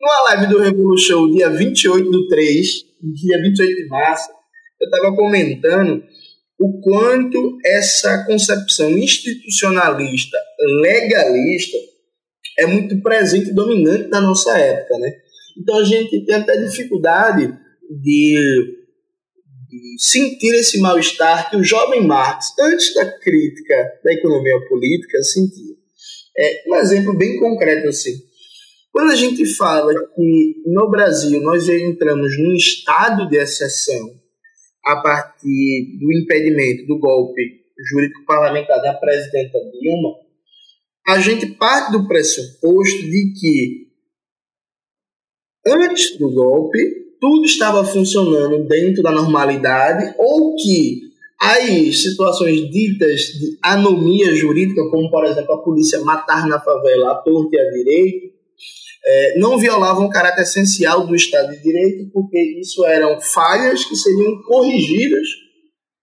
[0.01, 2.67] numa live do Revolu Show, dia 28 do 3,
[3.03, 4.31] dia 28 de março,
[4.81, 6.03] eu estava comentando
[6.61, 10.39] o quanto essa concepção institucionalista,
[10.83, 11.77] legalista,
[12.59, 15.11] é muito presente e dominante na nossa época, né?
[15.59, 17.55] Então a gente tem até dificuldade de,
[18.01, 18.80] de
[19.99, 25.75] sentir esse mal-estar que o jovem Marx, antes da crítica da economia política, sentia.
[26.37, 28.13] É um exemplo bem concreto assim.
[28.93, 34.19] Quando a gente fala que no Brasil nós entramos num estado de exceção
[34.85, 40.15] a partir do impedimento do golpe jurídico parlamentar da presidenta Dilma,
[41.07, 43.91] a gente parte do pressuposto de que
[45.67, 51.11] antes do golpe tudo estava funcionando dentro da normalidade ou que
[51.41, 57.15] as situações ditas de anomia jurídica, como por exemplo a polícia matar na favela a
[57.17, 58.31] torta e a direito,
[59.05, 63.97] é, não violavam o caráter essencial do Estado de Direito, porque isso eram falhas que
[63.97, 65.27] seriam corrigidas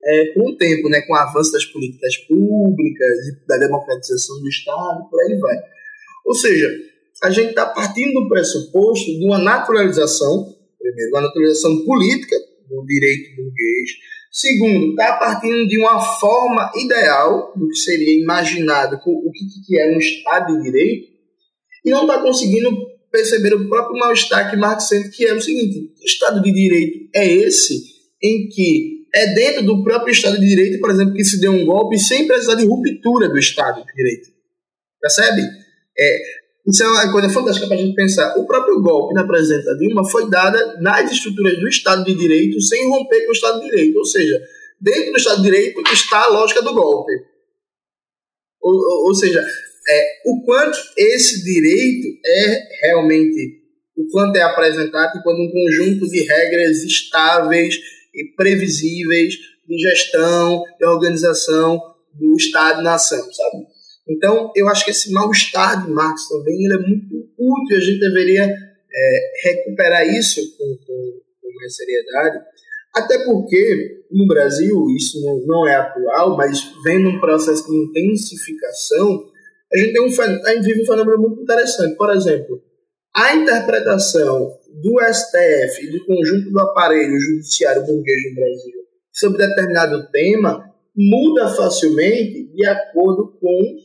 [0.03, 3.17] é, com o tempo, né, com o avanço das políticas públicas,
[3.47, 5.55] da democratização do Estado, por aí vai.
[6.25, 6.69] Ou seja,
[7.23, 10.55] a gente está partindo do pressuposto de uma naturalização,
[10.87, 12.35] primeiro, uma naturalização política
[12.69, 13.89] do direito burguês,
[14.31, 19.97] segundo, está partindo de uma forma ideal do que seria imaginado, o que é um
[19.97, 21.07] Estado de Direito,
[21.85, 22.69] e não está conseguindo
[23.11, 27.09] perceber o próprio mal-estar que Marx sente, que é o seguinte: o Estado de Direito
[27.15, 27.81] é esse
[28.21, 31.65] em que é dentro do próprio Estado de Direito, por exemplo, que se deu um
[31.65, 34.29] golpe sem precisar de ruptura do Estado de Direito.
[35.01, 35.41] Percebe?
[35.97, 36.19] É,
[36.67, 38.37] isso é uma coisa fantástica para a gente pensar.
[38.37, 42.89] O próprio golpe na presidenta Dilma foi dada nas estruturas do Estado de Direito sem
[42.89, 43.97] romper com o Estado de Direito.
[43.97, 44.37] Ou seja,
[44.79, 47.13] dentro do Estado de Direito está a lógica do golpe.
[48.61, 49.41] Ou, ou, ou seja,
[49.89, 53.61] é, o quanto esse direito é realmente,
[53.95, 57.79] o quanto é apresentado quando um conjunto de regras estáveis
[58.13, 59.35] e previsíveis
[59.65, 61.79] de gestão e organização
[62.13, 63.76] do Estado-nação, sabe?
[64.09, 67.83] Então, eu acho que esse mal-estar de Marx também ele é muito útil e a
[67.83, 72.39] gente deveria é, recuperar isso com, com, com mais seriedade,
[72.95, 79.25] até porque no Brasil, isso não, não é atual, mas vem num processo de intensificação,
[79.71, 81.95] a gente, tem um, a gente vive um fenômeno muito interessante.
[81.97, 82.61] Por exemplo,
[83.13, 88.73] a interpretação do STF e do conjunto do aparelho judiciário burguês no Brasil
[89.11, 93.75] sobre determinado tema muda facilmente de acordo com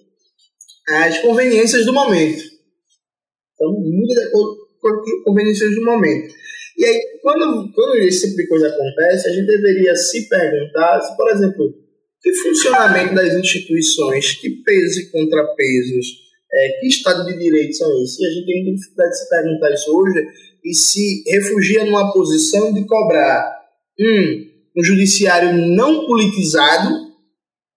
[0.89, 2.43] as conveniências do momento.
[3.55, 6.35] Então, muda de acordo com as conveniências do momento.
[6.79, 11.17] E aí, quando, quando esse tipo de coisa acontece, a gente deveria se perguntar se,
[11.17, 11.75] por exemplo,
[12.23, 16.07] que funcionamento das instituições, que pesos e contrapesos,
[16.53, 18.19] é, que Estado de Direito são esses?
[18.19, 20.27] E a gente tem dificuldade de se perguntar isso hoje
[20.65, 23.45] e se refugia numa posição de cobrar
[23.99, 24.47] um,
[24.79, 27.13] um judiciário não politizado,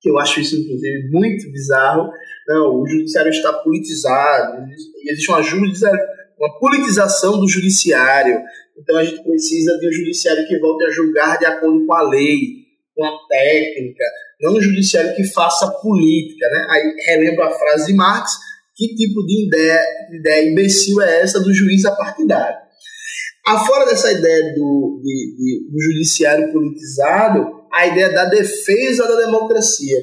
[0.02, 2.11] que eu acho isso, inclusive, muito bizarro.
[2.47, 4.65] Não, o judiciário está politizado,
[5.07, 5.41] existe uma,
[6.39, 8.39] uma politização do judiciário.
[8.77, 12.03] Então a gente precisa de um judiciário que volte a julgar de acordo com a
[12.03, 12.65] lei,
[12.95, 14.03] com a técnica,
[14.41, 16.47] não um judiciário que faça política.
[16.49, 16.67] Né?
[16.69, 18.31] Aí relembro a frase de Marx,
[18.76, 22.57] que tipo de ideia, de ideia imbecil é essa do juiz apartidário?
[23.45, 29.97] Afora dessa ideia do, de, de, do judiciário politizado, a ideia da defesa da democracia.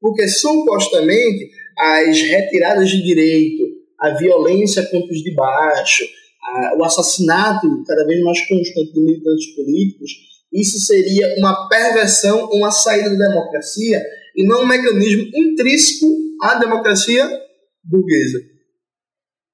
[0.00, 3.64] Porque supostamente as retiradas de direito,
[4.00, 6.04] a violência contra os de baixo,
[6.42, 10.10] a, o assassinato cada vez mais constante de militantes políticos,
[10.52, 14.02] isso seria uma perversão, uma saída da democracia
[14.36, 16.06] e não um mecanismo intrínseco
[16.42, 17.28] à democracia
[17.84, 18.38] burguesa.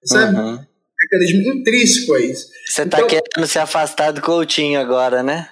[0.04, 0.36] Sabe?
[0.36, 0.64] Uhum.
[1.02, 2.48] Mecanismo intrínseco a isso.
[2.68, 5.48] Você está então, querendo se afastar do Coutinho agora, né?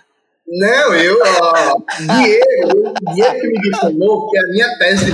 [0.47, 5.13] Não, eu, ó, Diego, Diego que me difamou, que a minha tese de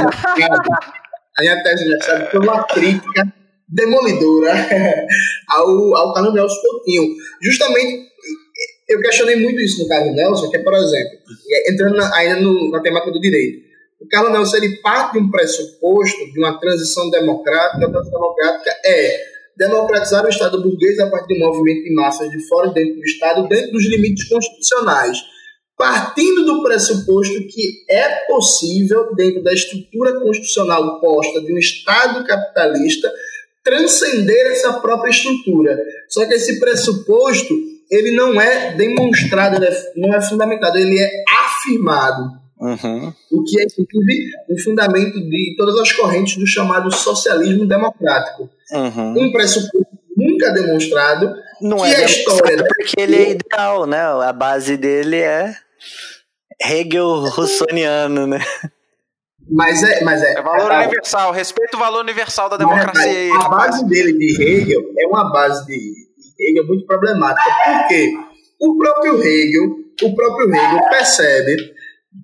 [1.38, 3.32] a minha tese de mestrado foi uma crítica
[3.68, 4.52] demolidora
[5.48, 7.14] ao, ao Carlos Nelson Coutinho.
[7.40, 8.08] Justamente,
[8.88, 11.18] eu questionei muito isso no Carlos Nelson, que é, por exemplo,
[11.70, 13.68] entrando na, ainda no, na temática do direito,
[14.00, 17.86] o Carlos Nelson ele parte de um pressuposto de uma transição democrática.
[17.86, 19.20] A transição democrática é
[19.56, 22.94] democratizar o Estado burguês a partir de um movimento de massas de fora e dentro
[22.94, 25.18] do Estado, dentro dos limites constitucionais.
[25.78, 33.10] Partindo do pressuposto que é possível, dentro da estrutura constitucional posta de um Estado capitalista,
[33.62, 35.78] transcender essa própria estrutura.
[36.08, 37.54] Só que esse pressuposto
[37.90, 39.64] ele não é demonstrado,
[39.96, 41.10] não é fundamentado, ele é
[41.44, 42.38] afirmado.
[42.60, 43.12] Uhum.
[43.30, 48.50] O que é, inclusive, o fundamento de todas as correntes do chamado socialismo democrático.
[48.72, 49.26] Uhum.
[49.26, 49.86] Um pressuposto
[50.16, 52.56] nunca demonstrado não que é a história.
[52.58, 54.00] Porque ele é ideal, né?
[54.00, 55.54] A base dele é
[56.60, 58.38] Hegel russoniano, né?
[59.50, 63.10] Mas é, mas é, é valor é, universal, respeito o valor universal da democracia.
[63.10, 66.06] É, a base dele de Hegel é uma base de
[66.38, 67.50] Hegel muito problemática.
[67.64, 68.12] Por quê?
[68.60, 69.64] O próprio Hegel,
[70.02, 71.56] o próprio Hegel percebe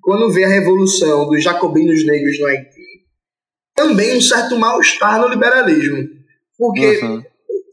[0.01, 2.81] quando vê a revolução dos jacobinos negros no Haiti,
[3.73, 6.07] também um certo mal-estar no liberalismo.
[6.57, 7.23] Porque uhum.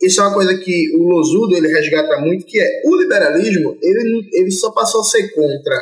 [0.02, 4.28] Isso é uma coisa que o Losudo ele resgata muito, que é o liberalismo, ele,
[4.32, 5.80] ele só passou a ser contra,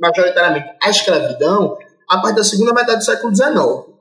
[0.00, 1.76] majoritariamente, a escravidão
[2.08, 3.92] a partir da segunda metade do século XIX.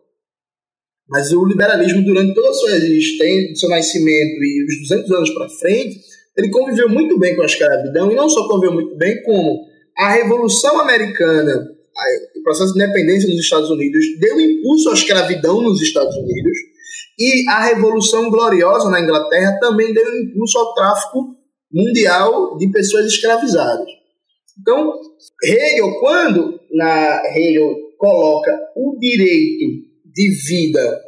[1.10, 5.50] Mas o liberalismo, durante toda a sua existência, seu nascimento e os 200 anos para
[5.50, 6.00] frente,
[6.38, 9.66] ele conviveu muito bem com a escravidão, e não só conviveu muito bem, como
[9.98, 11.68] a Revolução Americana,
[12.38, 16.58] o processo de independência nos Estados Unidos, deu impulso à escravidão nos Estados Unidos,
[17.22, 21.36] e a Revolução Gloriosa na Inglaterra também deu impulso ao tráfico
[21.72, 23.88] mundial de pessoas escravizadas.
[24.60, 25.00] Então,
[25.44, 31.02] Hegel, quando na Hegel coloca o direito de vida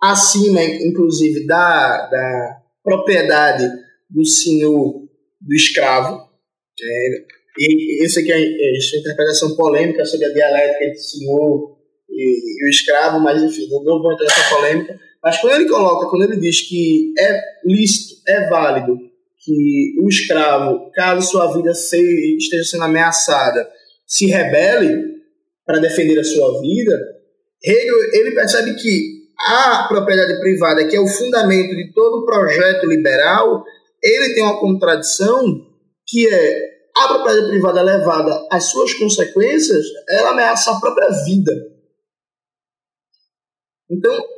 [0.00, 3.68] acima, inclusive, da, da propriedade
[4.08, 5.02] do senhor
[5.40, 6.26] do escravo,
[6.80, 7.24] é,
[7.58, 11.76] e isso aqui é, é uma interpretação polêmica sobre a dialética entre senhor
[12.10, 15.05] e, e, o escravo, mas enfim, não vou entrar nessa polêmica.
[15.26, 18.96] Mas quando ele coloca, quando ele diz que é lícito, é válido
[19.36, 23.68] que o escravo, caso sua vida esteja sendo ameaçada,
[24.06, 25.16] se rebele
[25.66, 26.96] para defender a sua vida,
[27.60, 33.64] Hegel ele percebe que a propriedade privada, que é o fundamento de todo projeto liberal,
[34.00, 35.66] ele tem uma contradição
[36.06, 36.60] que é
[36.96, 41.52] a propriedade privada levada às suas consequências, ela ameaça a própria vida.
[43.90, 44.35] Então,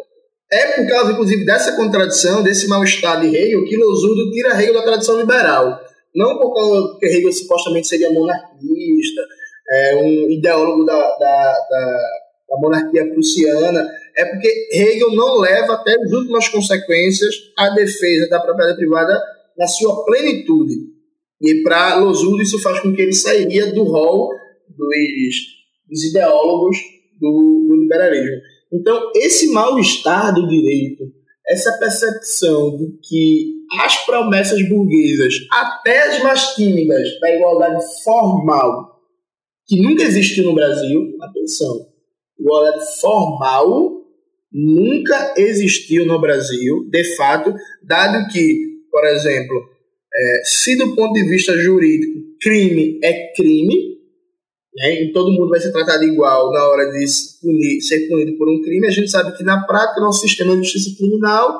[0.50, 4.82] é por causa, inclusive, dessa contradição, desse mal-estar de Hegel, que Losurdo tira Hegel da
[4.82, 5.78] tradição liberal.
[6.14, 9.22] Não por causa que Hegel supostamente seria monarquista,
[9.70, 12.02] é, um ideólogo da, da, da,
[12.48, 18.40] da monarquia prussiana, é porque Hegel não leva até as últimas consequências a defesa da
[18.40, 19.22] propriedade privada
[19.56, 20.74] na sua plenitude.
[21.40, 24.30] E para Losudo isso faz com que ele sairia do rol
[24.68, 25.36] dos,
[25.88, 26.76] dos ideólogos
[27.20, 28.40] do, do liberalismo.
[28.72, 31.04] Então, esse mal-estar do direito,
[31.48, 38.98] essa percepção de que as promessas burguesas, até as mais tímidas da igualdade formal,
[39.66, 41.86] que nunca existiu no Brasil, atenção,
[42.38, 43.98] igualdade formal
[44.52, 48.58] nunca existiu no Brasil, de fato, dado que,
[48.90, 49.56] por exemplo,
[50.14, 53.97] é, se do ponto de vista jurídico crime é crime,
[54.76, 57.04] né, todo mundo vai ser tratado igual na hora de
[57.40, 60.62] punir, ser punido por um crime, a gente sabe que na prática, nosso sistema de
[60.62, 61.58] justiça criminal,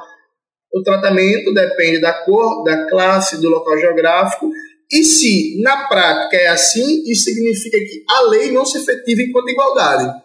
[0.73, 4.51] o tratamento depende da cor, da classe, do local geográfico,
[4.91, 9.51] e se na prática é assim, isso significa que a lei não se efetiva enquanto
[9.51, 10.23] igualdade.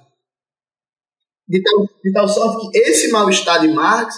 [1.48, 4.16] De tal, de tal sorte que esse mal-estar de Marx,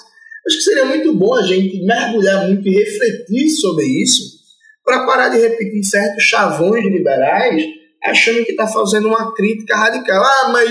[0.48, 4.36] acho que seria muito bom a gente mergulhar muito e refletir sobre isso,
[4.84, 7.64] para parar de repetir certos chavões liberais
[8.06, 10.24] achando que está fazendo uma crítica radical.
[10.24, 10.70] Ah, mas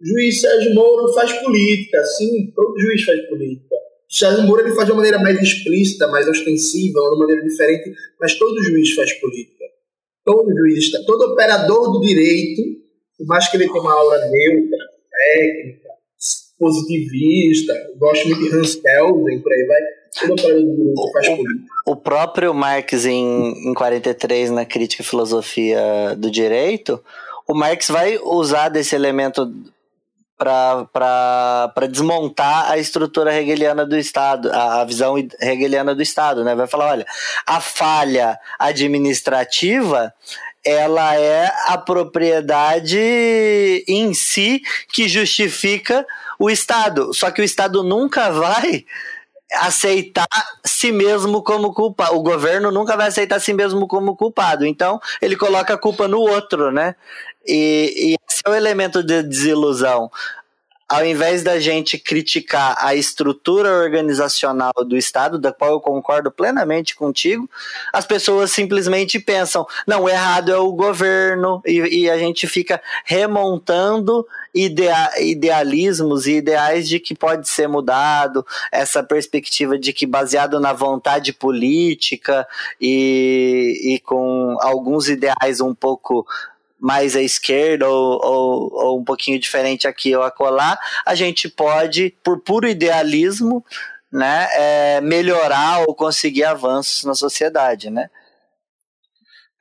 [0.00, 2.02] juiz Sérgio Moro faz política.
[2.04, 3.74] Sim, todo juiz faz política.
[4.08, 7.92] Sérgio Moro ele faz de uma maneira mais explícita, mais ostensiva, de uma maneira diferente,
[8.20, 9.64] mas todo juiz faz política.
[10.24, 12.62] Todo juiz, todo operador do direito,
[13.18, 14.78] por mais que ele tenha uma aura neutra,
[15.10, 15.88] técnica,
[16.58, 19.80] positivista, gosto muito de Hans Kelsen, por aí vai,
[21.86, 27.02] o próprio Marx, em, em 43, na Crítica e Filosofia do Direito,
[27.46, 29.52] o Marx vai usar desse elemento
[30.36, 36.44] para desmontar a estrutura hegeliana do Estado, a, a visão hegeliana do Estado.
[36.44, 36.54] Né?
[36.54, 37.06] Vai falar: olha,
[37.46, 40.12] a falha administrativa
[40.64, 42.98] ela é a propriedade
[43.86, 46.06] em si que justifica
[46.38, 47.12] o Estado.
[47.12, 48.86] Só que o Estado nunca vai
[49.60, 50.26] aceitar
[50.64, 52.16] si mesmo como culpado.
[52.16, 54.66] O governo nunca vai aceitar si mesmo como culpado.
[54.66, 56.94] Então, ele coloca a culpa no outro, né?
[57.46, 60.10] E, e esse é o elemento de desilusão
[60.88, 66.94] ao invés da gente criticar a estrutura organizacional do Estado, da qual eu concordo plenamente
[66.94, 67.48] contigo,
[67.92, 72.80] as pessoas simplesmente pensam, não, o errado é o governo, e, e a gente fica
[73.04, 80.60] remontando idea, idealismos e ideais de que pode ser mudado, essa perspectiva de que baseado
[80.60, 82.46] na vontade política
[82.80, 86.26] e, e com alguns ideais um pouco
[86.78, 92.14] mais à esquerda ou, ou, ou, um pouquinho diferente aqui ou acolá, a gente pode,
[92.22, 93.64] por puro idealismo,
[94.12, 98.10] né, é, melhorar ou conseguir avanços na sociedade, né?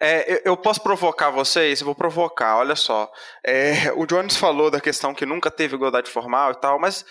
[0.05, 1.79] É, eu posso provocar vocês?
[1.79, 3.09] Eu vou provocar, olha só.
[3.41, 7.05] É, o Jones falou da questão que nunca teve igualdade formal e tal, mas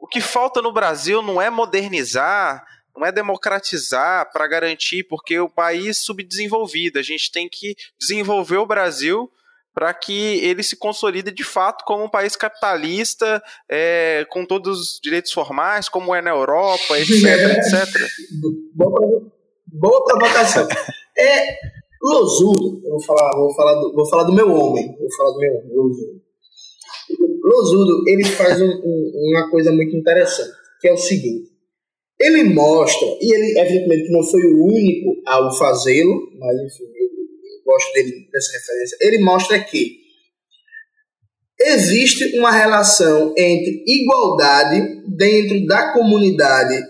[0.00, 2.64] o que falta no Brasil não é modernizar,
[2.96, 6.98] não é democratizar para garantir, porque o país subdesenvolvido.
[6.98, 9.30] A gente tem que desenvolver o Brasil
[9.74, 15.00] para que ele se consolide de fato como um país capitalista, é, com todos os
[15.02, 18.08] direitos formais, como é na Europa, etc, etc.
[18.72, 19.30] Boa,
[19.66, 20.66] boa provocação.
[21.16, 25.30] É, Losudo, eu vou falar, vou falar, do, vou falar do meu homem, vou falar
[25.30, 26.22] do meu Losudo.
[27.42, 30.50] Losudo, ele faz um, um, uma coisa muito interessante,
[30.82, 31.50] que é o seguinte,
[32.20, 37.64] ele mostra, e ele evidentemente não foi o único a fazê-lo, mas enfim, eu, eu
[37.64, 39.96] gosto dele dessa referência, ele mostra que
[41.58, 46.82] existe uma relação entre igualdade dentro da comunidade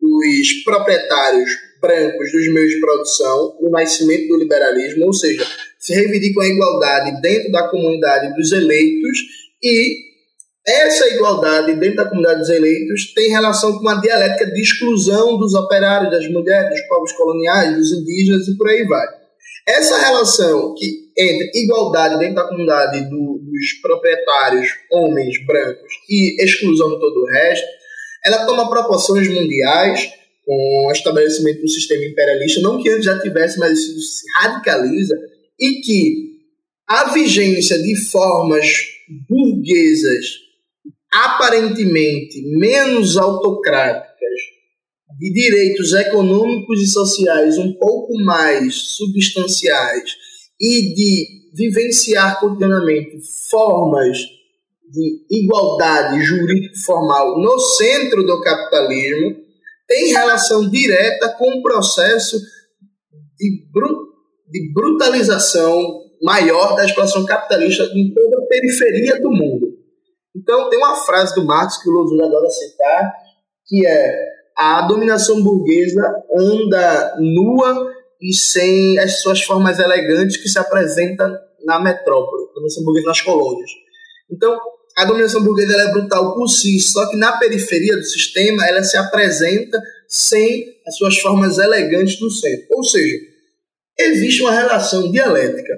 [0.00, 5.46] dos proprietários dos meios de produção, o nascimento do liberalismo, ou seja,
[5.78, 9.18] se reivindicam a igualdade dentro da comunidade dos eleitos
[9.62, 10.06] e
[10.66, 15.54] essa igualdade dentro da comunidade dos eleitos tem relação com uma dialética de exclusão dos
[15.54, 19.06] operários, das mulheres, dos povos coloniais, dos indígenas e por aí vai.
[19.68, 26.90] Essa relação que entre igualdade dentro da comunidade do, dos proprietários, homens brancos, e exclusão
[26.90, 27.66] de todo o resto,
[28.24, 30.10] ela toma proporções mundiais
[30.46, 35.14] com o estabelecimento do sistema imperialista, não que antes já tivesse, mas isso se radicaliza,
[35.58, 36.36] e que
[36.88, 38.66] a vigência de formas
[39.28, 40.46] burguesas
[41.12, 44.16] aparentemente menos autocráticas,
[45.18, 50.10] de direitos econômicos e sociais um pouco mais substanciais
[50.60, 53.18] e de vivenciar cotidianamente
[53.50, 54.18] formas
[54.90, 59.45] de igualdade jurídico formal no centro do capitalismo,
[59.86, 62.38] tem relação direta com o processo
[63.38, 64.06] de, bru
[64.48, 69.76] de brutalização maior da exploração capitalista em toda a periferia do mundo.
[70.34, 73.14] Então, tem uma frase do Marx que o Lozano adora citar,
[73.66, 76.02] que é a dominação burguesa
[76.34, 82.84] anda nua e sem as suas formas elegantes que se apresentam na metrópole, a dominação
[82.84, 83.70] burguesa nas colônias.
[84.30, 84.58] Então,
[84.96, 88.96] a dominação burguesa é brutal por si, só que na periferia do sistema ela se
[88.96, 92.66] apresenta sem as suas formas elegantes no centro.
[92.70, 93.18] Ou seja,
[93.98, 95.74] existe uma relação dialética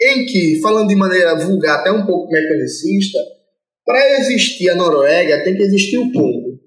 [0.00, 3.18] em que, falando de maneira vulgar, até um pouco mecanicista,
[3.84, 6.58] para existir a Noruega tem que existir o Congo.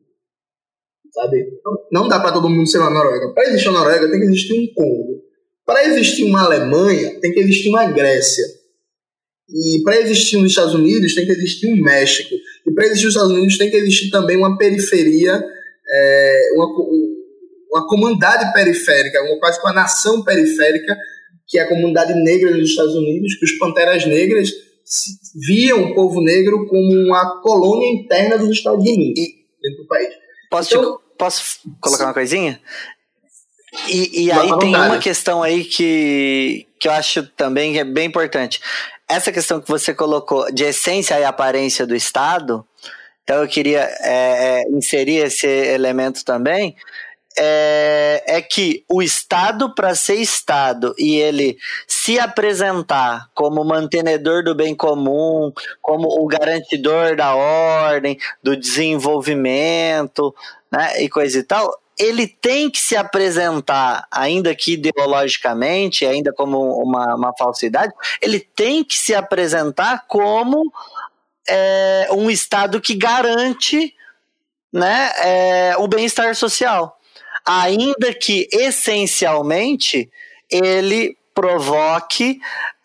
[1.11, 1.45] Sabe?
[1.91, 3.33] Não dá para todo mundo ser uma Noruega.
[3.33, 5.23] Para existir a Noruega tem que existir um Congo.
[5.65, 8.45] Para existir uma Alemanha tem que existir uma Grécia.
[9.49, 12.33] E para existir nos Estados Unidos tem que existir um México.
[12.65, 15.43] E para existir nos Estados Unidos tem que existir também uma periferia,
[15.93, 16.67] é, uma,
[17.71, 20.95] uma comunidade periférica, uma, quase uma nação periférica,
[21.47, 24.49] que é a comunidade negra nos Estados Unidos, que os Panteras Negras
[25.35, 30.09] viam o povo negro como uma colônia interna dos Estados Unidos, e, dentro do país.
[30.49, 32.07] Posso, então, te, posso colocar sim.
[32.07, 32.61] uma coisinha?
[33.89, 38.61] E, e aí tem uma questão aí que, que eu acho também é bem importante.
[39.07, 42.65] Essa questão que você colocou de essência e aparência do Estado,
[43.23, 46.75] então eu queria é, é inserir esse elemento também,
[47.37, 51.57] é, é que o Estado, para ser Estado e ele
[51.87, 55.51] se apresentar como mantenedor do bem comum,
[55.81, 60.33] como o garantidor da ordem, do desenvolvimento
[60.71, 66.81] né, e coisa e tal, ele tem que se apresentar, ainda que ideologicamente, ainda como
[66.81, 70.71] uma, uma falsidade, ele tem que se apresentar como
[71.47, 73.93] é, um Estado que garante
[74.71, 76.97] né, é, o bem-estar social
[77.45, 80.09] ainda que essencialmente
[80.49, 82.39] ele provoque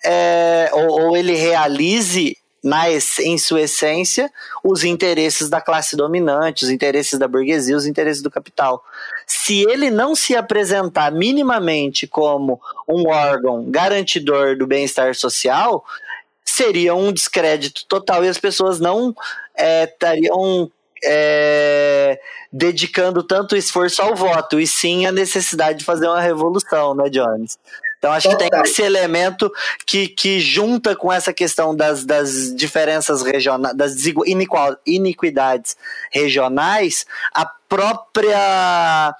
[0.04, 2.86] é, ou, ou, ele realize na,
[3.20, 4.30] em sua essência
[4.64, 8.82] os interesses da classe dominante, os interesses da burguesia, os interesses do capital.
[9.30, 15.84] Se ele não se apresentar minimamente como um órgão garantidor do bem-estar social,
[16.42, 19.14] seria um descrédito total e as pessoas não
[19.54, 20.70] é, estariam
[21.04, 22.18] é,
[22.50, 27.58] dedicando tanto esforço ao voto, e sim a necessidade de fazer uma revolução, né, Jones?
[27.98, 29.52] Então acho que tem esse elemento
[29.84, 33.96] que, que junta com essa questão das, das diferenças regionais, das
[34.86, 35.76] iniquidades
[36.10, 37.04] regionais,
[37.34, 39.14] a própria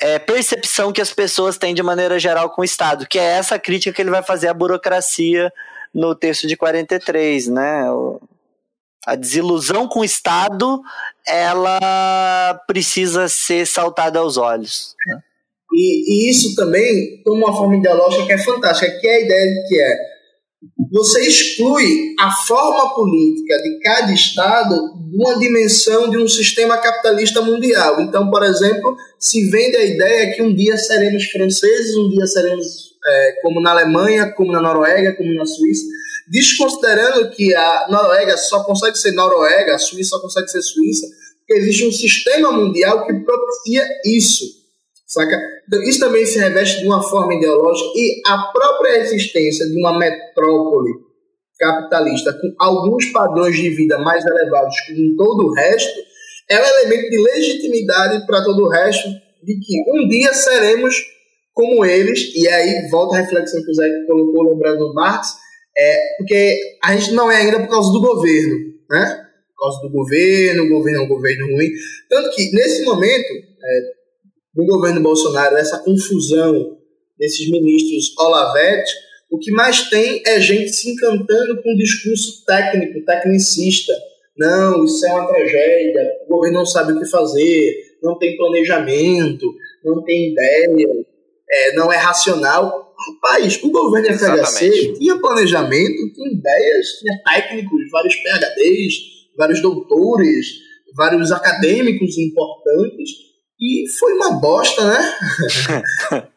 [0.00, 3.58] é, percepção que as pessoas têm de maneira geral com o Estado, que é essa
[3.58, 5.52] crítica que ele vai fazer à burocracia
[5.92, 7.90] no texto de 43, né?
[7.90, 8.20] O,
[9.06, 10.82] a desilusão com o Estado,
[11.26, 14.94] ela precisa ser saltada aos olhos.
[15.06, 15.22] Né?
[15.78, 19.46] E, e, isso também toma uma forma ideológica que é fantástica, que é a ideia
[19.46, 19.96] de que é
[20.90, 27.40] você exclui a forma política de cada Estado de uma dimensão de um sistema capitalista
[27.42, 28.00] mundial.
[28.00, 32.66] Então, por exemplo, se vende a ideia que um dia seremos franceses, um dia seremos
[33.06, 35.84] é, como na Alemanha, como na Noruega, como na Suíça
[36.28, 41.06] desconsiderando que a Noruega só consegue ser Noruega, a Suíça só consegue ser Suíça,
[41.38, 44.57] porque existe um sistema mundial que propicia isso.
[45.08, 45.40] Saca?
[45.66, 49.98] Então, isso também se reveste de uma forma ideológica e a própria existência de uma
[49.98, 50.92] metrópole
[51.58, 55.98] capitalista com alguns padrões de vida mais elevados que em todo o resto
[56.50, 59.08] é um elemento de legitimidade para todo o resto
[59.42, 60.94] de que um dia seremos
[61.54, 65.34] como eles, e aí volta a reflexão que o Zé colocou lembrando Marx,
[65.76, 68.56] é, porque a gente não é ainda por causa do governo,
[68.88, 69.26] né?
[69.56, 71.70] Por causa do governo, o governo é um governo ruim.
[72.08, 73.97] Tanto que, nesse momento, é,
[74.58, 76.76] no governo Bolsonaro, essa confusão
[77.16, 78.92] desses ministros Olavete,
[79.30, 83.92] o que mais tem é gente se encantando com um discurso técnico, tecnicista.
[84.36, 89.46] Não, isso é uma tragédia, o governo não sabe o que fazer, não tem planejamento,
[89.84, 90.88] não tem ideia,
[91.48, 92.92] é, não é racional.
[92.98, 98.94] Rapaz, o governo FHC tinha planejamento, tinha ideias, tinha técnicos, vários PHDs,
[99.36, 100.46] vários doutores,
[100.96, 103.27] vários acadêmicos importantes,
[103.60, 105.12] e foi uma bosta, né?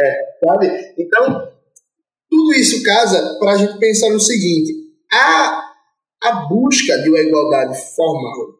[0.00, 0.94] é, sabe?
[0.98, 1.48] Então,
[2.28, 4.72] tudo isso casa para a gente pensar no seguinte:
[5.10, 5.70] a,
[6.22, 8.58] a busca de uma igualdade formal,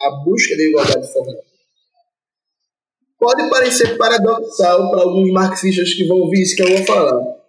[0.00, 1.42] a busca de igualdade formal,
[3.18, 7.40] pode parecer paradoxal para alguns marxistas que vão ouvir isso que eu vou falar.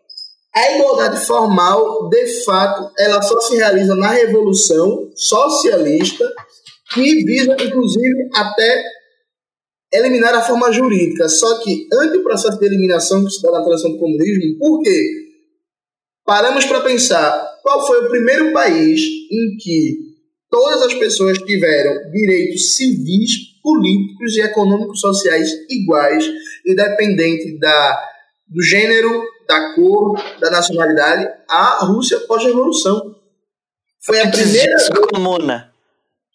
[0.53, 6.29] A igualdade formal, de fato, ela só se realiza na revolução socialista
[6.93, 8.83] que visa, inclusive, até
[9.91, 11.27] eliminar a forma jurídica.
[11.27, 14.81] Só que, antes do processo de eliminação que se dá na transição do comunismo, por
[14.81, 15.21] quê?
[16.25, 20.11] Paramos para pensar qual foi o primeiro país em que
[20.49, 26.25] todas as pessoas tiveram direitos civis políticos e econômicos sociais iguais,
[26.65, 28.09] independente da,
[28.47, 33.15] do gênero, da cor, da nacionalidade, a Rússia pós-revolução.
[34.03, 34.77] Foi a primeira.
[35.13, 35.73] Comuna.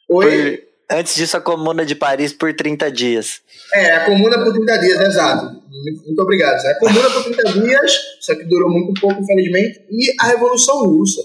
[0.08, 0.65] Oi?
[0.90, 3.40] Antes disso, a Comuna de Paris por 30 dias.
[3.74, 5.46] É, a Comuna por 30 dias, exato.
[5.68, 6.64] Muito, muito obrigado.
[6.64, 11.20] A Comuna por 30 dias, só que durou muito pouco, infelizmente, e a Revolução Russa.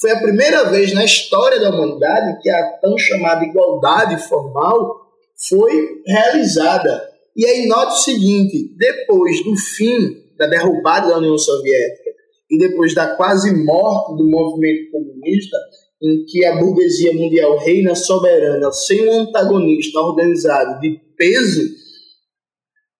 [0.00, 5.04] Foi a primeira vez na história da humanidade que a tão chamada igualdade formal
[5.48, 7.08] foi realizada.
[7.36, 12.10] E aí note o seguinte, depois do fim da derrubada da União Soviética
[12.50, 15.56] e depois da quase morte do movimento comunista,
[16.02, 21.62] em que a burguesia mundial reina soberana sem um antagonista organizado de peso,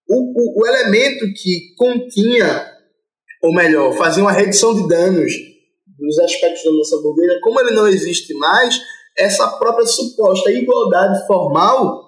[0.07, 2.65] o, o, o elemento que continha,
[3.43, 5.33] ou melhor, fazia uma redução de danos
[5.97, 8.79] dos aspectos da nossa burguesia, como ele não existe mais,
[9.17, 12.05] essa própria suposta igualdade formal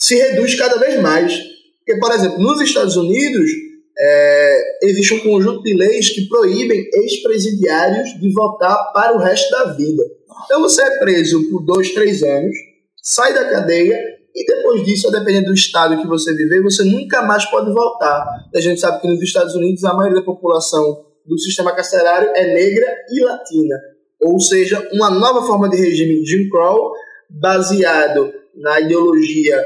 [0.00, 1.36] se reduz cada vez mais.
[1.78, 3.50] Porque, por exemplo, nos Estados Unidos,
[3.98, 9.72] é, existe um conjunto de leis que proíbem ex-presidiários de votar para o resto da
[9.72, 10.02] vida.
[10.44, 12.56] Então você é preso por dois, três anos,
[13.02, 13.98] sai da cadeia
[14.34, 18.22] e depois disso, dependendo do estado que você viver, você nunca mais pode voltar.
[18.54, 22.52] A gente sabe que nos Estados Unidos a maioria da população do sistema carcerário é
[22.52, 23.80] negra e latina.
[24.20, 26.92] Ou seja, uma nova forma de regime Jim Crow
[27.30, 29.62] baseado na ideologia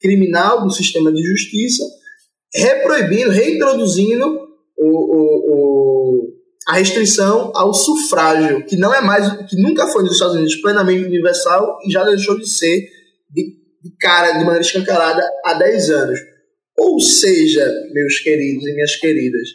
[0.00, 1.84] criminal do sistema de justiça,
[2.54, 4.26] reproibindo, reintroduzindo
[4.76, 6.32] o, o, o,
[6.68, 11.04] a restrição ao sufrágio, que não é mais, que nunca foi nos Estados Unidos plenamente
[11.04, 12.88] universal e já deixou de ser
[13.30, 16.20] de, de cara, de maneira escancarada, há 10 anos.
[16.78, 19.48] Ou seja, meus queridos e minhas queridas,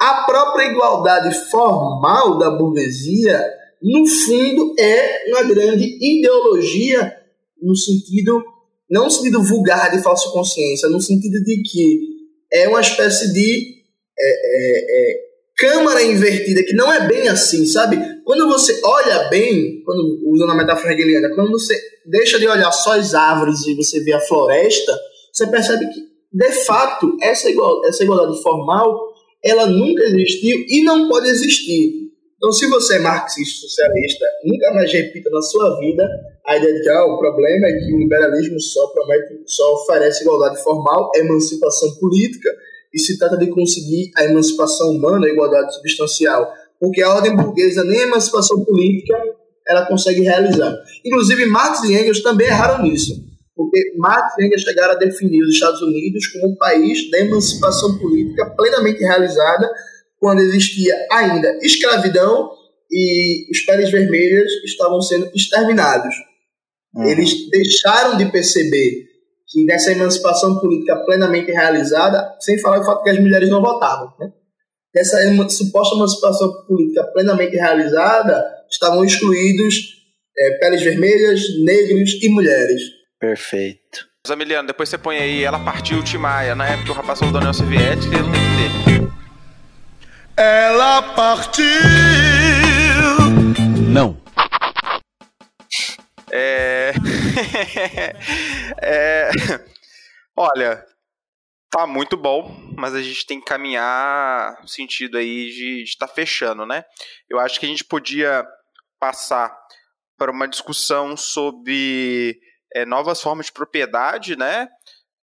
[0.00, 3.44] a própria igualdade formal da burguesia,
[3.82, 7.14] no fundo, é uma grande ideologia
[7.62, 8.42] no sentido
[8.90, 12.00] não no sentido vulgar de falsa consciência, no sentido de que
[12.52, 13.80] é uma espécie de
[14.18, 15.16] é, é, é,
[15.56, 17.98] câmara invertida, que não é bem assim, sabe?
[18.24, 22.98] Quando você olha bem, quando usando a metáfora hegeliana, quando você deixa de olhar só
[22.98, 24.92] as árvores e você vê a floresta,
[25.32, 26.00] você percebe que,
[26.32, 29.10] de fato, essa, igual, essa igualdade formal,
[29.44, 32.09] ela nunca existiu e não pode existir.
[32.40, 36.08] Então, se você é marxista socialista, nunca mais repita na sua vida
[36.46, 40.22] a ideia de que ah, o problema é que o liberalismo só, promete, só oferece
[40.22, 42.48] igualdade formal, emancipação política,
[42.94, 46.50] e se trata de conseguir a emancipação humana, a igualdade substancial.
[46.80, 49.22] Porque a ordem burguesa nem a emancipação política
[49.68, 50.74] ela consegue realizar.
[51.04, 53.22] Inclusive, Marx e Engels também erraram nisso.
[53.54, 57.98] Porque Marx e Engels chegaram a definir os Estados Unidos como um país da emancipação
[57.98, 59.70] política plenamente realizada,
[60.20, 62.50] quando existia ainda escravidão
[62.90, 66.14] e os peles vermelhas estavam sendo exterminados.
[66.94, 67.04] Uhum.
[67.04, 69.08] Eles deixaram de perceber
[69.48, 74.12] que nessa emancipação política plenamente realizada, sem falar o fato que as mulheres não votavam,
[74.18, 74.32] né?
[74.94, 75.18] Nessa
[75.48, 80.00] suposta emancipação política plenamente realizada, estavam excluídos
[80.36, 82.82] é, peles vermelhas, negros e mulheres.
[83.18, 84.08] Perfeito.
[84.26, 87.54] Zamiliano, depois você põe aí, ela partiu Timaya, na época o rapaz falou da União
[87.54, 88.89] Soviética, ele tem que ter.
[90.40, 91.66] Ela partiu.
[93.92, 94.18] Não.
[96.32, 96.94] É...
[98.80, 99.30] é...
[100.34, 100.82] Olha,
[101.70, 106.14] tá muito bom, mas a gente tem que caminhar no sentido aí de estar tá
[106.14, 106.86] fechando, né?
[107.28, 108.42] Eu acho que a gente podia
[108.98, 109.54] passar
[110.16, 112.40] para uma discussão sobre
[112.74, 114.70] é, novas formas de propriedade, né?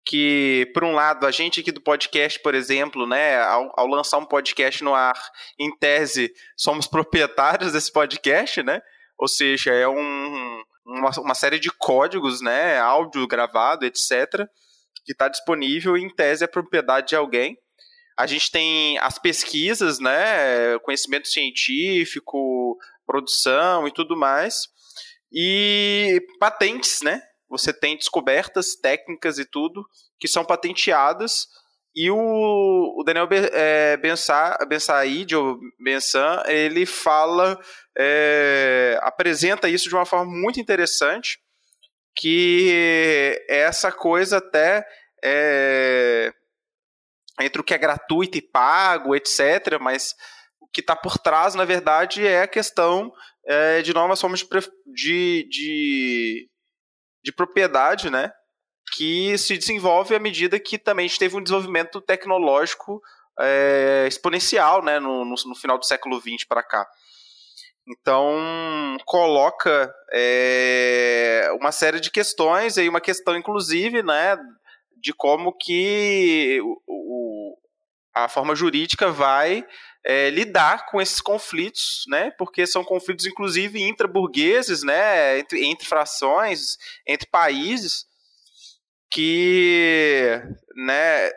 [0.06, 4.18] Que, por um lado, a gente aqui do podcast, por exemplo, né, ao, ao, lançar
[4.18, 5.20] um podcast no ar,
[5.58, 8.80] em tese, somos proprietários desse podcast, né?
[9.18, 14.46] Ou seja, é um, uma, uma série de códigos, né, áudio gravado, etc.,
[15.04, 17.58] que está disponível e, em tese, é propriedade de alguém.
[18.16, 24.68] A gente tem as pesquisas, né, conhecimento científico, produção e tudo mais,
[25.32, 29.86] e patentes, né, você tem descobertas técnicas e tudo
[30.18, 31.46] que são patenteadas
[31.96, 37.58] e o, o Daniel é, Bensaid, ou Bensan, ele fala,
[37.96, 41.38] é, apresenta isso de uma forma muito interessante,
[42.14, 44.86] que essa coisa até
[45.24, 46.30] é,
[47.40, 50.14] entre o que é gratuito e pago, etc., mas
[50.60, 53.10] o que está por trás, na verdade, é a questão
[53.46, 54.48] é, de novas formas de,
[55.48, 56.50] de, de
[57.32, 58.32] propriedade, né?
[58.94, 63.02] Que se desenvolve à medida que também a gente teve um desenvolvimento tecnológico
[63.38, 64.98] é, exponencial, né?
[64.98, 66.86] No, no, no, final do século XX para cá.
[67.88, 74.36] Então, coloca é, uma série de questões, aí uma questão, inclusive, né,
[74.96, 77.56] de como que o, o
[78.12, 79.64] a forma jurídica vai
[80.06, 82.30] é, lidar com esses conflitos, né?
[82.38, 85.40] Porque são conflitos, inclusive, intraburgueses, né?
[85.40, 88.06] Entre, entre frações, entre países,
[89.10, 90.40] que,
[90.76, 91.30] né?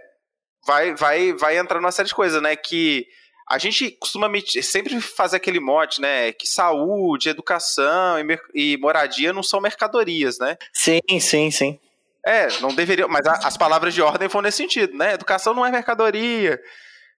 [0.68, 2.56] Vai, vai, vai entrar numa série de coisas, né?
[2.56, 3.08] Que
[3.50, 4.30] a gente costuma
[4.62, 6.32] sempre fazer aquele mote, né?
[6.32, 10.56] Que saúde, educação e, e moradia não são mercadorias, né?
[10.72, 11.80] Sim, sim, sim.
[12.24, 15.14] É, não deveria, mas a, as palavras de ordem foram nesse sentido, né?
[15.14, 16.62] Educação não é mercadoria,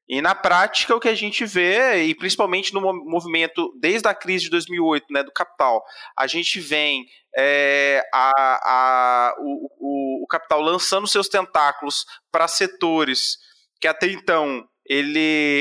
[0.07, 4.45] E na prática, o que a gente vê, e principalmente no movimento desde a crise
[4.45, 5.83] de 2008, né, do capital,
[6.17, 7.05] a gente vem
[7.37, 8.31] é, a,
[8.63, 13.37] a, o, o, o, capital lançando seus tentáculos para setores
[13.81, 15.19] que até então ele,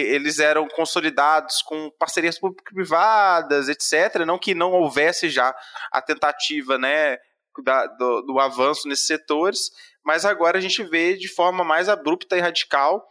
[0.08, 4.24] eles eram consolidados com parcerias público-privadas, etc.
[4.26, 5.54] Não que não houvesse já
[5.90, 7.16] a tentativa né,
[7.64, 9.70] da, do, do avanço nesses setores,
[10.04, 13.08] mas agora a gente vê de forma mais abrupta e radical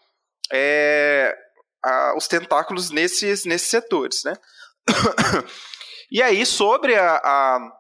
[0.52, 1.36] é,
[1.84, 4.34] a, os tentáculos nesses, nesses setores, né?
[6.12, 7.72] e aí, sobre a, a,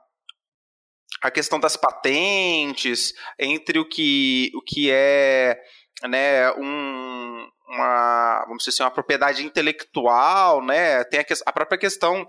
[1.23, 5.59] a, questão das patentes, entre o que, o que é
[6.07, 11.03] né, um, uma, vamos dizer assim, uma propriedade intelectual, né?
[11.05, 12.27] Tem a, a própria questão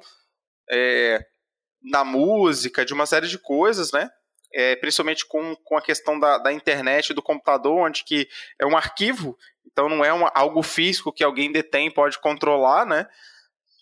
[0.70, 1.20] é,
[1.90, 4.11] da música, de uma série de coisas, né?
[4.53, 8.29] É, principalmente com, com a questão da, da internet, do computador, onde que
[8.59, 9.39] é um arquivo
[9.73, 13.07] então não é uma, algo físico que alguém detém pode controlar, né?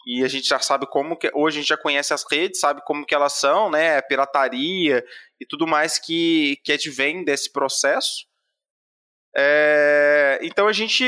[0.06, 2.82] E a gente já sabe como que hoje a gente já conhece as redes, sabe
[2.84, 4.00] como que elas são, né?
[4.02, 5.04] Pirataria
[5.40, 8.26] e tudo mais que que advém desse processo.
[9.36, 11.04] É, então a gente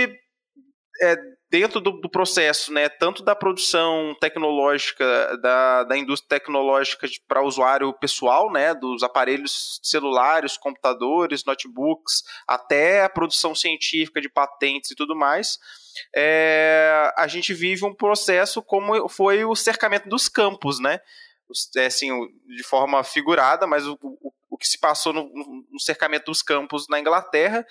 [1.02, 1.16] é,
[1.50, 7.92] dentro do, do, processo, né, tanto da produção tecnológica, da, da indústria tecnológica para usuário
[7.92, 15.16] pessoal, né, dos aparelhos celulares, computadores, notebooks, até a produção científica de patentes e tudo
[15.16, 15.58] mais,
[16.14, 21.00] é, a gente vive um processo como foi o cercamento dos campos, né,
[21.76, 22.10] é, assim,
[22.46, 25.28] de forma figurada, mas o, o, o que se passou no,
[25.68, 27.66] no cercamento dos campos na Inglaterra,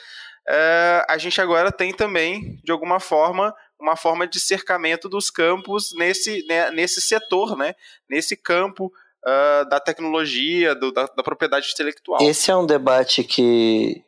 [0.49, 5.93] é, a gente agora tem também, de alguma forma, uma forma de cercamento dos campos
[5.95, 7.73] nesse, né, nesse setor, né,
[8.09, 8.91] nesse campo
[9.25, 12.21] uh, da tecnologia, do, da, da, propriedade intelectual.
[12.21, 14.03] Esse é um debate que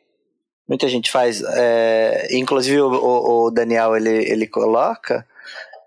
[0.68, 5.26] muita gente faz, é, inclusive o, o, Daniel ele, ele coloca,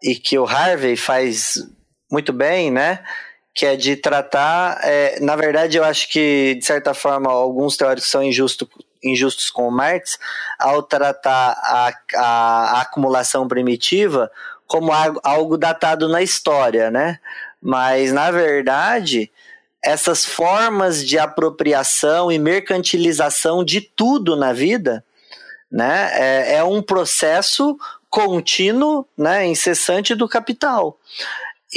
[0.02, 1.66] e que o Harvey faz
[2.12, 3.04] muito bem, né?
[3.54, 4.80] Que é de tratar.
[4.84, 8.68] É, na verdade, eu acho que, de certa forma, alguns teóricos são injustos
[9.04, 10.18] injustos com Marx
[10.60, 14.32] ao tratar a, a, a acumulação primitiva
[14.68, 14.92] como
[15.24, 17.20] algo datado na história, né?
[17.62, 19.32] Mas, na verdade,
[19.84, 25.04] essas formas de apropriação e mercantilização de tudo na vida,
[25.72, 27.78] né, é, é um processo
[28.10, 30.98] contínuo, né, incessante do capital.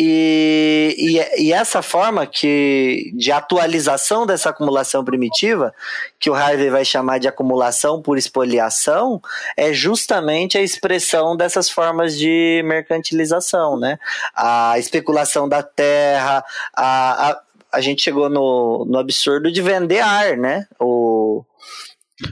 [0.00, 5.74] E, e, e, essa forma que, de atualização dessa acumulação primitiva,
[6.20, 9.20] que o Harvey vai chamar de acumulação por expoliação,
[9.56, 13.98] é justamente a expressão dessas formas de mercantilização, né?
[14.36, 16.44] A especulação da terra,
[16.76, 17.40] a, a,
[17.72, 20.68] a gente chegou no, no absurdo de vender ar, né?
[20.78, 21.44] O,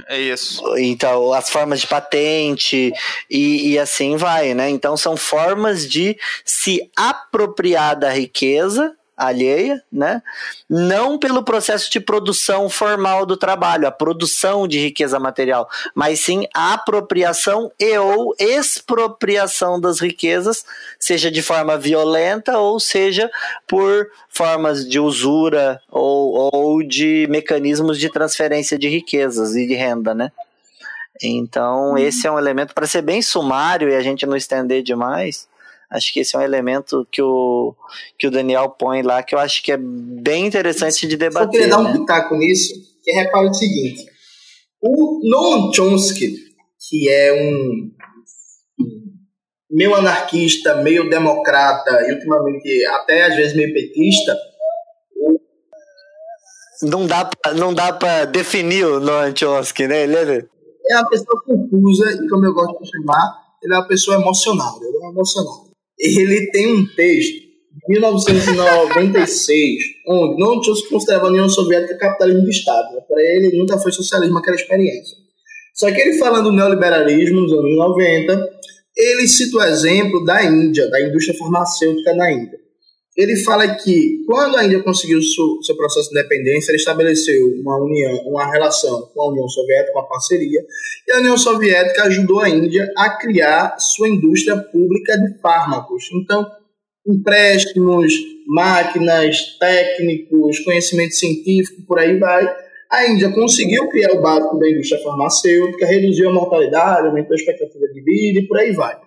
[0.08, 0.76] é isso.
[0.76, 2.92] Então, as formas de patente
[3.30, 4.68] e, e assim vai, né?
[4.68, 10.22] Então, são formas de se apropriar da riqueza alheia, né?
[10.68, 16.46] Não pelo processo de produção formal do trabalho, a produção de riqueza material, mas sim
[16.54, 20.64] a apropriação e ou expropriação das riquezas,
[20.98, 23.30] seja de forma violenta ou seja
[23.66, 30.14] por formas de usura ou, ou de mecanismos de transferência de riquezas e de renda,
[30.14, 30.30] né?
[31.22, 31.98] Então, hum.
[31.98, 35.48] esse é um elemento para ser bem sumário e a gente não estender demais
[35.90, 37.74] Acho que esse é um elemento que o,
[38.18, 41.46] que o Daniel põe lá, que eu acho que é bem interessante de debater.
[41.46, 41.92] Eu queria dar um né?
[41.92, 44.04] pitaco nisso, que repara o seguinte.
[44.82, 46.36] O Noam Chomsky,
[46.88, 47.90] que é um
[49.70, 54.36] meio anarquista, meio democrata e ultimamente até às vezes meio petista,
[56.82, 60.02] não dá pra, não dá para definir o Noam Chomsky, né?
[60.02, 60.46] Ele é...
[60.90, 64.80] é uma pessoa confusa e como eu gosto de chamar, ele é uma pessoa emocional,
[64.82, 65.65] ele é emocional
[65.98, 72.50] ele tem um texto de 1996, onde não se considerava a União Soviética capitalismo de
[72.50, 72.94] Estado.
[72.94, 73.00] Né?
[73.06, 75.16] Para ele, nunca foi socialismo aquela experiência.
[75.74, 78.50] Só que ele falando do neoliberalismo nos anos 90,
[78.96, 82.65] ele cita o exemplo da Índia, da indústria farmacêutica na Índia
[83.16, 87.82] ele fala que quando a Índia conseguiu seu, seu processo de independência, ele estabeleceu uma
[87.82, 90.60] união, uma relação com a União Soviética, uma parceria,
[91.08, 96.04] e a União Soviética ajudou a Índia a criar sua indústria pública de fármacos.
[96.12, 96.46] Então,
[97.06, 98.12] empréstimos,
[98.46, 102.46] máquinas, técnicos, conhecimento científico, por aí vai.
[102.90, 107.86] A Índia conseguiu criar o básico da indústria farmacêutica, reduziu a mortalidade, aumentou a expectativa
[107.88, 109.05] de vida e por aí vai.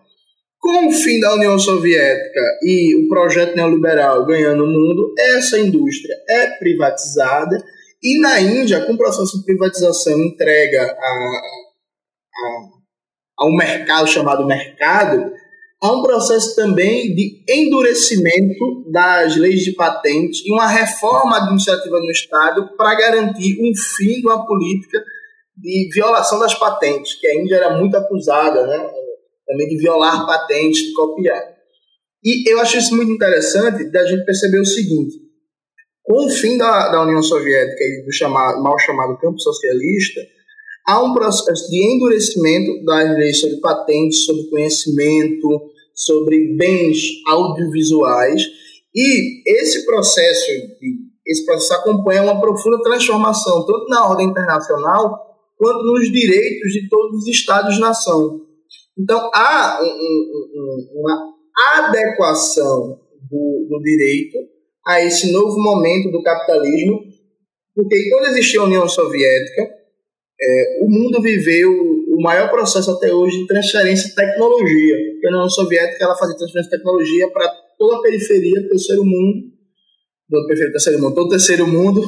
[0.60, 6.16] Com o fim da União Soviética e o projeto neoliberal ganhando o mundo, essa indústria
[6.30, 7.64] é privatizada
[8.02, 12.62] e na Índia, com o processo de privatização entrega a, a,
[13.40, 15.34] a um mercado chamado mercado,
[15.82, 22.12] há um processo também de endurecimento das leis de patente e uma reforma administrativa no
[22.12, 25.04] Estado para garantir um fim de uma política
[25.58, 28.92] de violação das patentes, que a Índia era muito acusada, né?
[29.50, 31.44] Também de violar patentes, de copiar.
[32.24, 35.16] E eu acho isso muito interessante da gente perceber o seguinte:
[36.04, 40.22] com o fim da, da União Soviética e do chamado, mal chamado campo socialista,
[40.86, 48.44] há um processo de endurecimento das leis sobre patentes, sobre conhecimento, sobre bens audiovisuais,
[48.94, 50.46] e esse processo,
[51.26, 57.24] esse processo acompanha uma profunda transformação, tanto na ordem internacional quanto nos direitos de todos
[57.24, 58.49] os Estados-nação.
[59.00, 61.34] Então, há um, um, uma
[61.78, 63.00] adequação
[63.30, 64.38] do, do direito
[64.86, 67.00] a esse novo momento do capitalismo,
[67.76, 69.70] porque quando existia a União Soviética,
[70.42, 74.98] é, o mundo viveu o maior processo até hoje de transferência de tecnologia.
[75.12, 79.06] Porque a União Soviética ela fazia transferência de tecnologia para toda a periferia do terceiro
[79.06, 79.48] mundo,
[80.30, 82.02] do do terceiro mundo, todo o terceiro mundo,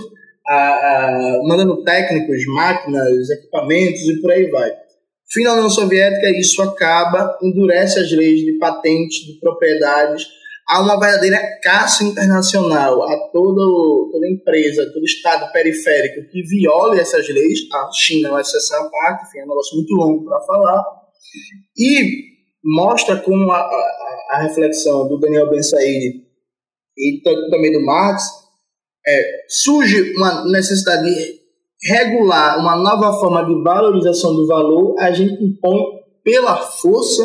[0.48, 4.72] a, a, mandando técnicos, máquinas, equipamentos e por aí vai.
[5.32, 10.28] Fim da União Soviética, isso acaba, endurece as leis de patentes, de propriedades,
[10.68, 17.28] há uma verdadeira caça internacional a todo, toda empresa, todo estado periférico que viole essas
[17.30, 17.60] leis.
[17.74, 20.84] A China é uma exceção à parte, enfim, é um negócio muito longo para falar.
[21.78, 22.32] E
[22.64, 26.24] mostra como a, a, a reflexão do Daniel Ben Said
[26.98, 28.24] e também do Marx
[29.08, 31.41] é, surge uma necessidade de
[31.84, 35.82] regular uma nova forma de valorização do valor, a gente impõe
[36.24, 37.24] pela força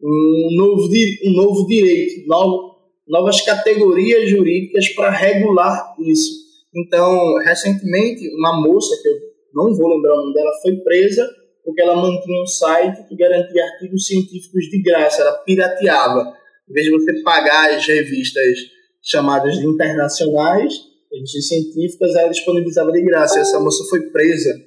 [0.00, 0.88] um novo,
[1.24, 2.76] um novo direito, novo,
[3.08, 6.42] novas categorias jurídicas para regular isso.
[6.74, 9.14] Então, recentemente, uma moça, que eu
[9.54, 11.28] não vou lembrar o nome dela, foi presa
[11.64, 16.32] porque ela mantinha um site que garantia artigos científicos de graça, ela pirateava.
[16.68, 18.58] Em vez de você pagar as revistas
[19.00, 20.72] chamadas de internacionais,
[21.12, 23.38] revistas científicas, ela disponibilizava de graça.
[23.38, 24.58] E essa moça foi presa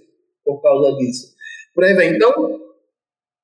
[0.44, 1.34] por causa disso.
[1.74, 2.16] Por aí vem.
[2.16, 2.62] Então,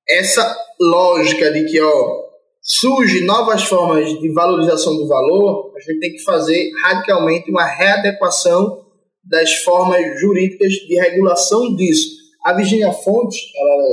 [0.07, 2.23] essa lógica de que ó,
[2.61, 8.85] surge novas formas de valorização do valor, a gente tem que fazer radicalmente uma readequação
[9.23, 12.09] das formas jurídicas de regulação disso.
[12.43, 13.83] A Virginia Fontes, ela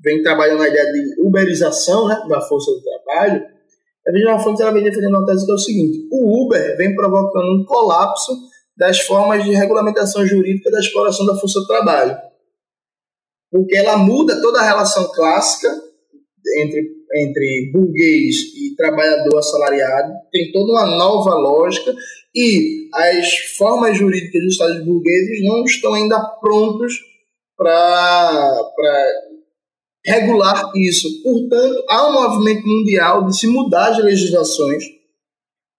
[0.00, 3.57] vem trabalhando na ideia de uberização né, da força do trabalho.
[4.08, 6.94] A Virginia Fontes ela vem defendendo uma tese que é o seguinte: o Uber vem
[6.94, 8.32] provocando um colapso
[8.76, 12.16] das formas de regulamentação jurídica da exploração da força do trabalho
[13.50, 15.68] porque ela muda toda a relação clássica
[16.60, 21.94] entre, entre burguês e trabalhador assalariado, tem toda uma nova lógica
[22.34, 26.94] e as formas jurídicas dos Estados burgueses não estão ainda prontos
[27.56, 28.64] para
[30.08, 31.22] regular isso.
[31.22, 34.84] Portanto, há um movimento mundial de se mudar as legislações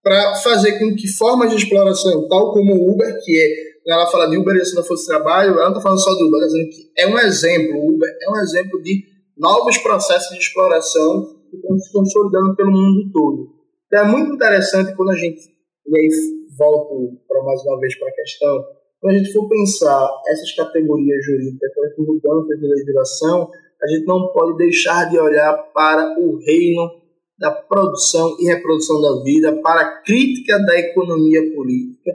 [0.04, 4.30] para fazer com que formas de exploração, tal como o Uber, que é ela fala
[4.30, 6.46] de Uber e da força de trabalho, ela não está falando só de Uber, ela
[6.46, 9.04] está dizendo que é um exemplo, o Uber é um exemplo de
[9.36, 13.50] novos processos de exploração que estão se consolidando pelo mundo todo.
[13.88, 15.42] Então, é muito interessante quando a gente,
[15.88, 16.10] e aí
[16.56, 18.66] volto para mais uma vez para a questão,
[19.02, 23.50] quando a gente for pensar essas categorias jurídicas, essas mudanças de legislação,
[23.82, 27.00] a gente não pode deixar de olhar para o reino
[27.40, 32.12] da produção e reprodução da vida, para a crítica da economia política,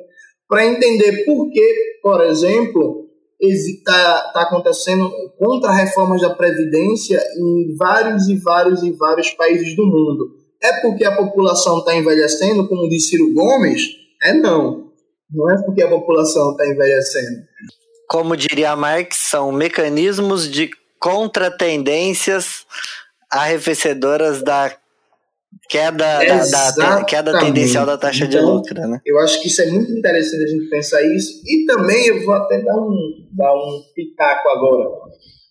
[0.46, 3.08] para entender por que, por exemplo,
[3.40, 10.36] está tá acontecendo contra-reformas da Previdência em vários e vários e vários países do mundo.
[10.62, 13.82] É porque a população está envelhecendo, como disse Ciro Gomes?
[14.22, 14.90] É não.
[15.30, 17.42] Não é porque a população está envelhecendo.
[18.08, 20.70] Como diria Marx, são mecanismos de
[21.04, 22.64] contratendências
[23.30, 24.74] arrefecedoras da
[25.68, 26.18] Queda,
[26.50, 29.00] da, da, queda tendencial da taxa então, de lucro, né?
[29.06, 31.40] Eu acho que isso é muito interessante a gente pensar isso.
[31.46, 34.90] E também eu vou até dar um, dar um pitaco agora.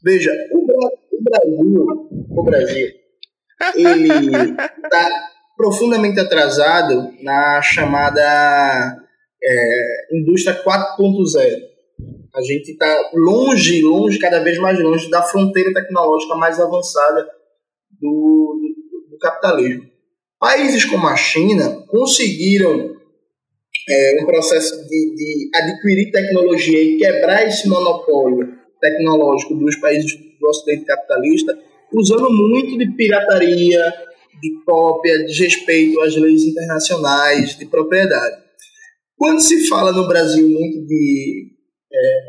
[0.04, 0.66] Veja, o,
[1.24, 1.86] Brasil,
[2.30, 2.90] o Brasil,
[3.76, 4.10] ele
[4.84, 5.10] está
[5.56, 8.98] profundamente atrasado na chamada
[9.42, 11.73] é, indústria 4.0.
[12.36, 17.28] A gente está longe, longe, cada vez mais longe da fronteira tecnológica mais avançada
[17.92, 19.88] do, do, do capitalismo.
[20.40, 22.98] Países como a China conseguiram
[23.88, 30.48] é, um processo de, de, adquirir tecnologia e quebrar esse monopólio tecnológico dos países do
[30.48, 31.58] Ocidente capitalista,
[31.94, 33.94] usando muito de pirataria,
[34.42, 38.42] de cópia, de respeito às leis internacionais de propriedade.
[39.16, 41.53] Quando se fala no Brasil muito de
[41.94, 42.20] é,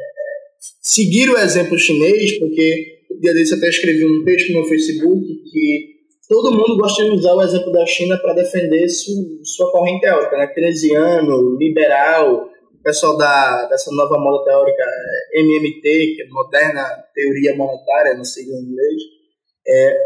[0.81, 5.25] seguir o exemplo chinês, porque o dia desse até escrevi um texto no meu Facebook
[5.51, 5.95] que
[6.29, 10.37] todo mundo gosta de usar o exemplo da China para defender su, sua corrente teórica,
[10.37, 10.47] né?
[10.49, 14.85] Keynesiano, liberal, o pessoal da, dessa nova moda teórica
[15.35, 16.85] MMT, que é Moderna
[17.15, 19.03] Teoria Monetária, não sei em inglês.
[19.67, 19.97] É,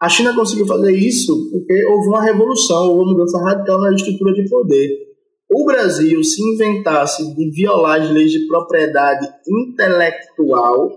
[0.00, 4.32] a China conseguiu fazer isso porque houve uma revolução, houve uma mudança radical na estrutura
[4.32, 5.09] de poder.
[5.52, 10.88] O Brasil, se inventasse de violar as leis de propriedade intelectual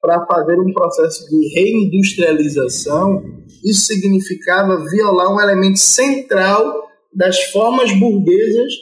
[0.00, 3.24] para fazer um processo de reindustrialização,
[3.64, 8.72] isso significava violar um elemento central das formas burguesas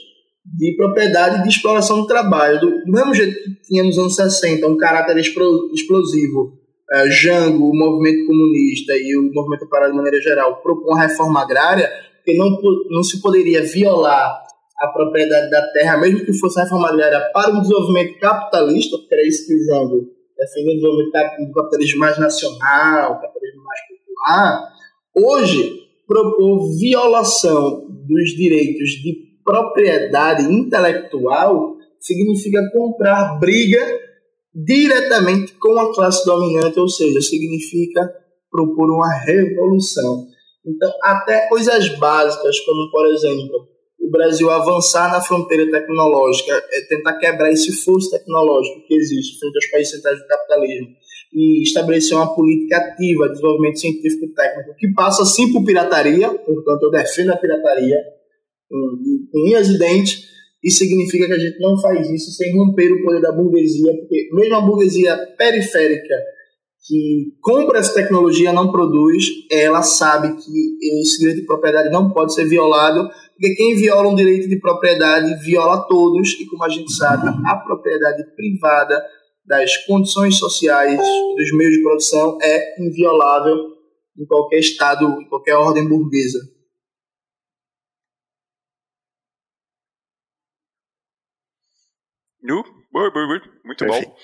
[0.44, 2.60] de propriedade e de exploração do trabalho.
[2.60, 6.52] Do mesmo jeito que tinha nos anos 60 um caráter explosivo,
[6.92, 11.42] uh, Jango, o movimento comunista e o movimento operário de maneira geral propõem uma reforma
[11.42, 11.90] agrária,
[12.22, 12.50] que não,
[12.90, 14.49] não se poderia violar
[14.80, 19.14] a propriedade da terra, mesmo que fosse a reforma agrária para o desenvolvimento capitalista, porque
[19.14, 20.08] era isso que o Jango
[20.38, 24.72] defendeu, o desenvolvimento do capitalismo mais nacional, capitalismo mais popular,
[25.14, 33.80] hoje propor violação dos direitos de propriedade intelectual significa comprar briga
[34.54, 38.12] diretamente com a classe dominante, ou seja, significa
[38.50, 40.26] propor uma revolução.
[40.66, 43.68] Então, até coisas básicas, como, por exemplo,
[44.10, 49.70] Brasil avançar na fronteira tecnológica, é tentar quebrar esse fosso tecnológico que existe frente aos
[49.70, 50.88] países centrais do capitalismo
[51.32, 56.28] e estabelecer uma política ativa de desenvolvimento científico e técnico que passa sim por pirataria,
[56.28, 57.96] portanto eu defendo a pirataria,
[58.68, 60.28] com unhas e dentes,
[60.62, 64.28] isso significa que a gente não faz isso sem romper o poder da burguesia, porque
[64.32, 66.14] mesmo a burguesia periférica
[66.86, 72.32] que compra essa tecnologia não produz, ela sabe que esse direito de propriedade não pode
[72.32, 76.90] ser violado, porque quem viola um direito de propriedade viola todos, e como a gente
[76.92, 79.02] sabe, a propriedade privada
[79.44, 83.56] das condições sociais dos meios de produção é inviolável
[84.18, 86.40] em qualquer estado, em qualquer ordem burguesa.
[92.42, 92.79] Nu?
[93.64, 94.16] Muito bom.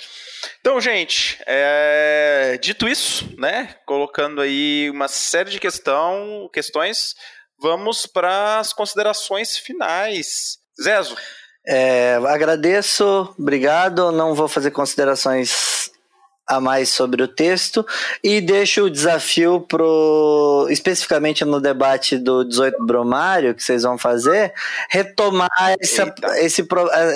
[0.60, 2.58] Então, gente, é...
[2.60, 7.14] dito isso, né, colocando aí uma série de questão, questões,
[7.60, 10.58] vamos para as considerações finais.
[10.82, 11.16] Zezo.
[11.68, 14.12] É, agradeço, obrigado.
[14.12, 15.85] Não vou fazer considerações
[16.46, 17.84] a mais sobre o texto
[18.22, 24.54] e deixo o desafio pro especificamente no debate do 18 Bromário que vocês vão fazer
[24.88, 26.66] retomar essa, esse,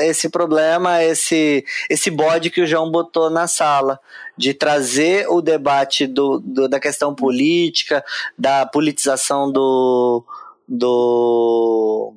[0.01, 4.01] esse problema esse esse bode que o João botou na sala
[4.37, 8.05] de trazer o debate do, do da questão política
[8.37, 10.25] da politização do
[10.73, 12.15] do,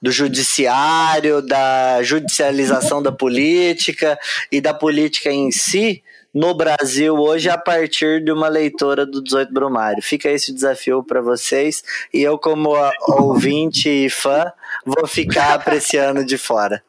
[0.00, 4.18] do judiciário, da judicialização da política
[4.50, 6.02] e da política em si
[6.38, 10.00] no Brasil hoje a partir de uma leitora do 18 Brumário.
[10.00, 11.82] Fica esse desafio para vocês
[12.14, 12.76] e eu, como
[13.08, 14.52] ouvinte e fã,
[14.86, 16.80] vou ficar apreciando de fora.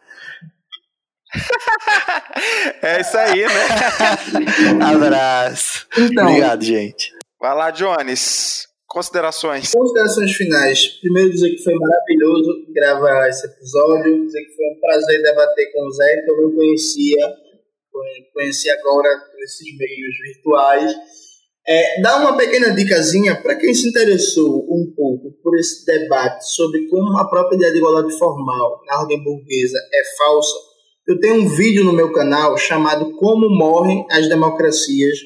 [2.84, 4.85] é isso aí, né?
[4.93, 5.88] Abraço.
[5.97, 7.11] Então, Obrigado, gente.
[7.41, 8.67] Vai lá, Jones.
[8.85, 9.71] Considerações.
[9.71, 10.99] Considerações finais.
[11.01, 15.88] Primeiro dizer que foi maravilhoso gravar esse episódio, dizer que foi um prazer debater com
[15.88, 17.48] o Zé, que eu não conhecia
[18.34, 20.93] conheci agora nesses meios virtuais.
[21.67, 26.88] É, dá uma pequena dicasinha para quem se interessou um pouco por esse debate sobre
[26.88, 30.55] como a própria ideia de igualdade formal na ordem burguesa é falsa.
[31.07, 35.19] Eu tenho um vídeo no meu canal chamado Como Morrem as Democracias,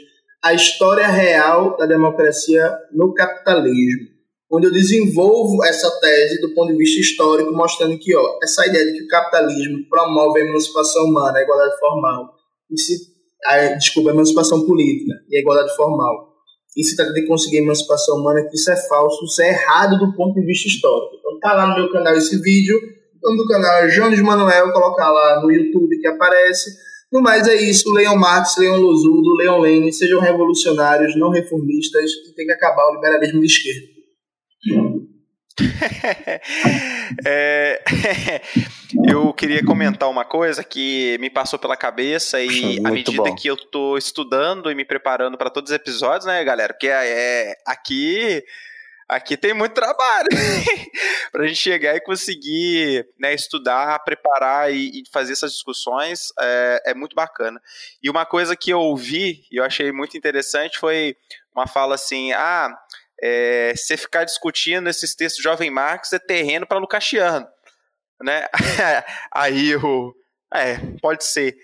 [0.44, 4.10] a história real da democracia no capitalismo,
[4.52, 8.86] onde eu desenvolvo essa tese do ponto de vista histórico, mostrando que ó, essa ideia
[8.86, 12.34] de que o capitalismo promove a emancipação humana, a igualdade formal,
[12.72, 12.96] e se,
[13.46, 16.34] a, desculpa, a emancipação política e a igualdade formal.
[16.76, 19.98] E se trata de conseguir a emancipação humana, que isso é falso, isso é errado
[20.00, 21.16] do ponto de vista histórico.
[21.20, 22.76] Então tá lá no meu canal esse vídeo,
[23.24, 26.70] o nome do canal é Jones Manuel, colocar lá no YouTube que aparece.
[27.12, 32.34] No mais é isso, leiam Marx, leiam Losudo, leiam Lenin, sejam revolucionários, não reformistas, e
[32.36, 33.88] tem que acabar o liberalismo de esquerda.
[37.26, 37.82] é,
[39.08, 43.36] eu queria comentar uma coisa que me passou pela cabeça e à medida bom.
[43.36, 46.74] que eu tô estudando e me preparando para todos os episódios, né, galera?
[46.74, 48.44] Porque é, é aqui
[49.08, 50.30] aqui tem muito trabalho
[51.32, 56.84] para a gente chegar e conseguir né, estudar, preparar e, e fazer essas discussões é,
[56.88, 57.62] é, muito bacana.
[58.02, 61.16] E uma coisa que eu ouvi e eu achei muito interessante foi
[61.54, 62.76] uma fala assim, ah
[63.22, 67.48] é, você ficar discutindo esses textos de Jovem Marx é terreno para Lucachiano.
[68.22, 68.48] Né?
[69.32, 70.14] Aí o.
[70.54, 71.56] É, pode ser.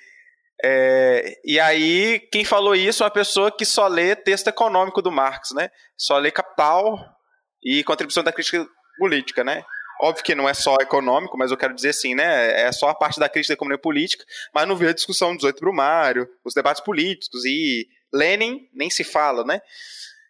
[0.62, 5.12] É, e aí, quem falou isso é uma pessoa que só lê texto econômico do
[5.12, 5.72] Marx, né?
[5.98, 7.00] Só lê Capital
[7.64, 8.68] e Contribuição da Crítica
[8.98, 9.64] Política, né?
[10.02, 12.62] Óbvio que não é só econômico, mas eu quero dizer assim, né?
[12.62, 15.46] É só a parte da crítica da economia política, mas não vê a discussão dos
[15.46, 19.62] oito Brumário, os debates políticos e Lenin nem se fala, né?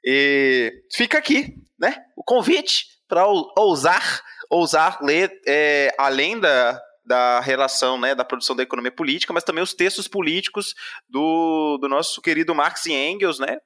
[0.05, 1.95] E fica aqui, né?
[2.15, 3.25] O convite para
[3.57, 9.43] ousar, ousar ler é, além da, da relação, né, da produção da economia política, mas
[9.43, 10.75] também os textos políticos
[11.09, 13.57] do, do nosso querido Marx e Engels, né?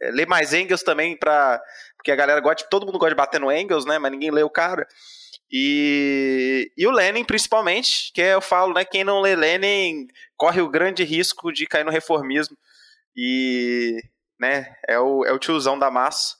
[0.00, 1.60] É, ler mais Engels também para
[1.96, 3.98] porque a galera gosta, todo mundo gosta de bater no Engels, né?
[3.98, 4.86] Mas ninguém lê o cara.
[5.50, 8.84] E, e o Lenin, principalmente, que eu falo, né?
[8.84, 10.06] Quem não lê Lenin
[10.36, 12.58] corre o grande risco de cair no reformismo.
[13.16, 14.02] E
[14.44, 16.34] né, é o, é o tiozão da massa.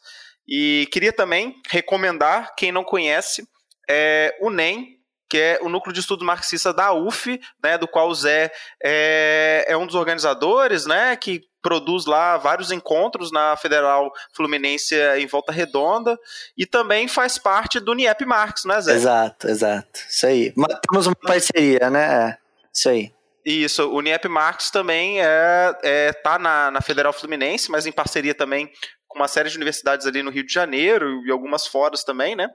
[0.47, 3.49] E queria também recomendar, quem não conhece,
[3.89, 4.99] é o NEM,
[5.29, 8.53] que é o Núcleo de Estudo Marxista da UF, né, do qual o Zé
[8.83, 15.27] é, é um dos organizadores, né, que produz lá vários encontros na Federal Fluminense em
[15.27, 16.19] Volta Redonda
[16.59, 18.93] e também faz parte do NIEP Marx, né, Zé?
[18.93, 20.01] Exato, exato.
[20.07, 20.53] Isso aí.
[20.91, 22.29] Temos uma parceria, né?
[22.29, 22.39] É,
[22.71, 23.15] isso aí.
[23.45, 28.35] Isso, o NIEP Marx também é, é, tá na, na Federal Fluminense, mas em parceria
[28.35, 28.73] também
[29.07, 32.49] com uma série de universidades ali no Rio de Janeiro e algumas fora também, né?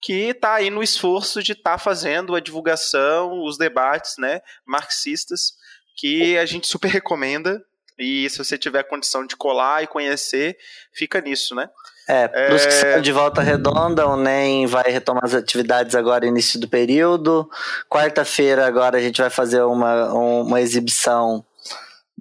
[0.00, 5.54] Que está aí no esforço de estar tá fazendo a divulgação, os debates, né, marxistas,
[5.96, 7.60] que a gente super recomenda.
[7.98, 10.56] E se você tiver condição de colar e conhecer,
[10.92, 11.68] fica nisso, né?
[12.08, 12.66] É, para os é...
[12.66, 17.48] que são de volta redonda, o NEM vai retomar as atividades agora início do período.
[17.86, 21.44] Quarta-feira agora a gente vai fazer uma, uma exibição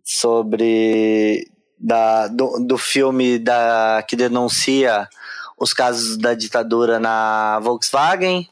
[0.04, 1.50] sobre
[1.80, 5.08] da, do, do filme da, que denuncia
[5.58, 8.48] os casos da ditadura na Volkswagen,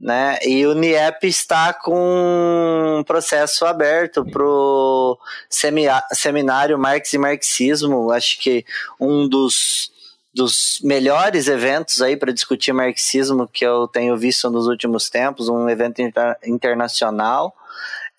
[0.00, 0.38] né?
[0.42, 5.16] E o NIEP está com um processo aberto para o
[6.12, 8.10] seminário Marx e Marxismo.
[8.10, 8.66] Acho que
[9.00, 9.93] um dos
[10.34, 15.68] dos melhores eventos aí para discutir marxismo que eu tenho visto nos últimos tempos, um
[15.68, 17.54] evento inter internacional.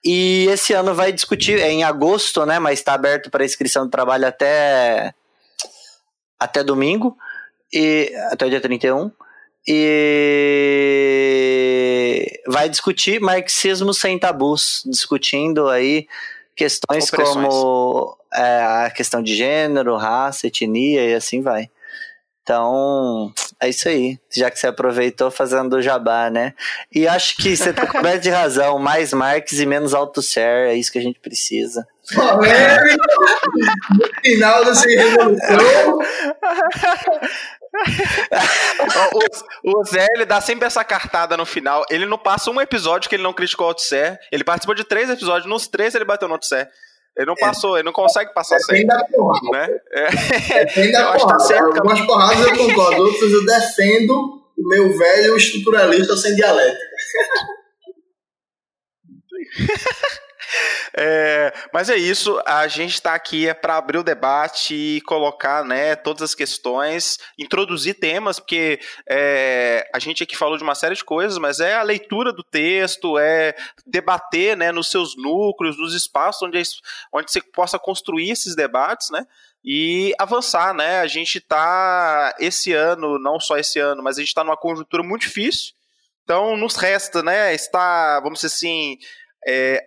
[0.03, 2.57] E esse ano vai discutir, é em agosto, né?
[2.59, 5.13] Mas está aberto para inscrição de trabalho até,
[6.39, 7.17] até domingo,
[7.73, 9.11] e até o dia 31.
[9.67, 10.55] E
[12.47, 16.07] vai discutir marxismo sem tabus, discutindo aí
[16.55, 17.47] questões Opressões.
[17.47, 21.69] como é, a questão de gênero, raça, etnia e assim vai.
[22.45, 24.19] Então, é isso aí.
[24.31, 26.53] Já que você aproveitou fazendo o jabá, né?
[26.93, 28.77] E acho que você tá coberto de razão.
[28.77, 30.69] Mais Marx e menos auto-share.
[30.69, 31.87] É isso que a gente precisa.
[33.97, 35.99] no final dessa revolução.
[39.65, 41.83] o, o Zé, ele dá sempre essa cartada no final.
[41.89, 44.19] Ele não passa um episódio que ele não criticou o Altusser.
[44.31, 45.49] Ele participou de três episódios.
[45.49, 46.69] Nos três ele bateu no Altusser.
[47.17, 47.39] Ele não é.
[47.39, 48.85] passou, ele não consegue passar sem.
[48.85, 49.49] Da porrada.
[49.51, 49.79] Né?
[49.91, 50.09] É.
[50.65, 51.37] Depende da porrada.
[51.37, 54.13] Tá certo, Algumas porradas eu concordo, outras eu defendo
[54.57, 56.85] o meu velho estruturalista sem dialética.
[60.97, 65.61] É, mas é isso, a gente está aqui é para abrir o debate e colocar
[65.65, 70.95] né, todas as questões, introduzir temas, porque é, a gente aqui falou de uma série
[70.95, 73.53] de coisas, mas é a leitura do texto, é
[73.85, 76.63] debater né, nos seus núcleos, nos espaços onde,
[77.11, 79.25] onde você possa construir esses debates, né?
[79.63, 80.99] E avançar, né?
[80.99, 85.03] A gente está esse ano, não só esse ano, mas a gente está numa conjuntura
[85.03, 85.73] muito difícil.
[86.23, 87.53] Então, nos resta, né?
[87.53, 88.97] Estar, vamos dizer assim,
[89.45, 89.83] é,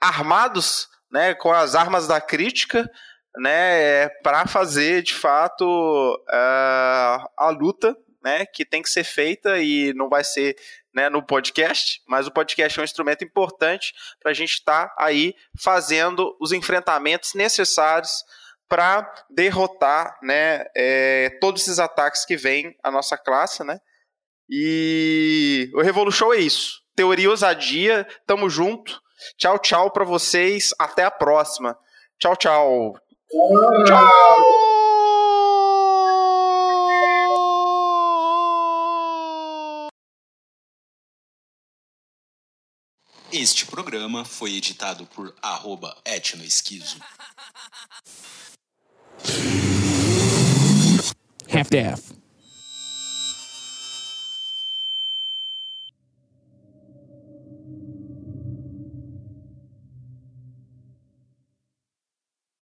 [0.00, 2.90] armados né, com as armas da crítica
[3.36, 9.92] né, para fazer de fato uh, a luta né, que tem que ser feita e
[9.94, 10.56] não vai ser
[10.94, 14.94] né, no podcast, mas o podcast é um instrumento importante para a gente estar tá
[14.98, 18.24] aí fazendo os enfrentamentos necessários
[18.68, 23.64] para derrotar né, é, todos esses ataques que vêm à nossa classe.
[23.64, 23.80] Né?
[24.48, 26.80] E o Revolution é isso.
[26.94, 29.00] Teoria ousadia, tamo junto.
[29.36, 30.70] Tchau, tchau para vocês.
[30.78, 31.76] Até a próxima.
[32.18, 32.94] Tchau, tchau.
[33.86, 34.70] Tchau.
[43.32, 46.98] Este programa foi editado por arroba etnoesquizo.
[51.48, 52.19] Half-Death.